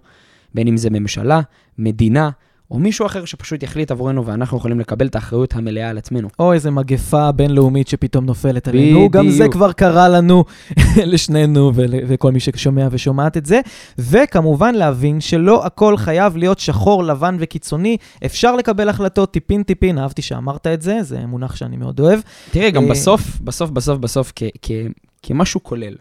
בין 0.54 0.68
אם 0.68 0.76
זה 0.76 0.90
ממשלה, 0.90 1.40
מדינה, 1.78 2.30
או 2.72 2.78
מישהו 2.78 3.06
אחר 3.06 3.24
שפשוט 3.24 3.62
יחליט 3.62 3.90
עבורנו, 3.90 4.26
ואנחנו 4.26 4.58
יכולים 4.58 4.80
לקבל 4.80 5.06
את 5.06 5.14
האחריות 5.14 5.54
המלאה 5.54 5.88
על 5.90 5.98
עצמנו. 5.98 6.28
או 6.38 6.52
איזה 6.52 6.70
מגפה 6.70 7.32
בינלאומית 7.32 7.88
שפתאום 7.88 8.26
נופלת 8.26 8.68
עלינו. 8.68 9.10
גם 9.10 9.28
זה 9.30 9.38
בדיוק. 9.38 9.52
כבר 9.52 9.72
קרה 9.72 10.08
לנו, 10.08 10.44
לשנינו 11.12 11.72
ול- 11.74 11.94
וכל 12.08 12.32
מי 12.32 12.40
ששומע 12.40 12.88
ושומעת 12.90 13.36
את 13.36 13.46
זה. 13.46 13.60
וכמובן 13.98 14.74
להבין 14.74 15.20
שלא 15.20 15.66
הכל 15.66 15.96
חייב 15.96 16.36
להיות 16.36 16.58
שחור, 16.58 17.04
לבן 17.04 17.36
וקיצוני. 17.40 17.96
אפשר 18.24 18.56
לקבל 18.56 18.88
החלטות 18.88 19.32
טיפין-טיפין, 19.32 19.98
אהבתי 19.98 20.22
שאמרת 20.22 20.66
את 20.66 20.82
זה, 20.82 20.98
זה 21.02 21.26
מונח 21.26 21.56
שאני 21.56 21.76
מאוד 21.76 22.00
אוהב. 22.00 22.20
תראה, 22.50 22.70
גם 22.70 22.84
אה, 22.84 22.90
בסוף, 22.90 23.40
בסוף, 23.40 23.70
בסוף, 23.70 23.98
בסוף, 23.98 24.32
כמשהו 25.22 25.62
כולל. 25.62 25.94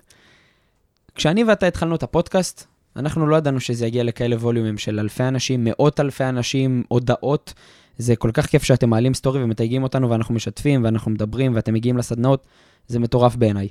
כשאני 1.15 1.43
ואתה 1.43 1.67
התחלנו 1.67 1.95
את 1.95 2.03
הפודקאסט, 2.03 2.70
אנחנו 2.95 3.27
לא 3.27 3.35
ידענו 3.35 3.59
שזה 3.59 3.87
יגיע 3.87 4.03
לכאלה 4.03 4.35
ווליומים 4.35 4.77
של 4.77 4.99
אלפי 4.99 5.23
אנשים, 5.23 5.63
מאות 5.63 5.99
אלפי 5.99 6.23
אנשים, 6.23 6.83
הודעות. 6.87 7.53
זה 7.97 8.15
כל 8.15 8.31
כך 8.33 8.45
כיף 8.45 8.63
שאתם 8.63 8.89
מעלים 8.89 9.13
סטורי 9.13 9.43
ומתייגים 9.43 9.83
אותנו 9.83 10.09
ואנחנו 10.09 10.35
משתפים 10.35 10.83
ואנחנו 10.83 11.11
מדברים 11.11 11.55
ואתם 11.55 11.73
מגיעים 11.73 11.97
לסדנאות, 11.97 12.45
זה 12.87 12.99
מטורף 12.99 13.35
בעיניי. 13.35 13.67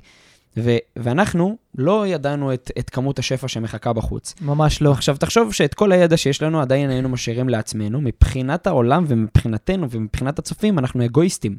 ו- 0.57 0.77
ואנחנו 0.95 1.57
לא 1.77 2.07
ידענו 2.07 2.53
את, 2.53 2.71
את 2.79 2.89
כמות 2.89 3.19
השפע 3.19 3.47
שמחכה 3.47 3.93
בחוץ. 3.93 4.35
ממש 4.41 4.81
לא. 4.81 4.91
עכשיו, 4.91 5.17
תחשוב 5.17 5.53
שאת 5.53 5.73
כל 5.73 5.91
הידע 5.91 6.17
שיש 6.17 6.41
לנו 6.41 6.61
עדיין 6.61 6.89
היינו 6.89 7.09
משאירים 7.09 7.49
לעצמנו. 7.49 8.01
מבחינת 8.01 8.67
העולם 8.67 9.05
ומבחינתנו 9.07 9.89
ומבחינת 9.89 10.39
הצופים, 10.39 10.79
אנחנו 10.79 11.05
אגואיסטים. 11.05 11.57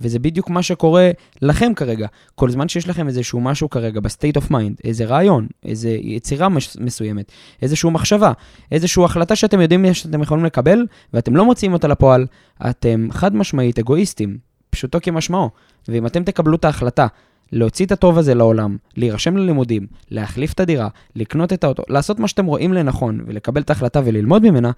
וזה 0.00 0.18
בדיוק 0.18 0.50
מה 0.50 0.62
שקורה 0.62 1.10
לכם 1.42 1.72
כרגע. 1.76 2.06
כל 2.34 2.50
זמן 2.50 2.68
שיש 2.68 2.88
לכם 2.88 3.08
איזשהו 3.08 3.40
משהו 3.40 3.70
כרגע 3.70 4.00
ב-state 4.00 4.40
of 4.40 4.50
mind, 4.50 4.74
איזה 4.84 5.04
רעיון, 5.04 5.46
איזה 5.64 5.90
יצירה 5.90 6.48
מש- 6.48 6.76
מסוימת, 6.80 7.32
איזושהי 7.62 7.90
מחשבה, 7.90 8.32
איזושהי 8.72 9.04
החלטה 9.04 9.36
שאתם 9.36 9.60
יודעים 9.60 9.94
שאתם 9.94 10.22
יכולים 10.22 10.44
לקבל, 10.44 10.86
ואתם 11.14 11.36
לא 11.36 11.44
מוציאים 11.44 11.72
אותה 11.72 11.88
לפועל, 11.88 12.26
אתם 12.70 13.08
חד 13.10 13.36
משמעית 13.36 13.78
אגואיסטים, 13.78 14.38
פשוטו 14.70 14.98
כמשמעו. 15.02 15.50
ואם 15.88 16.06
אתם 16.06 16.24
תקבלו 16.24 16.56
את 16.56 16.64
ההחלטה 16.64 17.06
להוציא 17.52 17.86
את 17.86 17.92
הטוב 17.92 18.18
הזה 18.18 18.34
לעולם, 18.34 18.76
להירשם 18.96 19.36
ללימודים, 19.36 19.86
להחליף 20.10 20.52
את 20.52 20.60
הדירה, 20.60 20.88
לקנות 21.16 21.52
את 21.52 21.64
האוטו, 21.64 21.82
לעשות 21.88 22.18
מה 22.18 22.28
שאתם 22.28 22.46
רואים 22.46 22.72
לנכון 22.72 23.20
ולקבל 23.26 23.60
את 23.60 23.70
ההחלטה 23.70 24.00
וללמוד 24.04 24.50
ממנה, 24.50 24.70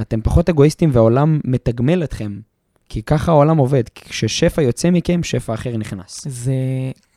אתם 0.00 0.20
פחות 0.20 0.48
אגואיסטים 0.48 0.90
והעולם 0.92 1.40
מתגמל 1.44 2.04
אתכם. 2.04 2.38
כי 2.90 3.02
ככה 3.02 3.32
העולם 3.32 3.56
עובד, 3.56 3.82
כששפע 3.94 4.62
יוצא 4.62 4.90
מכם, 4.90 5.22
שפע 5.22 5.54
אחר 5.54 5.76
נכנס. 5.76 6.26
זה, 6.28 6.52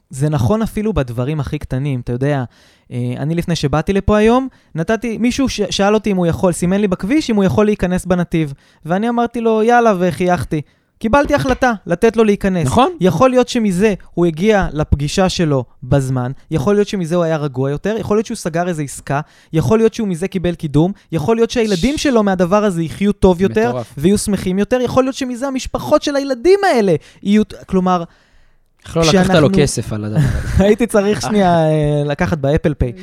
זה 0.10 0.30
נכון 0.30 0.62
אפילו 0.62 0.94
בדברים 0.94 1.40
הכי 1.40 1.60
קטנים, 1.60 2.00
אתה 2.00 2.12
יודע. 2.12 2.44
אה, 2.92 3.14
אני 3.18 3.36
לפני 3.36 3.56
שבאתי 3.56 3.94
לפה 3.94 4.18
היום, 4.18 4.48
נתתי, 4.76 5.18
מישהו 5.18 5.50
ש- 5.50 5.62
שאל 5.62 5.94
אותי 5.94 6.12
אם 6.12 6.18
הוא 6.18 6.26
יכול, 6.26 6.52
סימן 6.52 6.82
לי 6.82 6.88
בכביש 6.88 7.30
אם 7.30 7.36
הוא 7.36 7.44
יכול 7.44 7.66
להיכנס 7.66 8.06
בנתיב. 8.06 8.54
ואני 8.86 9.10
אמרתי 9.10 9.42
לו, 9.42 9.64
יאללה, 9.64 9.94
וחייכתי. 10.00 10.62
קיבלתי 11.00 11.36
החלטה 11.36 11.74
לתת 11.86 12.18
לו 12.18 12.24
להיכנס. 12.24 12.66
נכון? 12.66 12.90
יכול 13.00 13.30
להיות 13.30 13.48
שמזה 13.48 13.94
הוא 14.14 14.26
הגיע 14.26 14.68
לפגישה 14.74 15.30
שלו 15.30 15.64
בזמן, 15.84 16.32
יכול 16.52 16.76
להיות 16.76 16.88
שמזה 16.88 17.16
הוא 17.16 17.24
היה 17.24 17.38
רגוע 17.38 17.72
יותר, 17.72 17.96
יכול 18.00 18.18
להיות 18.18 18.26
שהוא 18.26 18.36
סגר 18.38 18.68
איזו 18.68 18.82
עסקה, 18.82 19.22
יכול 19.54 19.78
להיות 19.78 19.94
שהוא 19.94 20.08
מזה 20.08 20.28
קיבל 20.28 20.56
קידום, 20.56 20.92
יכול 21.12 21.36
להיות 21.36 21.50
שהילדים 21.50 21.98
שלו 21.98 22.24
מהדבר 22.24 22.64
הזה 22.64 22.84
יחיו 22.84 23.14
טוב 23.14 23.42
יותר, 23.42 23.70
מטורף. 23.70 23.94
ויהיו 23.98 24.18
שמחים 24.18 24.60
יותר, 24.60 24.82
יכול 24.82 25.04
להיות 25.04 25.16
שמזה 25.16 25.48
המשפחות 25.48 26.04
של 26.04 26.16
הילדים 26.16 26.60
האלה 26.66 26.96
יהיו... 27.24 27.44
כלומר, 27.66 28.04
איך 28.86 28.98
לא 28.98 29.04
לקחת 29.04 29.16
לו 29.16 29.22
כשאנחנו- 29.24 29.50
כסף 29.58 29.94
על 29.94 30.06
הדבר 30.06 30.20
הזה. 30.20 30.64
הייתי 30.64 30.88
צריך 30.88 31.22
שנייה 31.22 31.66
אה, 31.66 32.04
לקחת 32.06 32.38
באפל 32.38 32.74
פיי. 32.74 32.94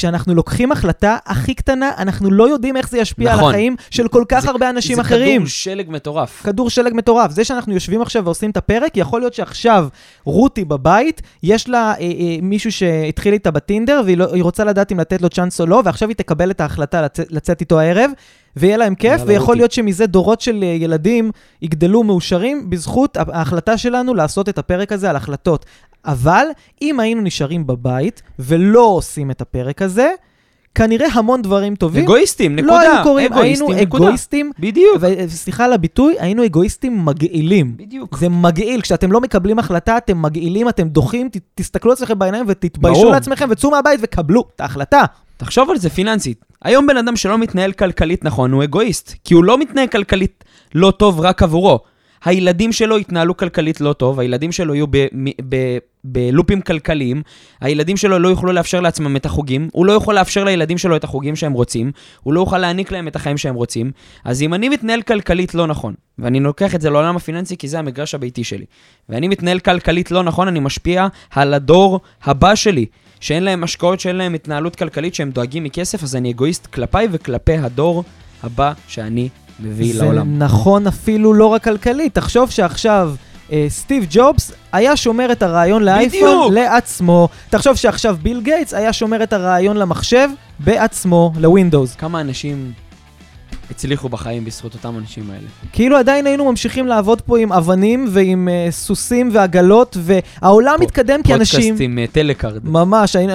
כשאנחנו 0.00 0.34
לוקחים 0.34 0.72
החלטה 0.72 1.16
הכי 1.26 1.54
קטנה, 1.54 1.90
אנחנו 1.98 2.30
לא 2.30 2.48
יודעים 2.48 2.76
איך 2.76 2.88
זה 2.90 2.98
ישפיע 2.98 3.32
על 3.32 3.36
נכון. 3.38 3.50
החיים 3.50 3.76
של 3.90 4.08
כל 4.08 4.24
כך 4.28 4.40
זה- 4.40 4.50
הרבה 4.50 4.70
אנשים 4.70 4.94
זה 4.96 5.00
אחרים. 5.02 5.40
כדור 5.40 5.48
שלג 5.48 5.86
מטורף. 5.90 6.42
כדור 6.44 6.70
שלג 6.70 6.92
מטורף. 6.94 7.30
זה 7.30 7.44
שאנחנו 7.44 7.74
יושבים 7.74 8.02
עכשיו 8.02 8.24
ועושים 8.24 8.50
את 8.50 8.56
הפרק, 8.56 8.96
יכול 8.96 9.20
להיות 9.20 9.34
שעכשיו 9.34 9.88
רותי 10.24 10.64
בבית, 10.64 11.22
יש 11.42 11.68
לה 11.68 11.78
אה, 11.92 11.94
אה, 12.00 12.06
מישהו 12.42 12.72
שהתחיל 12.72 13.32
איתה 13.32 13.50
בטינדר, 13.50 14.02
והיא 14.04 14.16
לא, 14.16 14.26
רוצה 14.40 14.64
לדעת 14.64 14.92
אם 14.92 15.00
לתת 15.00 15.22
לו 15.22 15.28
צ'אנס 15.28 15.60
או 15.60 15.66
לא, 15.66 15.82
ועכשיו 15.84 16.08
היא 16.08 16.16
תקבל 16.16 16.50
את 16.50 16.60
ההחלטה 16.60 17.02
לצאת, 17.02 17.26
לצאת 17.30 17.60
איתו 17.60 17.80
הערב, 17.80 18.10
ויהיה 18.56 18.76
להם 18.76 18.94
כיף, 18.94 19.20
ויכול 19.26 19.46
רותי. 19.46 19.58
להיות 19.58 19.72
שמזה 19.72 20.06
דורות 20.06 20.40
של 20.40 20.60
אה, 20.62 20.68
ילדים 20.68 21.30
יגדלו 21.62 22.02
מאושרים 22.02 22.70
בזכות 22.70 23.16
ההחלטה 23.16 23.78
שלנו 23.78 24.14
לעשות 24.14 24.48
את 24.48 24.58
הפרק 24.58 24.92
הזה 24.92 25.10
על 25.10 25.16
החלטות. 25.16 25.66
אבל 26.04 26.46
אם 26.82 27.00
היינו 27.00 27.22
נשארים 27.22 27.66
בבית 27.66 28.22
ולא 28.38 28.82
עושים 28.82 29.30
את 29.30 29.40
הפרק 29.40 29.82
הזה, 29.82 30.10
כנראה 30.74 31.08
המון 31.12 31.42
דברים 31.42 31.76
טובים 31.76 32.04
אגואיסטים, 32.04 32.56
נקודה. 32.56 32.72
לא 32.72 32.80
היו 32.80 33.02
קורים, 33.02 33.32
אגואיסטים, 33.32 33.68
היינו 33.68 33.82
נקודה. 33.82 34.04
אגואיסטים, 34.04 34.52
בדיוק. 34.58 34.96
וסליחה 35.00 35.64
על 35.64 35.72
הביטוי, 35.72 36.14
היינו 36.18 36.44
אגואיסטים 36.44 37.04
מגעילים. 37.04 37.76
בדיוק. 37.76 38.18
זה 38.18 38.28
מגעיל, 38.28 38.80
כשאתם 38.80 39.12
לא 39.12 39.20
מקבלים 39.20 39.58
החלטה, 39.58 39.96
אתם 39.96 40.22
מגעילים, 40.22 40.68
אתם 40.68 40.88
דוחים, 40.88 41.28
ת, 41.28 41.36
תסתכלו 41.54 41.90
לעצמכם 41.90 42.18
בעיניים 42.18 42.44
ותתביישו 42.48 43.00
ברור. 43.00 43.12
לעצמכם 43.12 43.46
וצאו 43.50 43.70
מהבית 43.70 44.00
וקבלו 44.02 44.44
את 44.56 44.60
ההחלטה. 44.60 45.04
תחשוב 45.36 45.70
על 45.70 45.78
זה 45.78 45.90
פיננסית. 45.90 46.44
היום 46.62 46.86
בן 46.86 46.96
אדם 46.96 47.16
שלא 47.16 47.38
מתנהל 47.38 47.72
כלכלית 47.72 48.24
נכון 48.24 48.52
הוא 48.52 48.64
אגואיסט, 48.64 49.14
כי 49.24 49.34
הוא 49.34 49.44
לא 49.44 49.58
מתנהל 49.58 49.86
כלכלית 49.86 50.44
לא 50.74 50.90
טוב 50.90 51.20
רק 51.20 51.42
עבורו. 51.42 51.78
הילדים 52.24 52.72
שלו 52.72 52.98
יתנהלו 52.98 53.36
כלכלית 53.36 53.80
לא 53.80 53.92
טוב, 53.92 54.20
הילדים 54.20 54.52
שלו 54.52 54.74
יהיו 54.74 54.86
בלופים 56.04 56.60
כלכליים, 56.60 57.22
הילדים 57.60 57.96
שלו 57.96 58.18
לא 58.18 58.28
יוכלו 58.28 58.52
לאפשר 58.52 58.80
לעצמם 58.80 59.16
את 59.16 59.26
החוגים, 59.26 59.68
הוא 59.72 59.86
לא 59.86 59.92
יכול 59.92 60.14
לאפשר 60.14 60.44
לילדים 60.44 60.78
שלו 60.78 60.96
את 60.96 61.04
החוגים 61.04 61.36
שהם 61.36 61.52
רוצים, 61.52 61.92
הוא 62.22 62.34
לא 62.34 62.40
יוכל 62.40 62.58
להעניק 62.58 62.92
להם 62.92 63.08
את 63.08 63.16
החיים 63.16 63.38
שהם 63.38 63.54
רוצים. 63.54 63.90
אז 64.24 64.42
אם 64.42 64.54
אני 64.54 64.68
מתנהל 64.68 65.02
כלכלית 65.02 65.54
לא 65.54 65.66
נכון, 65.66 65.94
ואני 66.18 66.40
לוקח 66.40 66.74
את 66.74 66.80
זה 66.80 66.90
לעולם 66.90 67.16
הפיננסי 67.16 67.56
כי 67.56 67.68
זה 67.68 67.78
המגרש 67.78 68.14
הביתי 68.14 68.44
שלי, 68.44 68.64
ואני 69.08 69.28
מתנהל 69.28 69.58
כלכלית 69.58 70.10
לא 70.10 70.22
נכון, 70.22 70.48
אני 70.48 70.60
משפיע 70.60 71.06
על 71.30 71.54
הדור 71.54 72.00
הבא 72.24 72.54
שלי. 72.54 72.86
שאין 73.20 73.42
להם 73.42 73.64
השקעות, 73.64 74.00
שאין 74.00 74.16
להם 74.16 74.34
התנהלות 74.34 74.76
כלכלית, 74.76 75.14
שהם 75.14 75.30
דואגים 75.30 75.64
מכסף, 75.64 76.02
אז 76.02 76.16
אני 76.16 76.30
אגואיסט 76.30 76.66
כלפיי 76.66 77.08
וכלפי 77.10 77.56
הדור 77.56 78.04
הבא 78.42 78.72
שאני 78.88 79.28
מביא 79.62 79.92
זה 79.94 80.02
לעולם. 80.04 80.38
נכון 80.38 80.86
אפילו 80.86 81.34
לא 81.34 81.46
רק 81.46 81.64
כלכלית. 81.64 82.14
תחשוב 82.14 82.50
שעכשיו 82.50 83.14
אה, 83.52 83.66
סטיב 83.68 84.06
ג'ובס 84.10 84.52
היה 84.72 84.96
שומר 84.96 85.32
את 85.32 85.42
הרעיון 85.42 85.82
לאייפון. 85.82 86.54
לעצמו. 86.54 87.28
תחשוב 87.50 87.76
שעכשיו 87.76 88.16
ביל 88.22 88.40
גייטס 88.40 88.74
היה 88.74 88.92
שומר 88.92 89.22
את 89.22 89.32
הרעיון 89.32 89.76
למחשב 89.76 90.28
בעצמו, 90.58 91.32
לווינדוס. 91.40 91.94
כמה 91.94 92.20
אנשים 92.20 92.72
הצליחו 93.70 94.08
בחיים 94.08 94.44
בזכות 94.44 94.74
אותם 94.74 94.94
האנשים 94.94 95.30
האלה. 95.30 95.46
כאילו 95.72 95.96
עדיין 95.96 96.26
היינו 96.26 96.50
ממשיכים 96.50 96.86
לעבוד 96.86 97.20
פה 97.20 97.38
עם 97.38 97.52
אבנים 97.52 98.06
ועם 98.10 98.48
אה, 98.48 98.66
סוסים 98.70 99.30
ועגלות, 99.32 99.96
והעולם 100.00 100.74
פו- 100.78 100.82
מתקדם 100.82 101.20
כי 101.22 101.34
אנשים... 101.34 101.60
פודקאסט 101.60 101.80
עם 101.80 101.98
אה, 101.98 102.04
טלקארד. 102.12 102.68
ממש, 102.68 103.16
היינו, 103.16 103.32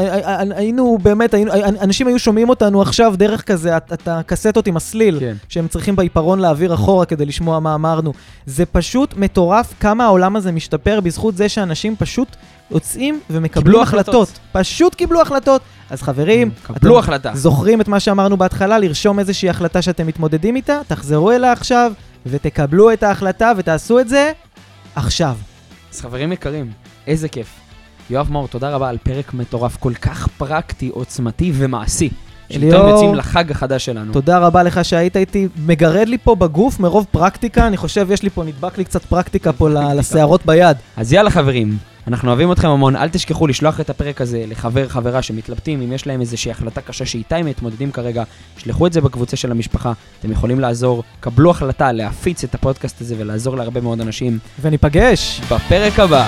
היינו 0.55 0.97
באמת, 1.01 1.33
היינו, 1.33 1.51
אנשים 1.81 2.07
היו 2.07 2.19
שומעים 2.19 2.49
אותנו 2.49 2.81
עכשיו 2.81 3.13
דרך 3.17 3.41
כזה, 3.41 3.77
את- 3.77 4.07
הקסטות 4.07 4.67
עם 4.67 4.77
הסליל, 4.77 5.19
כן. 5.19 5.35
שהם 5.49 5.67
צריכים 5.67 5.95
בעיפרון 5.95 6.39
להעביר 6.39 6.73
אחורה 6.73 7.05
כדי 7.05 7.25
לשמוע 7.25 7.59
מה 7.59 7.75
אמרנו. 7.75 8.13
זה 8.45 8.65
פשוט 8.65 9.13
מטורף 9.17 9.73
כמה 9.79 10.05
העולם 10.05 10.35
הזה 10.35 10.51
משתפר 10.51 10.99
בזכות 10.99 11.37
זה 11.37 11.49
שאנשים 11.49 11.95
פשוט 11.95 12.27
יוצאים 12.71 13.19
ומקבלים 13.29 13.79
החלטות. 13.81 14.15
החלטות. 14.15 14.39
פשוט 14.51 14.95
קיבלו 14.95 15.21
החלטות. 15.21 15.61
אז 15.89 16.01
חברים, 16.01 16.49
קבלו 16.63 16.99
אתם 16.99 17.03
החלטה. 17.03 17.31
זוכרים 17.35 17.81
את 17.81 17.87
מה 17.87 17.99
שאמרנו 17.99 18.37
בהתחלה, 18.37 18.79
לרשום 18.79 19.19
איזושהי 19.19 19.49
החלטה 19.49 19.81
שאתם 19.81 20.07
מתמודדים 20.07 20.55
איתה, 20.55 20.79
תחזרו 20.87 21.31
אליה 21.31 21.51
עכשיו 21.51 21.91
ותקבלו 22.25 22.93
את 22.93 23.03
ההחלטה 23.03 23.51
ותעשו 23.57 23.99
את 23.99 24.09
זה 24.09 24.31
עכשיו. 24.95 25.35
אז 25.93 26.01
חברים 26.01 26.31
יקרים, 26.31 26.71
איזה 27.07 27.27
כיף. 27.29 27.47
יואב 28.09 28.31
מאור, 28.31 28.47
תודה 28.47 28.69
רבה 28.69 28.89
על 28.89 28.97
פרק 29.03 29.33
מטורף, 29.33 29.77
כל 29.77 29.93
כך 29.93 30.27
פרקטי, 30.37 30.89
עוצמתי 30.93 31.51
ומעשי. 31.55 32.09
אליאור, 32.51 32.89
יוצאים 32.89 33.15
לחג 33.15 33.51
החדש 33.51 33.85
שלנו. 33.85 34.13
תודה 34.13 34.37
רבה 34.39 34.63
לך 34.63 34.85
שהיית 34.85 35.17
איתי, 35.17 35.47
מגרד 35.65 36.07
לי 36.07 36.17
פה 36.17 36.35
בגוף 36.35 36.79
מרוב 36.79 37.05
פרקטיקה, 37.11 37.67
אני 37.67 37.77
חושב 37.77 38.07
יש 38.11 38.23
לי 38.23 38.29
פה, 38.29 38.43
נדבק 38.43 38.77
לי 38.77 38.83
קצת 38.83 39.05
פרקטיקה 39.05 39.53
פה 39.53 39.69
ל- 39.69 39.93
לשערות 39.99 40.45
ביד. 40.45 40.77
אז 40.97 41.13
יאללה 41.13 41.29
חברים, 41.31 41.77
אנחנו 42.07 42.29
אוהבים 42.29 42.51
אתכם 42.51 42.67
המון, 42.67 42.95
אל 42.95 43.09
תשכחו 43.09 43.47
לשלוח 43.47 43.79
את 43.79 43.89
הפרק 43.89 44.21
הזה 44.21 44.43
לחבר, 44.47 44.87
חברה 44.87 45.21
שמתלבטים, 45.21 45.81
אם 45.81 45.91
יש 45.91 46.07
להם 46.07 46.21
איזושהי 46.21 46.51
החלטה 46.51 46.81
קשה 46.81 47.05
שאיתה 47.05 47.35
הם 47.35 47.45
מתמודדים 47.45 47.91
כרגע, 47.91 48.23
שלחו 48.57 48.87
את 48.87 48.93
זה 48.93 49.01
בקבוצה 49.01 49.37
של 49.37 49.51
המשפחה, 49.51 49.93
אתם 50.19 50.31
יכולים 50.31 50.59
לעזור, 50.59 51.03
קבלו 51.19 51.51
החלטה 51.51 51.91
להפיץ 51.91 52.43
את 52.43 52.55
הפודקאסט 52.55 53.01
הזה 53.01 53.15
ולעזור 53.17 53.55
להרבה 53.55 53.81
מאוד 53.81 54.01
אנשים. 54.01 54.39
וניפגש. 54.61 55.41
בפרק 55.51 55.99
הבא. 55.99 56.27